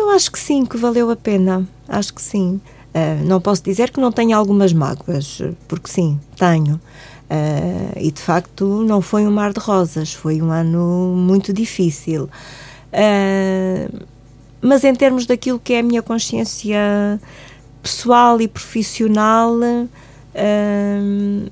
Eu 0.03 0.09
acho 0.09 0.29
que 0.33 0.37
sim, 0.37 0.65
que 0.65 0.75
valeu 0.75 1.09
a 1.09 1.15
pena. 1.15 1.65
Acho 1.87 2.13
que 2.13 2.21
sim. 2.21 2.59
Uh, 2.93 3.25
não 3.25 3.39
posso 3.39 3.63
dizer 3.63 3.89
que 3.89 4.01
não 4.01 4.11
tenho 4.11 4.37
algumas 4.37 4.73
mágoas, 4.73 5.41
porque 5.65 5.89
sim, 5.89 6.19
tenho. 6.35 6.75
Uh, 6.75 7.97
e 7.97 8.11
de 8.11 8.21
facto 8.21 8.83
não 8.83 9.01
foi 9.01 9.25
um 9.25 9.31
mar 9.31 9.53
de 9.53 9.61
rosas, 9.61 10.13
foi 10.13 10.41
um 10.41 10.51
ano 10.51 11.15
muito 11.15 11.53
difícil. 11.53 12.29
Uh, 12.91 14.05
mas 14.61 14.83
em 14.83 14.93
termos 14.93 15.25
daquilo 15.25 15.57
que 15.57 15.73
é 15.73 15.79
a 15.79 15.83
minha 15.83 16.01
consciência 16.01 16.77
pessoal 17.81 18.41
e 18.41 18.47
profissional, 18.47 19.53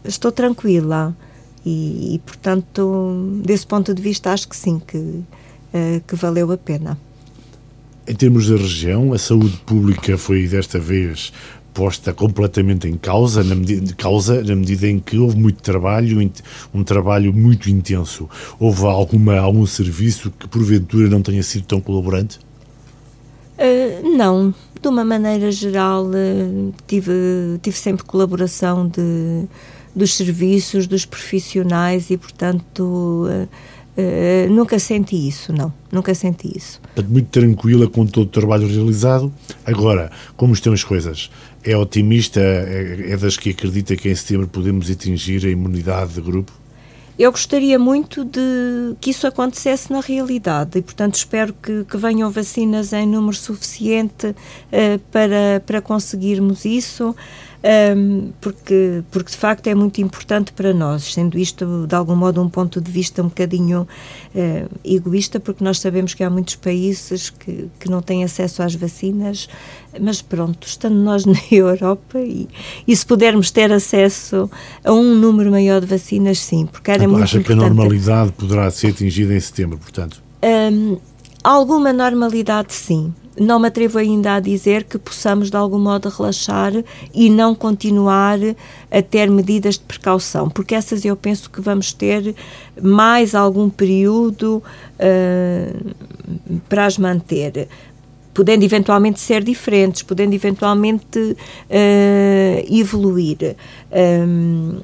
estou 0.04 0.30
tranquila. 0.30 1.16
E, 1.66 2.16
e, 2.16 2.20
portanto, 2.20 3.41
desse 3.45 3.66
ponto 3.66 3.93
de 3.93 4.02
vista, 4.02 4.34
acho 4.34 4.47
que 4.49 4.56
sim, 4.56 4.80
que, 4.80 5.24
que 6.06 6.16
valeu 6.16 6.52
a 6.52 6.58
pena. 6.58 6.97
Em 8.08 8.16
termos 8.16 8.49
da 8.49 8.58
região, 8.58 9.14
a 9.14 9.18
saúde 9.18 9.58
pública 9.66 10.18
foi 10.18 10.47
desta 10.47 10.80
vez 10.80 11.32
posta 11.74 12.14
completamente 12.14 12.88
em 12.88 12.97
causa 12.97 13.43
na, 13.43 13.56
medida, 13.56 13.93
causa, 13.95 14.43
na 14.43 14.56
medida 14.56 14.88
em 14.88 14.99
que 14.99 15.18
houve 15.18 15.38
muito 15.38 15.62
trabalho, 15.62 16.20
um 16.74 16.84
trabalho 16.84 17.34
muito 17.34 17.70
intenso. 17.70 18.30
Houve 18.60 18.86
alguma, 18.86 19.38
algum 19.38 19.66
serviço 19.66 20.32
que 20.32 20.47
porventura 20.47 21.08
não 21.10 21.22
tenha 21.22 21.43
sido 21.43 21.66
tão 21.66 21.80
colaborante? 21.80 22.39
Uh, 23.58 24.18
não. 24.18 24.54
De 24.82 24.88
uma 24.88 25.06
maneira 25.06 25.52
geral, 25.52 26.06
uh, 26.06 26.74
tive, 26.88 27.12
tive 27.62 27.78
sempre 27.78 28.04
colaboração 28.04 28.88
de, 28.88 29.45
dos 29.95 30.16
serviços, 30.16 30.88
dos 30.88 31.06
profissionais 31.06 32.10
e, 32.10 32.18
portanto. 32.18 33.28
Uh, 33.30 33.47
Uh, 33.98 34.50
nunca 34.50 34.80
senti 34.80 35.28
isso, 35.28 35.52
não. 35.52 35.74
Nunca 35.92 36.16
senti 36.16 36.58
isso. 36.58 36.80
Muito 37.10 37.28
tranquila 37.28 37.88
com 37.88 38.06
todo 38.06 38.28
o 38.28 38.30
trabalho 38.30 38.68
realizado. 38.68 39.32
Agora, 39.66 40.10
como 40.38 40.54
estão 40.54 40.72
as 40.72 40.84
coisas? 40.84 41.30
É 41.64 41.76
otimista? 41.76 42.39
É, 42.39 43.12
é 43.12 43.18
das 43.18 43.36
que 43.36 43.50
acredita 43.50 43.96
que 43.96 44.10
em 44.10 44.16
setembro 44.16 44.48
podemos 44.48 44.89
atingir 44.89 45.46
a 45.46 45.50
imunidade 45.50 46.14
de 46.14 46.22
grupo? 46.22 46.54
Eu 47.20 47.32
gostaria 47.32 47.78
muito 47.78 48.24
de 48.24 48.96
que 49.00 49.12
isso 49.12 49.28
acontecesse 49.28 49.92
na 49.92 50.00
realidade 50.00 50.80
e, 50.80 50.82
portanto, 50.82 51.16
espero 51.16 51.54
que, 51.54 51.84
que 51.84 51.98
venham 51.98 52.32
vacinas 52.32 52.94
em 52.94 53.06
número 53.06 53.36
suficiente 53.36 54.28
uh, 54.28 54.36
para, 55.12 55.62
para 55.66 55.82
conseguirmos 55.82 56.66
isso. 56.66 57.16
Um, 57.64 58.32
porque, 58.41 59.03
porque 59.12 59.30
de 59.32 59.38
facto 59.38 59.68
é 59.68 59.76
muito 59.76 60.01
importante 60.01 60.51
para 60.51 60.74
nós, 60.74 61.14
sendo 61.14 61.38
isto 61.38 61.86
de 61.88 61.95
algum 61.95 62.16
modo 62.16 62.41
um 62.41 62.49
ponto 62.49 62.82
de 62.82 62.91
vista 62.91 63.22
um 63.22 63.28
bocadinho 63.28 63.88
uh, 64.34 64.70
egoísta, 64.84 65.39
porque 65.39 65.64
nós 65.64 65.80
sabemos 65.80 66.16
que 66.16 66.24
há 66.24 66.30
muitos 66.30 66.55
países 66.55 67.30
que, 67.30 67.70
que 67.80 67.89
não 67.89 68.01
têm 68.01 68.24
acesso 68.24 68.64
às 68.64 68.74
vacinas, 68.74 69.47
mas 69.99 70.24
pronto, 70.24 70.66
estando 70.68 70.95
nós 70.95 71.24
na 71.28 71.39
Europa 71.51 72.20
e, 72.20 72.47
e 72.88 72.95
se 72.95 73.05
pudermos 73.05 73.51
ter 73.51 73.72
acesso 73.72 74.49
a 74.84 74.91
um 74.91 75.16
número 75.16 75.51
maior 75.51 75.82
de 75.82 75.88
vacinas, 75.88 76.39
sim, 76.39 76.66
porque 76.66 76.89
era 76.89 77.03
então, 77.03 77.12
muito 77.12 77.24
acha 77.26 77.38
importante. 77.38 77.59
que 77.59 77.66
a 77.66 77.70
normalidade 77.70 78.32
poderá 78.32 78.72
ser 78.72 78.88
atingida 78.88 79.36
em 79.36 79.39
setembro, 79.39 79.78
portanto? 79.78 80.22
Um, 80.43 80.97
alguma 81.43 81.93
normalidade, 81.93 82.74
sim 82.74 83.14
não 83.40 83.60
me 83.60 83.68
atrevo 83.68 83.98
ainda 83.98 84.36
a 84.36 84.40
dizer 84.40 84.84
que 84.84 84.98
possamos 84.98 85.50
de 85.50 85.58
algum 85.58 85.80
modo 85.80 86.10
relaxar 86.10 86.74
e 87.14 87.30
não 87.30 87.56
continuar 87.56 88.38
a 88.92 89.02
ter 89.02 89.30
medidas 89.30 89.76
de 89.76 89.82
precaução, 89.82 90.50
porque 90.50 90.76
essas 90.76 91.06
eu 91.06 91.16
penso 91.16 91.50
que 91.50 91.62
vamos 91.62 91.94
ter 91.94 92.36
mais 92.82 93.34
algum 93.34 93.70
período 93.70 94.62
uh, 94.98 95.96
para 96.68 96.86
as 96.86 96.98
manter 96.98 97.68
podendo 98.34 98.64
eventualmente 98.64 99.20
ser 99.20 99.44
diferentes, 99.44 100.04
podendo 100.04 100.34
eventualmente 100.34 101.20
uh, 101.20 102.74
evoluir. 102.74 103.58
Um, 103.92 104.80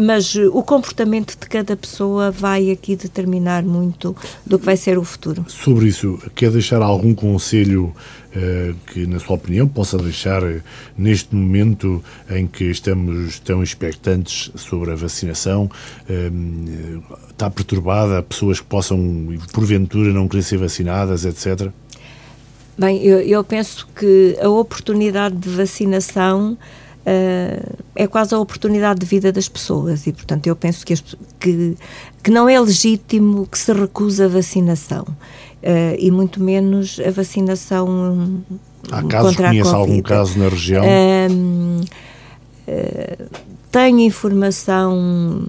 mas 0.00 0.34
o 0.34 0.62
comportamento 0.62 1.38
de 1.38 1.46
cada 1.46 1.76
pessoa 1.76 2.30
vai 2.30 2.70
aqui 2.70 2.96
determinar 2.96 3.62
muito 3.62 4.16
do 4.46 4.58
que 4.58 4.64
vai 4.64 4.76
ser 4.76 4.98
o 4.98 5.04
futuro. 5.04 5.44
Sobre 5.48 5.88
isso, 5.88 6.18
quer 6.34 6.50
deixar 6.50 6.82
algum 6.82 7.14
conselho 7.14 7.94
uh, 8.34 8.74
que, 8.86 9.06
na 9.06 9.18
sua 9.18 9.36
opinião, 9.36 9.68
possa 9.68 9.98
deixar 9.98 10.42
uh, 10.42 10.62
neste 10.96 11.34
momento 11.34 12.02
em 12.30 12.46
que 12.46 12.64
estamos 12.64 13.38
tão 13.40 13.62
expectantes 13.62 14.50
sobre 14.54 14.92
a 14.92 14.94
vacinação? 14.94 15.70
Uh, 16.08 17.02
está 17.30 17.50
perturbada 17.50 18.22
pessoas 18.22 18.60
que 18.60 18.66
possam, 18.66 18.98
porventura, 19.52 20.12
não 20.12 20.28
querer 20.28 20.42
ser 20.42 20.58
vacinadas, 20.58 21.24
etc.? 21.24 21.70
Bem, 22.78 23.04
eu, 23.04 23.20
eu 23.20 23.44
penso 23.44 23.86
que 23.94 24.38
a 24.40 24.48
oportunidade 24.48 25.36
de 25.36 25.50
vacinação 25.50 26.56
uh, 27.00 27.76
é 27.94 28.06
quase 28.06 28.34
a 28.34 28.38
oportunidade 28.38 29.00
de 29.00 29.06
vida 29.06 29.32
das 29.32 29.48
pessoas 29.48 30.06
e, 30.06 30.12
portanto, 30.12 30.46
eu 30.46 30.56
penso 30.56 30.84
que, 30.84 30.92
as, 30.92 31.02
que, 31.38 31.76
que 32.22 32.30
não 32.30 32.48
é 32.48 32.60
legítimo 32.60 33.46
que 33.46 33.58
se 33.58 33.72
recuse 33.72 34.22
a 34.22 34.28
vacinação 34.28 35.02
uh, 35.02 35.96
e 35.98 36.10
muito 36.10 36.42
menos 36.42 37.00
a 37.06 37.10
vacinação 37.10 38.42
Há 38.90 39.02
casos, 39.04 39.30
contra 39.30 39.50
a 39.50 39.52
COVID. 39.52 39.74
algum 39.74 40.02
caso 40.02 40.38
na 40.38 40.48
região? 40.48 40.84
Uh, 40.84 41.86
tenho 43.70 44.00
informação 44.00 45.48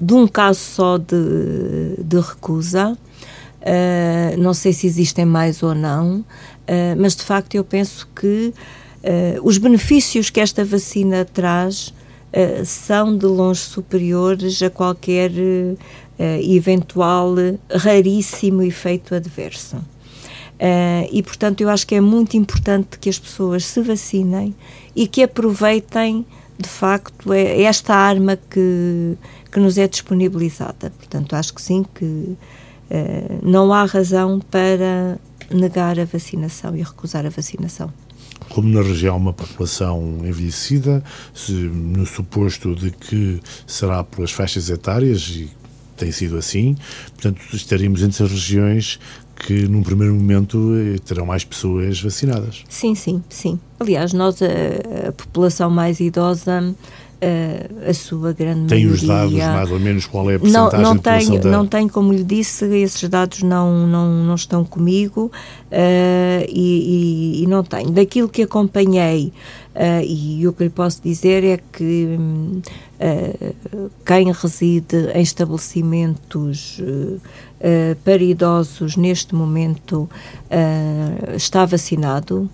de 0.00 0.14
um 0.14 0.26
caso 0.26 0.60
só 0.60 0.98
de, 0.98 1.96
de 1.98 2.20
recusa. 2.20 2.96
Não 4.38 4.54
sei 4.54 4.72
se 4.72 4.86
existem 4.86 5.24
mais 5.24 5.62
ou 5.62 5.74
não, 5.74 6.24
mas 6.98 7.16
de 7.16 7.22
facto 7.22 7.54
eu 7.54 7.64
penso 7.64 8.08
que 8.14 8.54
Uh, 9.06 9.38
os 9.40 9.56
benefícios 9.56 10.30
que 10.30 10.40
esta 10.40 10.64
vacina 10.64 11.24
traz 11.24 11.94
uh, 12.32 12.64
são 12.64 13.16
de 13.16 13.24
longe 13.24 13.60
superiores 13.60 14.60
a 14.60 14.68
qualquer 14.68 15.30
uh, 15.30 15.76
eventual 16.18 17.36
raríssimo 17.70 18.62
efeito 18.62 19.14
adverso. 19.14 19.76
e, 21.12 21.22
portanto, 21.22 21.60
eu 21.60 21.68
acho 21.68 21.86
que 21.86 21.94
é 21.94 22.00
muito 22.00 22.36
importante 22.36 22.98
que 22.98 23.08
as 23.10 23.18
pessoas 23.18 23.66
se 23.66 23.80
vacinem 23.82 24.54
e 24.96 25.06
que 25.06 25.22
aproveitem, 25.22 26.26
de 26.58 26.68
facto, 26.68 27.32
esta 27.34 27.94
arma 27.94 28.36
que, 28.36 29.14
que 29.52 29.60
nos 29.60 29.76
é 29.76 29.86
disponibilizada. 29.86 30.90
Portanto, 30.96 31.36
acho 31.36 31.52
que 31.52 31.60
sim, 31.60 31.84
que 31.94 32.34
não 33.42 33.70
há 33.74 33.84
razão 33.84 34.40
para 34.50 35.18
negar 35.50 36.00
a 36.00 36.06
vacinação 36.06 36.74
e 36.74 36.82
recusar 36.82 37.26
a 37.26 37.28
vacinação 37.28 37.92
como 38.48 38.68
na 38.68 38.82
região 38.82 39.16
uma 39.16 39.32
população 39.32 40.18
envelhecida, 40.24 41.02
se, 41.34 41.52
no 41.52 42.06
suposto 42.06 42.74
de 42.74 42.90
que 42.90 43.40
será 43.66 44.02
pelas 44.04 44.32
faixas 44.32 44.70
etárias, 44.70 45.28
e 45.28 45.50
tem 45.96 46.12
sido 46.12 46.36
assim, 46.36 46.76
portanto 47.14 47.40
estaríamos 47.54 48.02
entre 48.02 48.22
as 48.24 48.30
regiões 48.30 49.00
que 49.36 49.68
num 49.68 49.82
primeiro 49.82 50.14
momento 50.14 50.72
eh, 50.74 50.98
terão 50.98 51.26
mais 51.26 51.44
pessoas 51.44 52.00
vacinadas. 52.00 52.64
Sim, 52.68 52.94
sim, 52.94 53.22
sim. 53.28 53.60
Aliás, 53.78 54.12
nós, 54.14 54.40
a, 54.40 55.08
a 55.08 55.12
população 55.12 55.68
mais 55.68 56.00
idosa, 56.00 56.74
a, 57.20 57.90
a 57.90 57.94
sua 57.94 58.32
grande 58.32 58.66
tem 58.66 58.84
maioria... 58.84 58.94
Os 58.94 59.02
dados, 59.02 59.32
mais 59.38 59.70
ou 59.70 59.80
menos, 59.80 60.06
qual 60.06 60.30
é 60.30 60.34
a 60.34 60.38
porcentagem 60.38 60.80
não, 60.80 60.94
não 60.94 60.96
população 60.96 61.38
da... 61.40 61.50
Não 61.50 61.66
tenho, 61.66 61.88
como 61.88 62.12
lhe 62.12 62.24
disse, 62.24 62.64
esses 62.76 63.08
dados 63.08 63.42
não, 63.42 63.86
não, 63.86 64.24
não 64.24 64.34
estão 64.34 64.64
comigo 64.64 65.30
uh, 65.66 66.46
e, 66.48 67.38
e, 67.38 67.42
e, 67.42 67.46
não 67.46 67.62
tenho. 67.62 67.90
Daquilo 67.90 68.28
que 68.28 68.42
acompanhei, 68.42 69.32
uh, 69.74 70.04
e 70.04 70.46
o 70.46 70.52
que 70.52 70.64
lhe 70.64 70.70
posso 70.70 71.02
dizer 71.02 71.42
é 71.42 71.58
que 71.72 72.18
uh, 73.00 73.90
quem 74.04 74.30
reside 74.32 75.10
em 75.14 75.22
estabelecimentos 75.22 76.80
para 78.04 78.22
idosos 78.22 78.96
neste 78.96 79.34
momento 79.34 80.08
está 81.34 81.64
vacinado, 81.64 82.48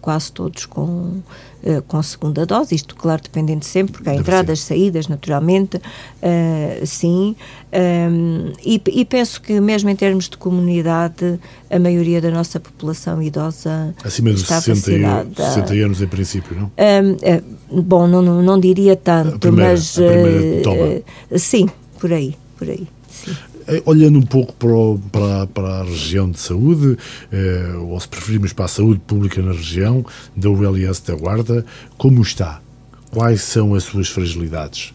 quase 0.00 0.32
todos 0.32 0.66
com 0.66 1.20
eh, 1.60 1.82
com 1.88 2.00
segunda 2.04 2.46
dose, 2.46 2.72
isto, 2.72 2.94
claro, 2.94 3.20
dependendo 3.20 3.64
sempre, 3.64 3.94
porque 3.94 4.08
há 4.08 4.14
entradas, 4.14 4.60
saídas, 4.60 5.08
naturalmente, 5.08 5.76
uh, 5.76 6.86
sim, 6.86 7.34
um, 7.72 8.52
e, 8.64 8.80
e, 8.86 9.04
penso 9.04 9.42
que 9.42 9.60
mesmo 9.60 9.90
em 9.90 9.96
termos 9.96 10.28
de 10.28 10.36
comunidade, 10.36 11.40
a 11.68 11.78
maioria 11.80 12.20
da 12.20 12.30
nossa 12.30 12.60
população 12.60 13.20
idosa 13.20 13.92
Acima 14.04 14.30
dos 14.30 14.42
está 14.42 14.60
60, 14.60 14.80
vacinada. 14.80 15.52
60 15.54 15.72
anos, 15.74 16.00
em 16.00 16.06
princípio, 16.06 16.56
não? 16.56 16.70
Um, 16.78 17.76
uh, 17.76 17.82
bom, 17.82 18.06
não, 18.06 18.22
não, 18.22 18.40
não, 18.40 18.60
diria 18.60 18.94
tanto, 18.94 19.40
primeira, 19.40 19.72
mas... 19.72 19.96
Uh, 19.96 21.38
sim, 21.38 21.68
por 21.98 22.12
aí, 22.12 22.36
por 22.56 22.70
aí. 22.70 22.86
Sim. 23.10 23.36
Eh, 23.68 23.82
olhando 23.84 24.18
um 24.18 24.22
pouco 24.22 24.54
para, 24.54 24.70
o, 24.70 24.98
para, 25.12 25.46
para, 25.48 25.68
a 25.80 25.84
região 25.84 26.30
de 26.30 26.40
saúde, 26.40 26.96
eh, 27.30 27.74
ou 27.76 28.00
se 28.00 28.08
preferirmos 28.08 28.54
para 28.54 28.64
a 28.64 28.68
saúde 28.68 28.98
pública 29.06 29.42
na 29.42 29.52
região, 29.52 30.04
da 30.34 30.48
ULS 30.48 31.00
da 31.00 31.14
Guarda, 31.14 31.66
como 31.98 32.22
está? 32.22 32.62
Quais 33.10 33.42
são 33.42 33.74
as 33.74 33.84
suas 33.84 34.08
fragilidades? 34.08 34.94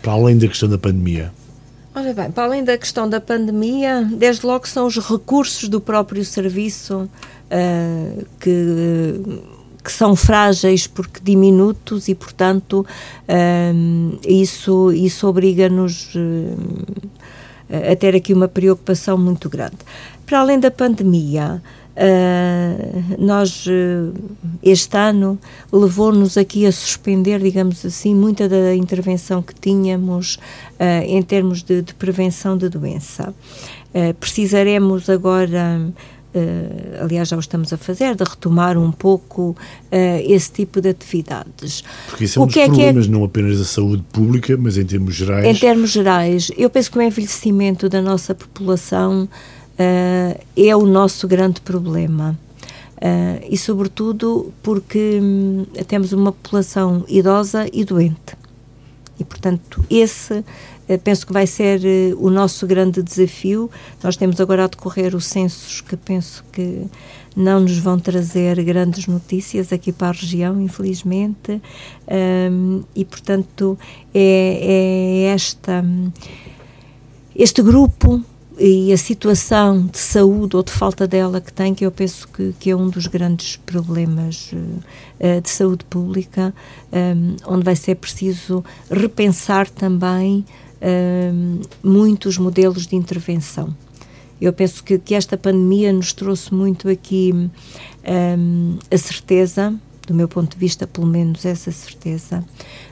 Para 0.00 0.12
além 0.12 0.38
da 0.38 0.46
questão 0.46 0.68
da 0.68 0.78
pandemia. 0.78 1.32
Ora 1.94 2.14
bem, 2.14 2.30
para 2.30 2.44
além 2.44 2.64
da 2.64 2.78
questão 2.78 3.10
da 3.10 3.20
pandemia, 3.20 4.08
desde 4.12 4.46
logo 4.46 4.66
são 4.68 4.86
os 4.86 4.98
recursos 4.98 5.68
do 5.68 5.80
próprio 5.80 6.24
serviço 6.24 7.02
uh, 7.02 8.26
que, 8.40 9.20
que 9.84 9.92
são 9.92 10.16
frágeis 10.16 10.86
porque 10.86 11.20
diminutos 11.22 12.08
e, 12.08 12.14
portanto, 12.14 12.86
uh, 13.28 14.18
isso, 14.26 14.90
isso 14.92 15.26
obriga-nos. 15.26 16.14
Uh, 16.14 16.56
a 17.92 17.96
ter 17.96 18.14
aqui 18.14 18.32
uma 18.32 18.48
preocupação 18.48 19.16
muito 19.16 19.48
grande. 19.48 19.78
Para 20.26 20.40
além 20.40 20.58
da 20.60 20.70
pandemia, 20.70 21.62
Uh, 21.94 23.04
nós, 23.18 23.66
uh, 23.66 24.14
este 24.62 24.96
ano, 24.96 25.38
levou-nos 25.70 26.38
aqui 26.38 26.64
a 26.64 26.72
suspender, 26.72 27.38
digamos 27.38 27.84
assim, 27.84 28.14
muita 28.14 28.48
da 28.48 28.74
intervenção 28.74 29.42
que 29.42 29.54
tínhamos 29.54 30.36
uh, 30.80 31.04
em 31.04 31.20
termos 31.22 31.62
de, 31.62 31.82
de, 31.82 31.92
prevenção 31.94 32.56
de 32.56 32.70
doença. 32.70 33.34
precisaremos 34.18 35.10
agora 35.10 35.92
Uh, 36.34 37.04
aliás 37.04 37.28
já 37.28 37.36
o 37.36 37.40
estamos 37.40 37.74
a 37.74 37.76
fazer, 37.76 38.14
de 38.14 38.24
retomar 38.24 38.78
um 38.78 38.90
pouco 38.90 39.50
uh, 39.50 39.56
esse 40.24 40.50
tipo 40.50 40.80
de 40.80 40.88
atividades. 40.88 41.84
Porque 42.08 42.24
isso 42.24 42.38
é 42.38 42.40
um 42.40 42.44
o 42.44 42.46
dos 42.46 42.54
que 42.54 42.64
problemas, 42.64 42.96
é 42.96 43.00
que 43.02 43.08
é... 43.08 43.10
não 43.10 43.24
apenas 43.24 43.58
da 43.58 43.64
saúde 43.64 44.02
pública, 44.10 44.56
mas 44.56 44.78
em 44.78 44.86
termos 44.86 45.14
gerais. 45.14 45.44
Em 45.44 45.54
termos 45.54 45.90
gerais, 45.90 46.50
eu 46.56 46.70
penso 46.70 46.90
que 46.90 46.98
o 46.98 47.02
envelhecimento 47.02 47.86
da 47.86 48.00
nossa 48.00 48.34
população 48.34 49.24
uh, 49.24 50.40
é 50.56 50.74
o 50.74 50.86
nosso 50.86 51.28
grande 51.28 51.60
problema. 51.60 52.38
e, 53.50 53.58
sobretudo, 53.58 54.54
porque 54.62 55.18
um, 55.20 55.66
temos 55.86 56.12
uma 56.12 56.32
população 56.32 57.04
idosa 57.08 57.68
e 57.72 57.84
doente. 57.84 58.40
E, 59.18 59.24
portanto, 59.24 59.84
esse 59.90 60.44
penso 61.04 61.26
que 61.26 61.32
vai 61.32 61.46
ser 61.46 61.80
eh, 61.84 62.14
o 62.16 62.30
nosso 62.30 62.66
grande 62.66 63.02
desafio. 63.02 63.70
Nós 64.02 64.16
temos 64.16 64.40
agora 64.40 64.64
a 64.64 64.66
decorrer 64.66 65.14
os 65.14 65.26
censos 65.26 65.80
que 65.80 65.96
penso 65.96 66.44
que 66.52 66.86
não 67.36 67.60
nos 67.60 67.78
vão 67.78 67.98
trazer 67.98 68.62
grandes 68.62 69.06
notícias 69.06 69.72
aqui 69.72 69.92
para 69.92 70.08
a 70.08 70.12
região, 70.12 70.60
infelizmente, 70.60 71.60
um, 72.50 72.82
e 72.94 73.04
portanto 73.04 73.78
é, 74.14 74.58
é 74.60 75.34
esta, 75.34 75.84
este 77.34 77.62
grupo 77.62 78.22
e 78.58 78.92
a 78.92 78.96
situação 78.98 79.86
de 79.86 79.98
saúde 79.98 80.56
ou 80.56 80.62
de 80.62 80.72
falta 80.72 81.06
dela 81.08 81.40
que 81.40 81.52
tem, 81.52 81.74
que 81.74 81.86
eu 81.86 81.90
penso 81.90 82.28
que, 82.28 82.54
que 82.60 82.70
é 82.70 82.76
um 82.76 82.88
dos 82.88 83.06
grandes 83.06 83.56
problemas 83.56 84.52
uh, 84.52 85.40
de 85.40 85.48
saúde 85.48 85.84
pública, 85.86 86.54
um, 86.92 87.36
onde 87.46 87.64
vai 87.64 87.74
ser 87.74 87.94
preciso 87.94 88.62
repensar 88.90 89.68
também 89.70 90.44
um, 90.82 91.60
muitos 91.82 92.36
modelos 92.38 92.86
de 92.86 92.96
intervenção. 92.96 93.74
Eu 94.40 94.52
penso 94.52 94.82
que, 94.82 94.98
que 94.98 95.14
esta 95.14 95.36
pandemia 95.36 95.92
nos 95.92 96.12
trouxe 96.12 96.52
muito 96.52 96.88
aqui 96.88 97.32
um, 97.32 98.78
a 98.90 98.98
certeza, 98.98 99.72
do 100.06 100.12
meu 100.12 100.26
ponto 100.26 100.54
de 100.54 100.58
vista, 100.58 100.84
pelo 100.86 101.06
menos 101.06 101.44
essa 101.44 101.70
certeza, 101.70 102.44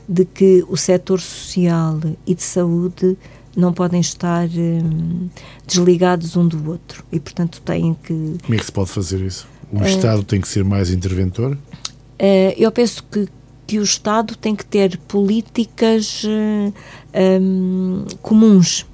de 0.08 0.24
que 0.24 0.64
o 0.68 0.76
setor 0.76 1.20
social 1.20 1.98
e 2.24 2.34
de 2.36 2.42
saúde 2.42 3.18
não 3.56 3.72
podem 3.72 4.00
estar 4.00 4.48
um, 4.48 5.28
desligados 5.66 6.36
um 6.36 6.46
do 6.46 6.70
outro 6.70 7.04
e, 7.10 7.18
portanto, 7.18 7.60
têm 7.64 7.94
que. 7.94 8.36
Como 8.42 8.54
é 8.54 8.58
que 8.58 8.64
se 8.64 8.72
pode 8.72 8.90
fazer 8.90 9.20
isso? 9.20 9.48
O 9.72 9.80
uh, 9.80 9.86
Estado 9.86 10.22
tem 10.22 10.40
que 10.40 10.48
ser 10.48 10.62
mais 10.62 10.90
interventor? 10.90 11.54
Uh, 11.54 12.54
eu 12.56 12.70
penso 12.70 13.02
que, 13.10 13.28
que 13.70 13.78
o 13.78 13.84
Estado 13.84 14.34
tem 14.34 14.56
que 14.56 14.64
ter 14.64 14.98
políticas 15.06 16.24
um, 16.24 18.04
comuns 18.20 18.84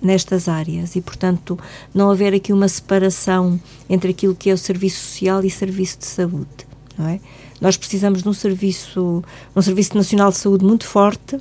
nestas 0.00 0.48
áreas 0.48 0.96
e, 0.96 1.02
portanto, 1.02 1.58
não 1.92 2.10
haver 2.10 2.32
aqui 2.32 2.50
uma 2.50 2.66
separação 2.66 3.60
entre 3.90 4.12
aquilo 4.12 4.34
que 4.34 4.48
é 4.48 4.54
o 4.54 4.56
serviço 4.56 5.04
social 5.04 5.44
e 5.44 5.50
serviço 5.50 5.98
de 5.98 6.06
saúde, 6.06 6.66
não 6.96 7.06
é? 7.06 7.20
Nós 7.60 7.76
precisamos 7.76 8.22
de 8.22 8.28
um 8.30 8.32
serviço, 8.32 9.22
um 9.54 9.60
serviço 9.60 9.94
nacional 9.94 10.30
de 10.30 10.38
saúde 10.38 10.64
muito 10.64 10.86
forte, 10.86 11.38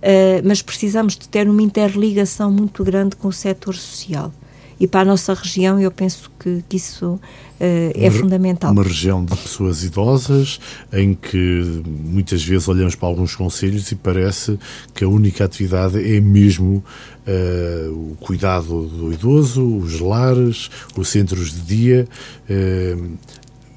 Uh, 0.00 0.40
mas 0.42 0.62
precisamos 0.62 1.14
de 1.14 1.28
ter 1.28 1.46
uma 1.46 1.60
interligação 1.60 2.50
muito 2.50 2.82
grande 2.82 3.14
com 3.16 3.28
o 3.28 3.32
setor 3.34 3.74
social. 3.74 4.32
E 4.80 4.88
para 4.88 5.00
a 5.00 5.04
nossa 5.04 5.34
região, 5.34 5.78
eu 5.78 5.90
penso 5.90 6.30
que, 6.38 6.64
que 6.66 6.78
isso 6.78 7.06
uh, 7.12 7.20
é 7.60 8.08
uma, 8.08 8.18
fundamental. 8.18 8.72
Uma 8.72 8.82
região 8.82 9.22
de 9.22 9.36
pessoas 9.36 9.84
idosas, 9.84 10.58
em 10.90 11.12
que 11.12 11.82
muitas 11.86 12.42
vezes 12.42 12.66
olhamos 12.66 12.94
para 12.94 13.06
alguns 13.06 13.36
conselhos 13.36 13.92
e 13.92 13.94
parece 13.94 14.58
que 14.94 15.04
a 15.04 15.08
única 15.08 15.44
atividade 15.44 15.98
é 15.98 16.18
mesmo 16.18 16.82
uh, 17.26 17.92
o 17.92 18.16
cuidado 18.20 18.86
do 18.86 19.12
idoso, 19.12 19.62
os 19.76 20.00
lares, 20.00 20.70
os 20.96 21.08
centros 21.08 21.52
de 21.52 21.60
dia. 21.60 22.08
Uh, 22.48 23.18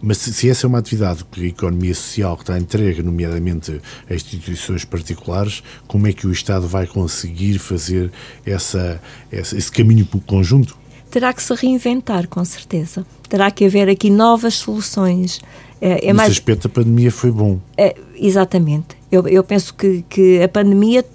mas 0.05 0.17
se 0.17 0.49
essa 0.49 0.65
é 0.65 0.67
uma 0.67 0.79
atividade 0.79 1.23
que 1.31 1.43
a 1.43 1.47
economia 1.47 1.95
social 1.95 2.35
que 2.35 2.43
está 2.43 2.59
entregue, 2.59 3.01
nomeadamente 3.01 3.79
a 4.09 4.13
instituições 4.13 4.83
particulares, 4.83 5.63
como 5.87 6.07
é 6.07 6.11
que 6.11 6.27
o 6.27 6.31
Estado 6.31 6.67
vai 6.67 6.85
conseguir 6.85 7.57
fazer 7.57 8.11
essa, 8.45 9.01
essa 9.31 9.57
esse 9.57 9.71
caminho 9.71 10.05
conjunto? 10.25 10.82
Terá 11.13 11.31
que 11.31 11.43
se 11.43 11.53
reinventar, 11.53 12.27
com 12.27 12.43
certeza. 12.43 13.05
Terá 13.29 13.51
que 13.51 13.63
haver 13.63 13.87
aqui 13.87 14.09
novas 14.09 14.55
soluções. 14.55 15.39
É, 15.79 16.07
é 16.07 16.11
mais... 16.11 16.31
aspecto, 16.31 16.65
a 16.65 16.69
pandemia 16.71 17.11
foi 17.11 17.29
bom. 17.29 17.59
É, 17.77 17.95
exatamente. 18.15 18.97
Eu, 19.11 19.27
eu 19.27 19.43
penso 19.43 19.75
que, 19.75 20.03
que 20.09 20.41
a 20.41 20.49
pandemia 20.49 21.05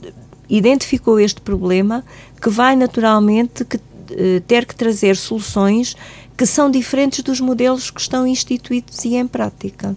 identificou 0.49 1.19
este 1.19 1.41
problema 1.41 2.05
que 2.41 2.49
vai 2.49 2.77
naturalmente 2.77 3.65
que, 3.65 3.81
eh, 4.13 4.41
ter 4.47 4.67
que 4.67 4.77
trazer 4.77 5.17
soluções 5.17 5.97
que 6.37 6.47
são 6.47 6.71
diferentes 6.71 7.21
dos 7.25 7.41
modelos 7.41 7.91
que 7.91 8.01
estão 8.01 8.25
instituídos 8.25 9.05
e 9.05 9.17
em 9.17 9.27
prática. 9.27 9.97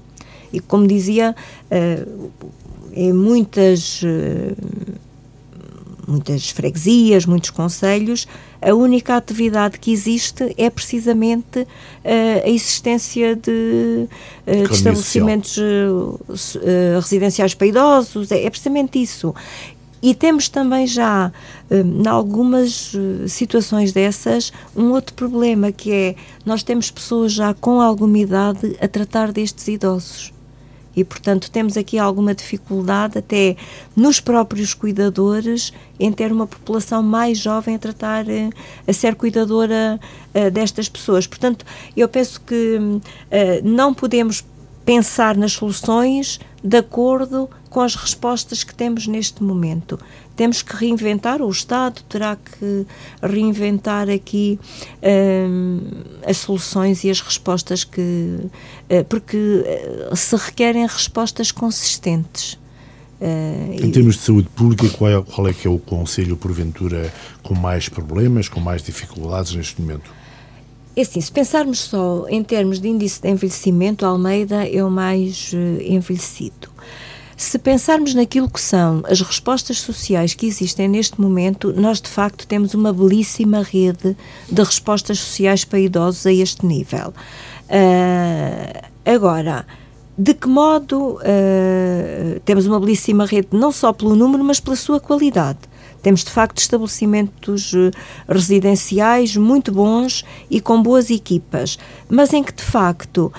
E 0.52 0.60
como 0.60 0.88
dizia, 0.88 1.36
uh, 1.70 2.32
em 2.92 3.14
muitas, 3.14 4.02
uh, 4.02 4.98
muitas 6.08 6.50
freguesias, 6.50 7.28
muitos 7.28 7.52
conselhos, 7.52 8.28
a 8.62 8.74
única 8.74 9.16
atividade 9.16 9.80
que 9.80 9.92
existe 9.92 10.54
é 10.58 10.70
precisamente 10.70 11.60
uh, 11.60 11.68
a 12.46 12.50
existência 12.50 13.36
de, 13.36 14.08
de 14.46 14.74
estabelecimentos 14.74 15.58
residenciais 16.96 17.54
para 17.54 17.68
idosos, 17.68 18.32
é, 18.32 18.44
é 18.44 18.50
precisamente 18.50 19.02
isso. 19.02 19.34
E 20.02 20.16
temos 20.16 20.50
também 20.50 20.88
já, 20.88 21.32
em 21.70 22.08
algumas 22.08 22.92
eh, 22.96 23.28
situações 23.28 23.94
dessas, 23.94 24.52
um 24.76 24.92
outro 24.92 25.14
problema 25.14 25.72
que 25.72 25.92
é 25.92 26.16
nós 26.44 26.64
temos 26.64 26.90
pessoas 26.90 27.32
já 27.32 27.54
com 27.54 27.80
alguma 27.80 28.18
idade 28.18 28.76
a 28.82 28.88
tratar 28.88 29.32
destes 29.32 29.68
idosos. 29.68 30.34
E, 30.96 31.04
portanto, 31.04 31.50
temos 31.50 31.78
aqui 31.78 31.98
alguma 31.98 32.36
dificuldade 32.36 33.18
até 33.18 33.56
nos 33.96 34.20
próprios 34.20 34.74
cuidadores 34.74 35.74
em 36.00 36.12
ter 36.12 36.32
uma 36.32 36.46
população 36.46 37.02
mais 37.02 37.38
jovem 37.38 37.76
a 37.76 37.80
tratar, 37.80 38.28
eh, 38.30 38.50
a 38.88 38.92
ser 38.94 39.16
cuidadora 39.16 40.00
eh, 40.34 40.50
destas 40.50 40.90
pessoas. 40.90 41.26
Portanto, 41.28 41.66
eu 41.96 42.10
penso 42.10 42.42
que 42.42 42.80
não 43.64 43.94
podemos 43.94 44.44
pensar 44.86 45.38
nas 45.38 45.54
soluções 45.54 46.40
de 46.64 46.78
acordo 46.78 47.50
com 47.70 47.80
as 47.80 47.96
respostas 47.96 48.64
que 48.64 48.76
temos 48.76 49.08
neste 49.08 49.42
momento. 49.42 49.98
Temos 50.36 50.62
que 50.62 50.76
reinventar, 50.76 51.42
o 51.42 51.50
Estado 51.50 52.02
terá 52.08 52.36
que 52.36 52.86
reinventar 53.22 54.10
aqui 54.10 54.60
hum, 55.50 55.80
as 56.26 56.38
soluções 56.38 57.04
e 57.04 57.10
as 57.10 57.22
respostas 57.22 57.84
que. 57.84 58.02
Uh, 58.90 59.06
porque 59.08 59.38
uh, 59.38 60.16
se 60.16 60.36
requerem 60.36 60.86
respostas 60.86 61.52
consistentes. 61.52 62.60
Uh, 63.22 63.86
em 63.86 63.92
termos 63.92 64.16
de 64.16 64.22
saúde 64.22 64.50
pública, 64.50 64.90
qual 64.90 65.12
é, 65.12 65.22
qual 65.22 65.48
é 65.48 65.54
que 65.54 65.68
é 65.68 65.70
o 65.70 65.78
conselho, 65.78 66.36
porventura, 66.36 67.14
com 67.44 67.54
mais 67.54 67.88
problemas, 67.88 68.50
com 68.50 68.60
mais 68.60 68.82
dificuldades 68.82 69.54
neste 69.54 69.80
momento? 69.80 70.21
É 70.96 71.02
assim, 71.02 71.22
se 71.22 71.32
pensarmos 71.32 71.80
só 71.80 72.26
em 72.28 72.44
termos 72.44 72.80
de 72.80 72.90
índice 72.90 73.22
de 73.22 73.30
envelhecimento, 73.30 74.06
Almeida 74.06 74.68
é 74.68 74.84
o 74.84 74.92
mais 74.92 75.54
uh, 75.54 75.82
envelhecido. 75.82 76.70
Se 77.38 77.58
pensarmos 77.58 78.14
naquilo 78.14 78.50
que 78.50 78.62
são 78.62 79.02
as 79.10 79.22
respostas 79.22 79.80
sociais 79.80 80.34
que 80.34 80.46
existem 80.46 80.88
neste 80.88 81.20
momento, 81.20 81.74
nós 81.74 82.02
de 82.02 82.10
facto 82.10 82.46
temos 82.46 82.74
uma 82.74 82.92
belíssima 82.94 83.64
rede 83.64 84.16
de 84.48 84.62
respostas 84.62 85.18
sociais 85.18 85.64
para 85.64 85.80
idosos 85.80 86.26
a 86.26 86.34
este 86.34 86.66
nível. 86.66 87.14
Uh, 87.68 88.86
agora, 89.06 89.66
de 90.18 90.34
que 90.34 90.48
modo 90.48 91.16
uh, 91.16 92.40
temos 92.46 92.68
uma 92.68 92.80
belíssima 92.80 93.26
rede, 93.26 93.48
não 93.54 93.72
só 93.72 93.94
pelo 93.94 94.14
número, 94.14 94.44
mas 94.44 94.60
pela 94.60 94.76
sua 94.76 95.00
qualidade? 95.00 95.71
Temos, 96.02 96.24
de 96.24 96.32
facto, 96.32 96.58
estabelecimentos 96.58 97.74
eh, 97.74 97.92
residenciais 98.28 99.36
muito 99.38 99.72
bons 99.72 100.26
e 100.50 100.60
com 100.60 100.82
boas 100.82 101.10
equipas, 101.10 101.78
mas 102.10 102.34
em 102.34 102.44
que, 102.44 102.54
de 102.54 102.64
facto, 102.64 103.32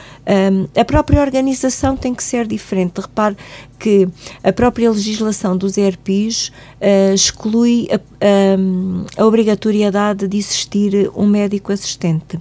um, 0.53 0.81
a 0.81 0.85
própria 0.85 1.21
organização 1.21 1.97
tem 1.97 2.15
que 2.15 2.23
ser 2.23 2.47
diferente. 2.47 3.01
Repare 3.01 3.37
que 3.79 4.09
a 4.45 4.53
própria 4.53 4.91
legislação 4.91 5.57
dos 5.57 5.77
ERPs 5.77 6.49
uh, 6.49 7.15
exclui 7.15 7.89
a, 7.91 7.97
a, 7.97 9.23
a 9.23 9.27
obrigatoriedade 9.27 10.29
de 10.29 10.39
existir 10.39 11.11
um 11.17 11.27
médico 11.27 11.73
assistente 11.73 12.39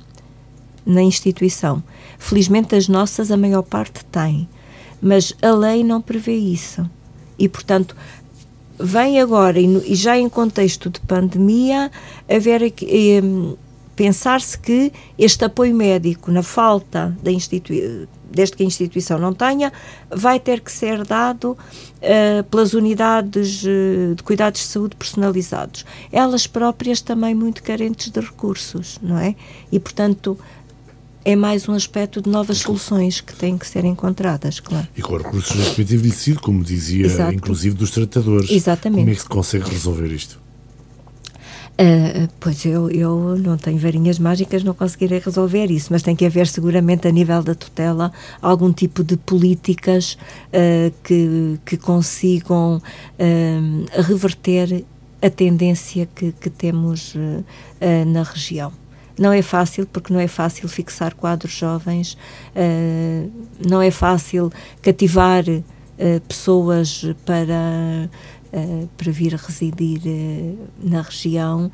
na 0.85 1.01
instituição. 1.01 1.83
Felizmente, 2.19 2.75
as 2.75 2.87
nossas, 2.87 3.31
a 3.31 3.37
maior 3.37 3.63
parte 3.63 4.05
tem, 4.05 4.47
mas 5.01 5.33
a 5.41 5.51
lei 5.51 5.83
não 5.83 6.01
prevê 6.01 6.35
isso. 6.35 6.87
E, 7.39 7.49
portanto, 7.49 7.95
vem 8.81 9.19
agora, 9.19 9.59
e, 9.59 9.95
já 9.95 10.17
em 10.17 10.29
contexto 10.29 10.89
de 10.89 10.99
pandemia, 11.01 11.91
haver 12.29 12.63
eh, 12.63 13.21
pensar-se 13.95 14.57
que 14.57 14.91
este 15.17 15.45
apoio 15.45 15.75
médico, 15.75 16.31
na 16.31 16.43
falta 16.43 17.15
da 17.21 17.31
instituição, 17.31 18.07
desde 18.31 18.55
que 18.55 18.63
a 18.63 18.65
instituição 18.65 19.19
não 19.19 19.33
tenha, 19.33 19.71
vai 20.09 20.39
ter 20.39 20.61
que 20.61 20.71
ser 20.71 21.03
dado 21.03 21.51
uh, 21.51 22.43
pelas 22.45 22.73
unidades 22.73 23.61
uh, 23.63 24.15
de 24.15 24.23
cuidados 24.23 24.61
de 24.61 24.67
saúde 24.67 24.95
personalizados. 24.95 25.85
Elas 26.11 26.47
próprias 26.47 27.01
também 27.01 27.35
muito 27.35 27.61
carentes 27.61 28.09
de 28.09 28.19
recursos, 28.21 28.97
não 29.01 29.17
é? 29.17 29.35
E, 29.71 29.79
portanto, 29.79 30.39
é 31.23 31.35
mais 31.35 31.67
um 31.69 31.73
aspecto 31.73 32.21
de 32.21 32.29
novas 32.29 32.59
soluções 32.59 33.21
que 33.21 33.35
têm 33.35 33.57
que 33.57 33.67
ser 33.67 33.85
encontradas, 33.85 34.59
claro. 34.59 34.87
E 34.95 35.01
com 35.01 35.17
recursos 35.17 35.55
neste 35.55 35.71
momento 35.73 35.93
envelhecido, 35.93 36.39
como 36.41 36.63
dizia, 36.63 37.05
Exato. 37.05 37.33
inclusive 37.33 37.75
dos 37.75 37.91
tratadores. 37.91 38.49
Exatamente. 38.49 39.01
Como 39.01 39.11
é 39.11 39.15
que 39.15 39.21
se 39.21 39.29
consegue 39.29 39.69
resolver 39.69 40.07
isto? 40.07 40.39
Uh, 41.81 42.29
pois 42.39 42.63
eu, 42.65 42.91
eu 42.91 43.37
não 43.37 43.57
tenho 43.57 43.79
varinhas 43.79 44.19
mágicas, 44.19 44.63
não 44.63 44.73
conseguirei 44.73 45.19
resolver 45.19 45.71
isso, 45.71 45.87
mas 45.91 46.03
tem 46.03 46.15
que 46.15 46.25
haver 46.25 46.45
seguramente 46.47 47.07
a 47.07 47.11
nível 47.11 47.41
da 47.41 47.55
tutela 47.55 48.11
algum 48.41 48.71
tipo 48.71 49.03
de 49.03 49.17
políticas 49.17 50.17
uh, 50.47 50.93
que, 51.03 51.59
que 51.65 51.77
consigam 51.77 52.77
uh, 52.77 54.01
reverter 54.01 54.85
a 55.21 55.29
tendência 55.29 56.07
que, 56.15 56.31
que 56.31 56.49
temos 56.49 57.15
na 58.07 58.23
região. 58.23 58.71
Não 59.21 59.31
é 59.31 59.41
fácil, 59.43 59.85
porque 59.85 60.11
não 60.11 60.19
é 60.19 60.27
fácil 60.27 60.67
fixar 60.67 61.13
quadros 61.13 61.53
jovens, 61.53 62.17
não 63.69 63.79
é 63.79 63.91
fácil 63.91 64.51
cativar 64.81 65.43
pessoas 66.27 67.05
para 67.23 68.09
uh, 68.53 68.89
para 68.97 69.11
vir 69.11 69.33
residir 69.33 70.01
uh, 70.05 70.57
na 70.83 71.01
região. 71.01 71.71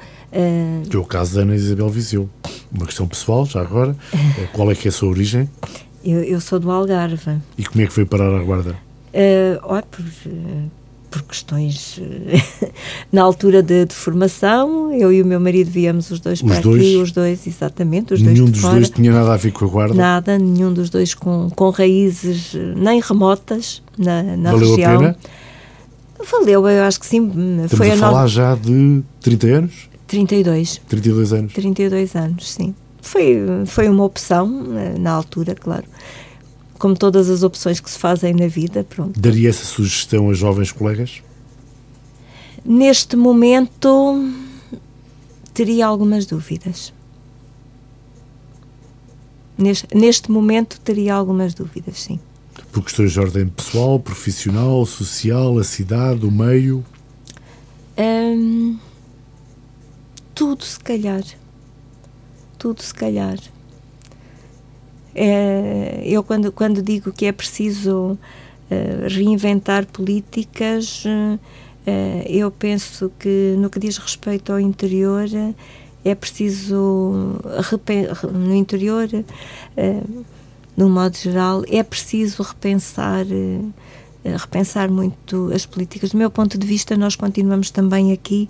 que 0.90 0.96
é 0.96 1.00
o 1.00 1.06
caso 1.06 1.36
da 1.36 1.42
Ana 1.42 1.56
Isabel 1.56 1.90
Viseu. 1.90 2.30
Uma 2.72 2.86
questão 2.86 3.08
pessoal, 3.08 3.46
já 3.46 3.62
agora. 3.62 3.96
qual 4.54 4.72
é 4.72 4.76
que 4.76 4.88
é 4.88 4.90
a 4.90 4.92
sua 4.92 5.10
origem? 5.10 5.50
Eu, 6.04 6.24
eu, 6.24 6.40
sou 6.40 6.60
do 6.60 6.72
Algarve. 6.72 7.38
E 7.58 7.66
como 7.66 7.82
é 7.82 7.88
que 7.88 7.94
foi 7.94 8.06
parar 8.06 8.34
a 8.34 8.44
Guarda? 8.44 8.76
Uh, 9.14 9.60
olha, 9.64 9.84
por, 9.84 10.06
por 11.10 11.22
questões 11.24 12.00
na 13.12 13.22
altura 13.22 13.64
de, 13.64 13.86
de, 13.86 13.94
formação, 13.94 14.94
eu 14.94 15.12
e 15.12 15.22
o 15.22 15.26
meu 15.26 15.40
marido 15.40 15.70
viemos 15.70 16.12
os 16.12 16.20
dois 16.20 16.42
os 16.42 16.48
para 16.48 16.62
dois, 16.62 16.82
aqui, 16.82 16.98
os 16.98 17.12
dois, 17.12 17.48
exatamente, 17.48 18.14
os 18.14 18.22
nenhum 18.22 18.46
dois 18.46 18.52
dos 18.52 18.62
fora. 18.62 18.76
dois 18.76 18.90
tinha 18.90 19.12
nada 19.12 19.34
a 19.34 19.38
ver 19.38 19.52
com 19.52 19.66
a 19.66 19.68
guarda? 19.68 19.94
Nada, 19.94 20.38
nenhum 20.38 20.74
dos 20.74 20.90
dois 20.90 21.14
com, 21.14 21.50
com 21.56 21.70
raízes 21.70 22.54
nem 22.76 23.00
remotas 23.00 23.82
na, 23.98 24.24
na 24.24 24.52
Valeu 24.52 24.70
região. 24.70 24.96
a 24.96 24.98
pena? 24.98 25.18
Valeu, 26.32 26.68
eu 26.68 26.84
acho 26.84 27.00
que 27.00 27.06
sim. 27.06 27.28
Estamos 27.28 27.74
Foi 27.74 27.92
a, 27.92 27.94
a 27.94 27.98
falar 27.98 28.24
no... 28.24 28.28
já 28.28 28.56
de 28.56 29.04
30 29.22 29.48
anos? 29.48 29.90
32. 30.08 30.82
32 30.88 31.34
anos? 31.34 31.54
32 31.54 32.16
anos, 32.16 32.52
sim. 32.52 32.74
Foi, 33.02 33.38
foi 33.66 33.88
uma 33.88 34.04
opção, 34.04 34.66
eh, 34.76 34.98
na 34.98 35.12
altura, 35.12 35.56
claro 35.56 35.86
como 36.78 36.96
todas 36.96 37.30
as 37.30 37.44
opções 37.44 37.80
que 37.80 37.90
se 37.90 37.98
fazem 37.98 38.34
na 38.34 38.48
vida. 38.48 38.84
Pronto. 38.84 39.20
Daria 39.20 39.50
essa 39.50 39.66
sugestão 39.66 40.30
a 40.30 40.34
jovens 40.34 40.72
colegas? 40.72 41.22
Neste 42.64 43.16
momento, 43.16 44.34
teria 45.54 45.88
algumas 45.88 46.26
dúvidas. 46.26 46.94
Neste, 49.58 49.88
neste 49.96 50.32
momento, 50.32 50.80
teria 50.82 51.16
algumas 51.16 51.54
dúvidas, 51.54 52.02
sim. 52.02 52.20
Por 52.72 52.84
questões 52.84 53.12
de 53.12 53.20
ordem 53.20 53.48
pessoal, 53.48 54.00
profissional, 54.00 54.86
social, 54.86 55.58
a 55.58 55.64
cidade, 55.64 56.26
o 56.26 56.32
meio? 56.32 56.86
Hum, 57.98 58.78
tudo, 60.36 60.64
se 60.64 60.80
calhar. 60.80 61.24
Tudo, 62.60 62.84
se 62.84 62.94
calhar. 62.94 63.40
É, 65.20 66.04
eu, 66.06 66.22
quando, 66.24 66.52
quando 66.52 66.80
digo 66.80 67.12
que 67.12 67.26
é 67.26 67.32
preciso 67.32 68.12
uh, 68.12 69.08
reinventar 69.10 69.88
políticas, 69.88 71.04
uh, 71.06 71.40
eu 72.28 72.52
penso 72.52 73.12
que 73.18 73.56
no 73.58 73.68
que 73.68 73.80
diz 73.80 73.98
respeito 73.98 74.54
ao 74.54 74.60
interior, 74.60 75.26
é 76.06 76.14
preciso, 76.14 77.40
no 78.32 78.54
interior, 78.54 79.10
uh, 79.12 80.26
no 80.76 80.88
modo 80.88 81.18
geral, 81.18 81.64
é 81.68 81.82
preciso 81.82 82.44
repensar 82.44 83.26
repensar 84.24 84.92
muito 84.92 85.50
as 85.54 85.66
políticas. 85.66 86.12
Do 86.12 86.18
meu 86.18 86.30
ponto 86.30 86.58
de 86.58 86.68
vista, 86.68 86.98
nós 86.98 87.16
continuamos 87.16 87.72
também 87.72 88.12
aqui 88.12 88.50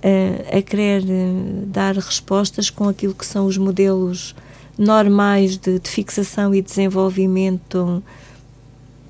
uh, 0.00 0.58
a 0.58 0.62
querer 0.62 1.02
uh, 1.02 1.66
dar 1.66 1.94
respostas 1.94 2.70
com 2.70 2.88
aquilo 2.88 3.14
que 3.14 3.26
são 3.26 3.46
os 3.46 3.56
modelos 3.56 4.34
normais 4.80 5.58
de, 5.58 5.78
de 5.78 5.90
fixação 5.90 6.54
e 6.54 6.62
desenvolvimento 6.62 8.02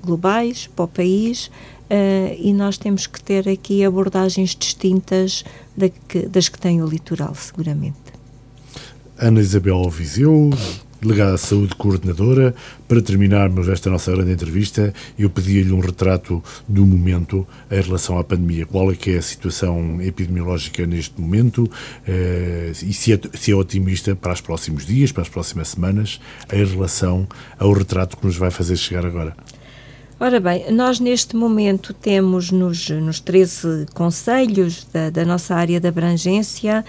globais 0.03 0.67
para 0.67 0.83
o 0.83 0.87
país 0.87 1.47
uh, 1.47 2.35
e 2.37 2.51
nós 2.51 2.77
temos 2.77 3.07
que 3.07 3.23
ter 3.23 3.47
aqui 3.47 3.85
abordagens 3.85 4.53
distintas 4.53 5.45
da 5.75 5.87
que, 5.87 6.27
das 6.27 6.49
que 6.49 6.59
tem 6.59 6.81
o 6.81 6.85
litoral, 6.85 7.33
seguramente. 7.35 7.95
Ana 9.17 9.39
Isabel 9.39 9.89
Viseu, 9.89 10.49
delegada 11.01 11.33
de 11.33 11.41
saúde 11.41 11.75
coordenadora. 11.75 12.53
Para 12.87 13.01
terminarmos 13.01 13.67
esta 13.67 13.89
nossa 13.89 14.11
grande 14.11 14.31
entrevista, 14.31 14.93
eu 15.17 15.29
pedia-lhe 15.29 15.71
um 15.71 15.79
retrato 15.79 16.43
do 16.67 16.85
momento 16.85 17.47
em 17.69 17.81
relação 17.81 18.17
à 18.19 18.23
pandemia. 18.23 18.65
Qual 18.65 18.91
é 18.91 18.95
que 18.95 19.11
é 19.11 19.17
a 19.17 19.21
situação 19.21 20.01
epidemiológica 20.01 20.85
neste 20.85 21.19
momento 21.19 21.69
eh, 22.07 22.71
e 22.71 22.93
se 22.93 23.13
é, 23.13 23.19
se 23.33 23.51
é 23.51 23.55
otimista 23.55 24.15
para 24.15 24.33
os 24.33 24.41
próximos 24.41 24.85
dias, 24.85 25.11
para 25.11 25.23
as 25.23 25.29
próximas 25.29 25.69
semanas, 25.69 26.19
em 26.51 26.63
relação 26.63 27.27
ao 27.57 27.73
retrato 27.73 28.17
que 28.17 28.25
nos 28.25 28.37
vai 28.37 28.51
fazer 28.51 28.75
chegar 28.75 29.05
agora? 29.05 29.35
Ora 30.19 30.39
bem, 30.39 30.71
nós 30.71 30.99
neste 30.99 31.35
momento 31.35 31.95
temos 31.95 32.51
nos, 32.51 32.89
nos 32.91 33.19
13 33.19 33.87
conselhos 33.91 34.87
da, 34.93 35.09
da 35.09 35.25
nossa 35.25 35.55
área 35.55 35.79
de 35.79 35.87
abrangência 35.87 36.85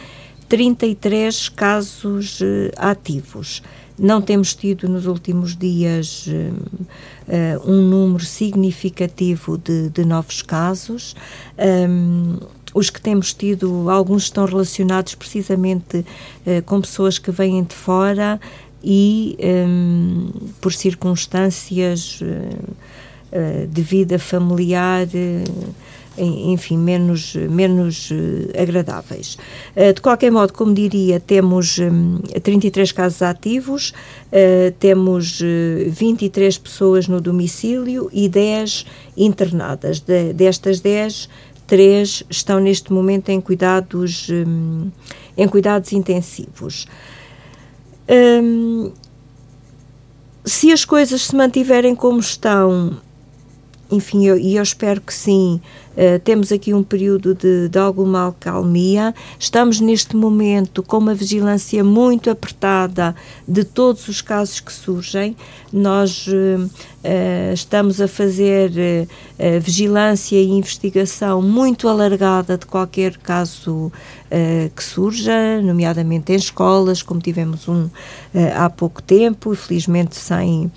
33 0.53 1.49
casos 1.49 2.43
uh, 2.43 2.45
ativos. 2.77 3.63
Não 3.99 4.23
temos 4.23 4.55
tido 4.55 4.89
nos 4.89 5.07
últimos 5.07 5.57
dias 5.57 6.27
uh, 6.27 7.71
um 7.71 7.83
número 7.83 8.25
significativo 8.25 9.59
de, 9.59 9.91
de 9.91 10.05
novos 10.05 10.43
casos. 10.43 11.15
Um, 11.59 12.39
os 12.75 12.89
que 12.89 13.01
temos 13.01 13.35
tido, 13.35 13.91
alguns 13.91 14.25
estão 14.25 14.47
relacionados 14.47 15.15
precisamente 15.15 15.99
uh, 15.99 16.63
com 16.65 16.81
pessoas 16.81 17.19
que 17.19 17.31
vêm 17.31 17.63
de 17.63 17.75
fora 17.75 18.41
e 18.83 19.37
um, 19.41 20.31
por 20.61 20.73
circunstâncias 20.73 22.21
uh, 22.21 23.67
de 23.67 23.83
vida 23.83 24.19
familiar 24.19 25.07
enfim, 26.19 26.77
menos, 26.77 27.35
menos 27.35 28.11
uh, 28.11 28.61
agradáveis. 28.61 29.39
Uh, 29.77 29.93
de 29.93 30.01
qualquer 30.01 30.31
modo, 30.31 30.53
como 30.53 30.75
diria, 30.75 31.19
temos 31.19 31.79
um, 31.79 32.19
33 32.43 32.93
casos 32.93 33.23
ativos, 33.23 33.93
uh, 34.29 34.73
temos 34.79 35.41
23 35.89 36.59
pessoas 36.59 37.09
no 37.09 37.21
domicílio 37.21 38.11
e 38.13 38.29
10 38.29 38.87
internadas. 39.17 40.01
De, 40.01 40.33
destas 40.33 40.81
10, 40.81 41.29
3 41.67 42.25
estão 42.29 42.61
neste 42.61 42.93
momento 42.93 43.31
em 43.31 43.41
cuidados, 43.41 44.29
um, 44.29 44.91
em 45.37 45.49
cuidados 45.49 45.93
intensivos. 45.93 46.87
Um, 48.09 48.93
se 50.45 50.73
as 50.73 50.85
coisas 50.85 51.27
se 51.27 51.37
mantiverem 51.37 51.95
como 51.95 52.19
estão, 52.19 53.01
enfim, 53.93 54.27
eu, 54.27 54.39
e 54.39 54.57
eu 54.57 54.63
espero 54.63 55.01
que 55.03 55.13
sim, 55.13 55.61
uh, 55.93 56.19
temos 56.21 56.51
aqui 56.51 56.73
um 56.73 56.83
período 56.83 57.35
de, 57.35 57.69
de 57.69 57.79
alguma 57.79 58.29
acalmia. 58.29 59.15
Estamos 59.39 59.81
neste 59.81 60.17
momento 60.17 60.83
com 60.83 60.97
uma 60.97 61.15
vigilância 61.15 61.85
muito 61.85 62.31
apertada 62.31 63.15
de 63.47 63.65
todos 63.65 64.09
os 64.09 64.23
casos 64.23 64.61
que 64.61 64.73
surgem. 64.73 65.37
Nós 65.71 66.27
uh, 66.27 66.65
uh, 66.65 67.53
estamos 67.53 68.01
a 68.01 68.09
fazer 68.09 68.73
vigilância 69.61 70.37
e 70.37 70.49
investigação 70.49 71.43
muito 71.43 71.89
alargada 71.89 72.57
de 72.57 72.65
qualquer 72.65 73.17
caso 73.17 73.91
que 74.75 74.83
surja, 74.83 75.61
nomeadamente 75.61 76.33
em 76.33 76.37
escolas, 76.37 77.03
como 77.03 77.21
tivemos 77.21 77.67
um 77.67 77.91
há 78.55 78.71
pouco 78.71 79.03
tempo, 79.03 79.53
felizmente 79.55 80.15
sem 80.15 80.71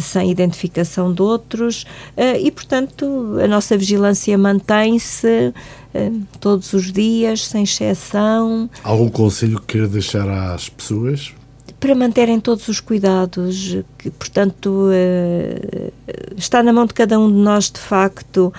sem 0.00 0.30
identificação 0.30 1.12
de 1.12 1.22
outros 1.22 1.84
eh, 2.16 2.40
e, 2.40 2.50
portanto, 2.50 3.36
a 3.42 3.46
nossa 3.46 3.76
vigilância 3.76 4.36
mantém-se 4.36 5.52
eh, 5.92 6.12
todos 6.40 6.72
os 6.72 6.92
dias, 6.92 7.46
sem 7.46 7.64
exceção. 7.64 8.68
Algum 8.82 9.08
conselho 9.08 9.60
que 9.60 9.66
queira 9.66 9.88
deixar 9.88 10.28
às 10.28 10.68
pessoas? 10.68 11.32
Para 11.78 11.94
manterem 11.94 12.40
todos 12.40 12.66
os 12.68 12.80
cuidados, 12.80 13.76
que, 13.98 14.10
portanto, 14.10 14.88
eh, 14.92 15.90
está 16.36 16.62
na 16.62 16.72
mão 16.72 16.86
de 16.86 16.94
cada 16.94 17.18
um 17.18 17.30
de 17.30 17.38
nós, 17.38 17.70
de 17.70 17.78
facto, 17.78 18.52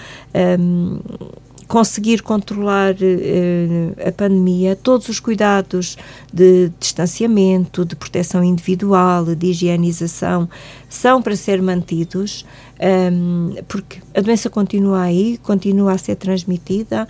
conseguir 1.67 2.21
controlar 2.21 2.93
uh, 2.93 4.07
a 4.07 4.11
pandemia, 4.11 4.75
todos 4.75 5.09
os 5.09 5.19
cuidados 5.19 5.97
de 6.31 6.71
distanciamento, 6.79 7.83
de 7.83 7.95
proteção 7.95 8.43
individual, 8.43 9.25
de 9.25 9.47
higienização, 9.47 10.47
são 10.89 11.21
para 11.21 11.35
ser 11.35 11.61
mantidos, 11.61 12.45
um, 12.79 13.55
porque 13.67 14.01
a 14.13 14.21
doença 14.21 14.49
continua 14.49 15.03
aí, 15.03 15.37
continua 15.37 15.93
a 15.93 15.97
ser 15.97 16.15
transmitida. 16.15 17.07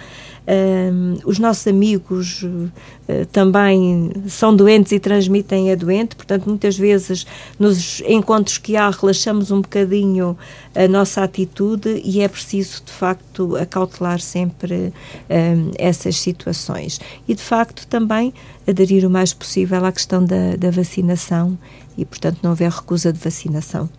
Um, 0.48 1.18
os 1.26 1.40
nossos 1.40 1.66
amigos 1.66 2.44
uh, 2.44 3.26
também 3.32 4.12
são 4.28 4.56
doentes 4.56 4.92
e 4.92 5.00
transmitem 5.00 5.72
a 5.72 5.76
doente, 5.76 6.16
portanto, 6.16 6.48
muitas 6.48 6.78
vezes 6.78 7.26
nos 7.58 8.02
encontros 8.02 8.60
que 8.60 8.78
há, 8.78 8.90
relaxamos 8.92 9.50
um 9.50 9.62
bocadinho 9.62 10.38
a 10.76 10.88
nossa 10.88 11.24
atitude 11.24 12.00
e 12.04 12.22
é 12.22 12.28
preciso, 12.28 12.84
de 12.86 12.92
facto, 12.92 13.56
acautelar 13.56 14.20
sempre 14.20 14.94
um, 15.30 15.72
essas 15.80 16.18
situações. 16.18 17.00
E, 17.28 17.34
de 17.34 17.42
facto, 17.42 17.88
também 17.88 18.32
aderir 18.68 19.06
o 19.06 19.10
mais 19.10 19.34
possível 19.34 19.84
à 19.84 19.92
questão 19.92 20.24
da, 20.24 20.56
da 20.58 20.70
vacinação 20.70 21.58
e, 21.98 22.06
portanto, 22.06 22.40
não 22.44 22.52
haver 22.52 22.70
recusa 22.70 23.12
de 23.12 23.20
vacinação. 23.20 23.90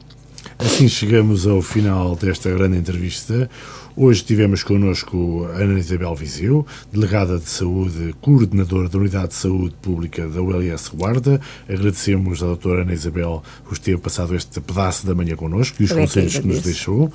Assim 0.58 0.88
chegamos 0.88 1.46
ao 1.46 1.60
final 1.60 2.16
desta 2.16 2.50
grande 2.50 2.78
entrevista. 2.78 3.48
Hoje 3.94 4.24
tivemos 4.24 4.62
connosco 4.62 5.44
Ana 5.54 5.78
Isabel 5.78 6.14
Viseu, 6.14 6.66
delegada 6.90 7.38
de 7.38 7.48
saúde, 7.48 8.14
coordenadora 8.22 8.88
da 8.88 8.98
Unidade 8.98 9.28
de 9.28 9.34
Saúde 9.34 9.74
Pública 9.82 10.26
da 10.26 10.40
ULS 10.40 10.88
Guarda. 10.94 11.40
Agradecemos 11.68 12.42
à 12.42 12.46
doutora 12.46 12.82
Ana 12.82 12.94
Isabel 12.94 13.42
por 13.64 13.76
ter 13.76 13.98
passado 13.98 14.34
este 14.34 14.58
pedaço 14.60 15.06
da 15.06 15.14
manhã 15.14 15.36
connosco 15.36 15.76
e 15.80 15.84
os 15.84 15.92
conselhos 15.92 16.38
que 16.38 16.46
nos 16.46 16.62
deixou. 16.62 17.12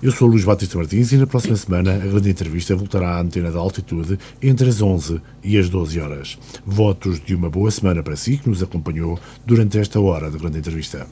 Eu 0.00 0.12
sou 0.12 0.28
o 0.28 0.30
Luís 0.30 0.44
Batista 0.44 0.78
Martins 0.78 1.10
e 1.12 1.16
na 1.16 1.26
próxima 1.26 1.56
semana 1.56 1.94
a 1.94 1.98
grande 1.98 2.30
entrevista 2.30 2.76
voltará 2.76 3.16
à 3.16 3.20
antena 3.20 3.50
da 3.50 3.58
altitude 3.58 4.18
entre 4.40 4.68
as 4.68 4.80
11 4.80 5.20
e 5.42 5.58
as 5.58 5.68
12 5.68 5.98
horas. 5.98 6.38
Votos 6.64 7.20
de 7.20 7.34
uma 7.34 7.50
boa 7.50 7.70
semana 7.70 8.02
para 8.02 8.14
si 8.14 8.36
que 8.36 8.48
nos 8.48 8.62
acompanhou 8.62 9.18
durante 9.44 9.78
esta 9.78 9.98
hora 9.98 10.30
da 10.30 10.38
grande 10.38 10.58
entrevista. 10.58 11.06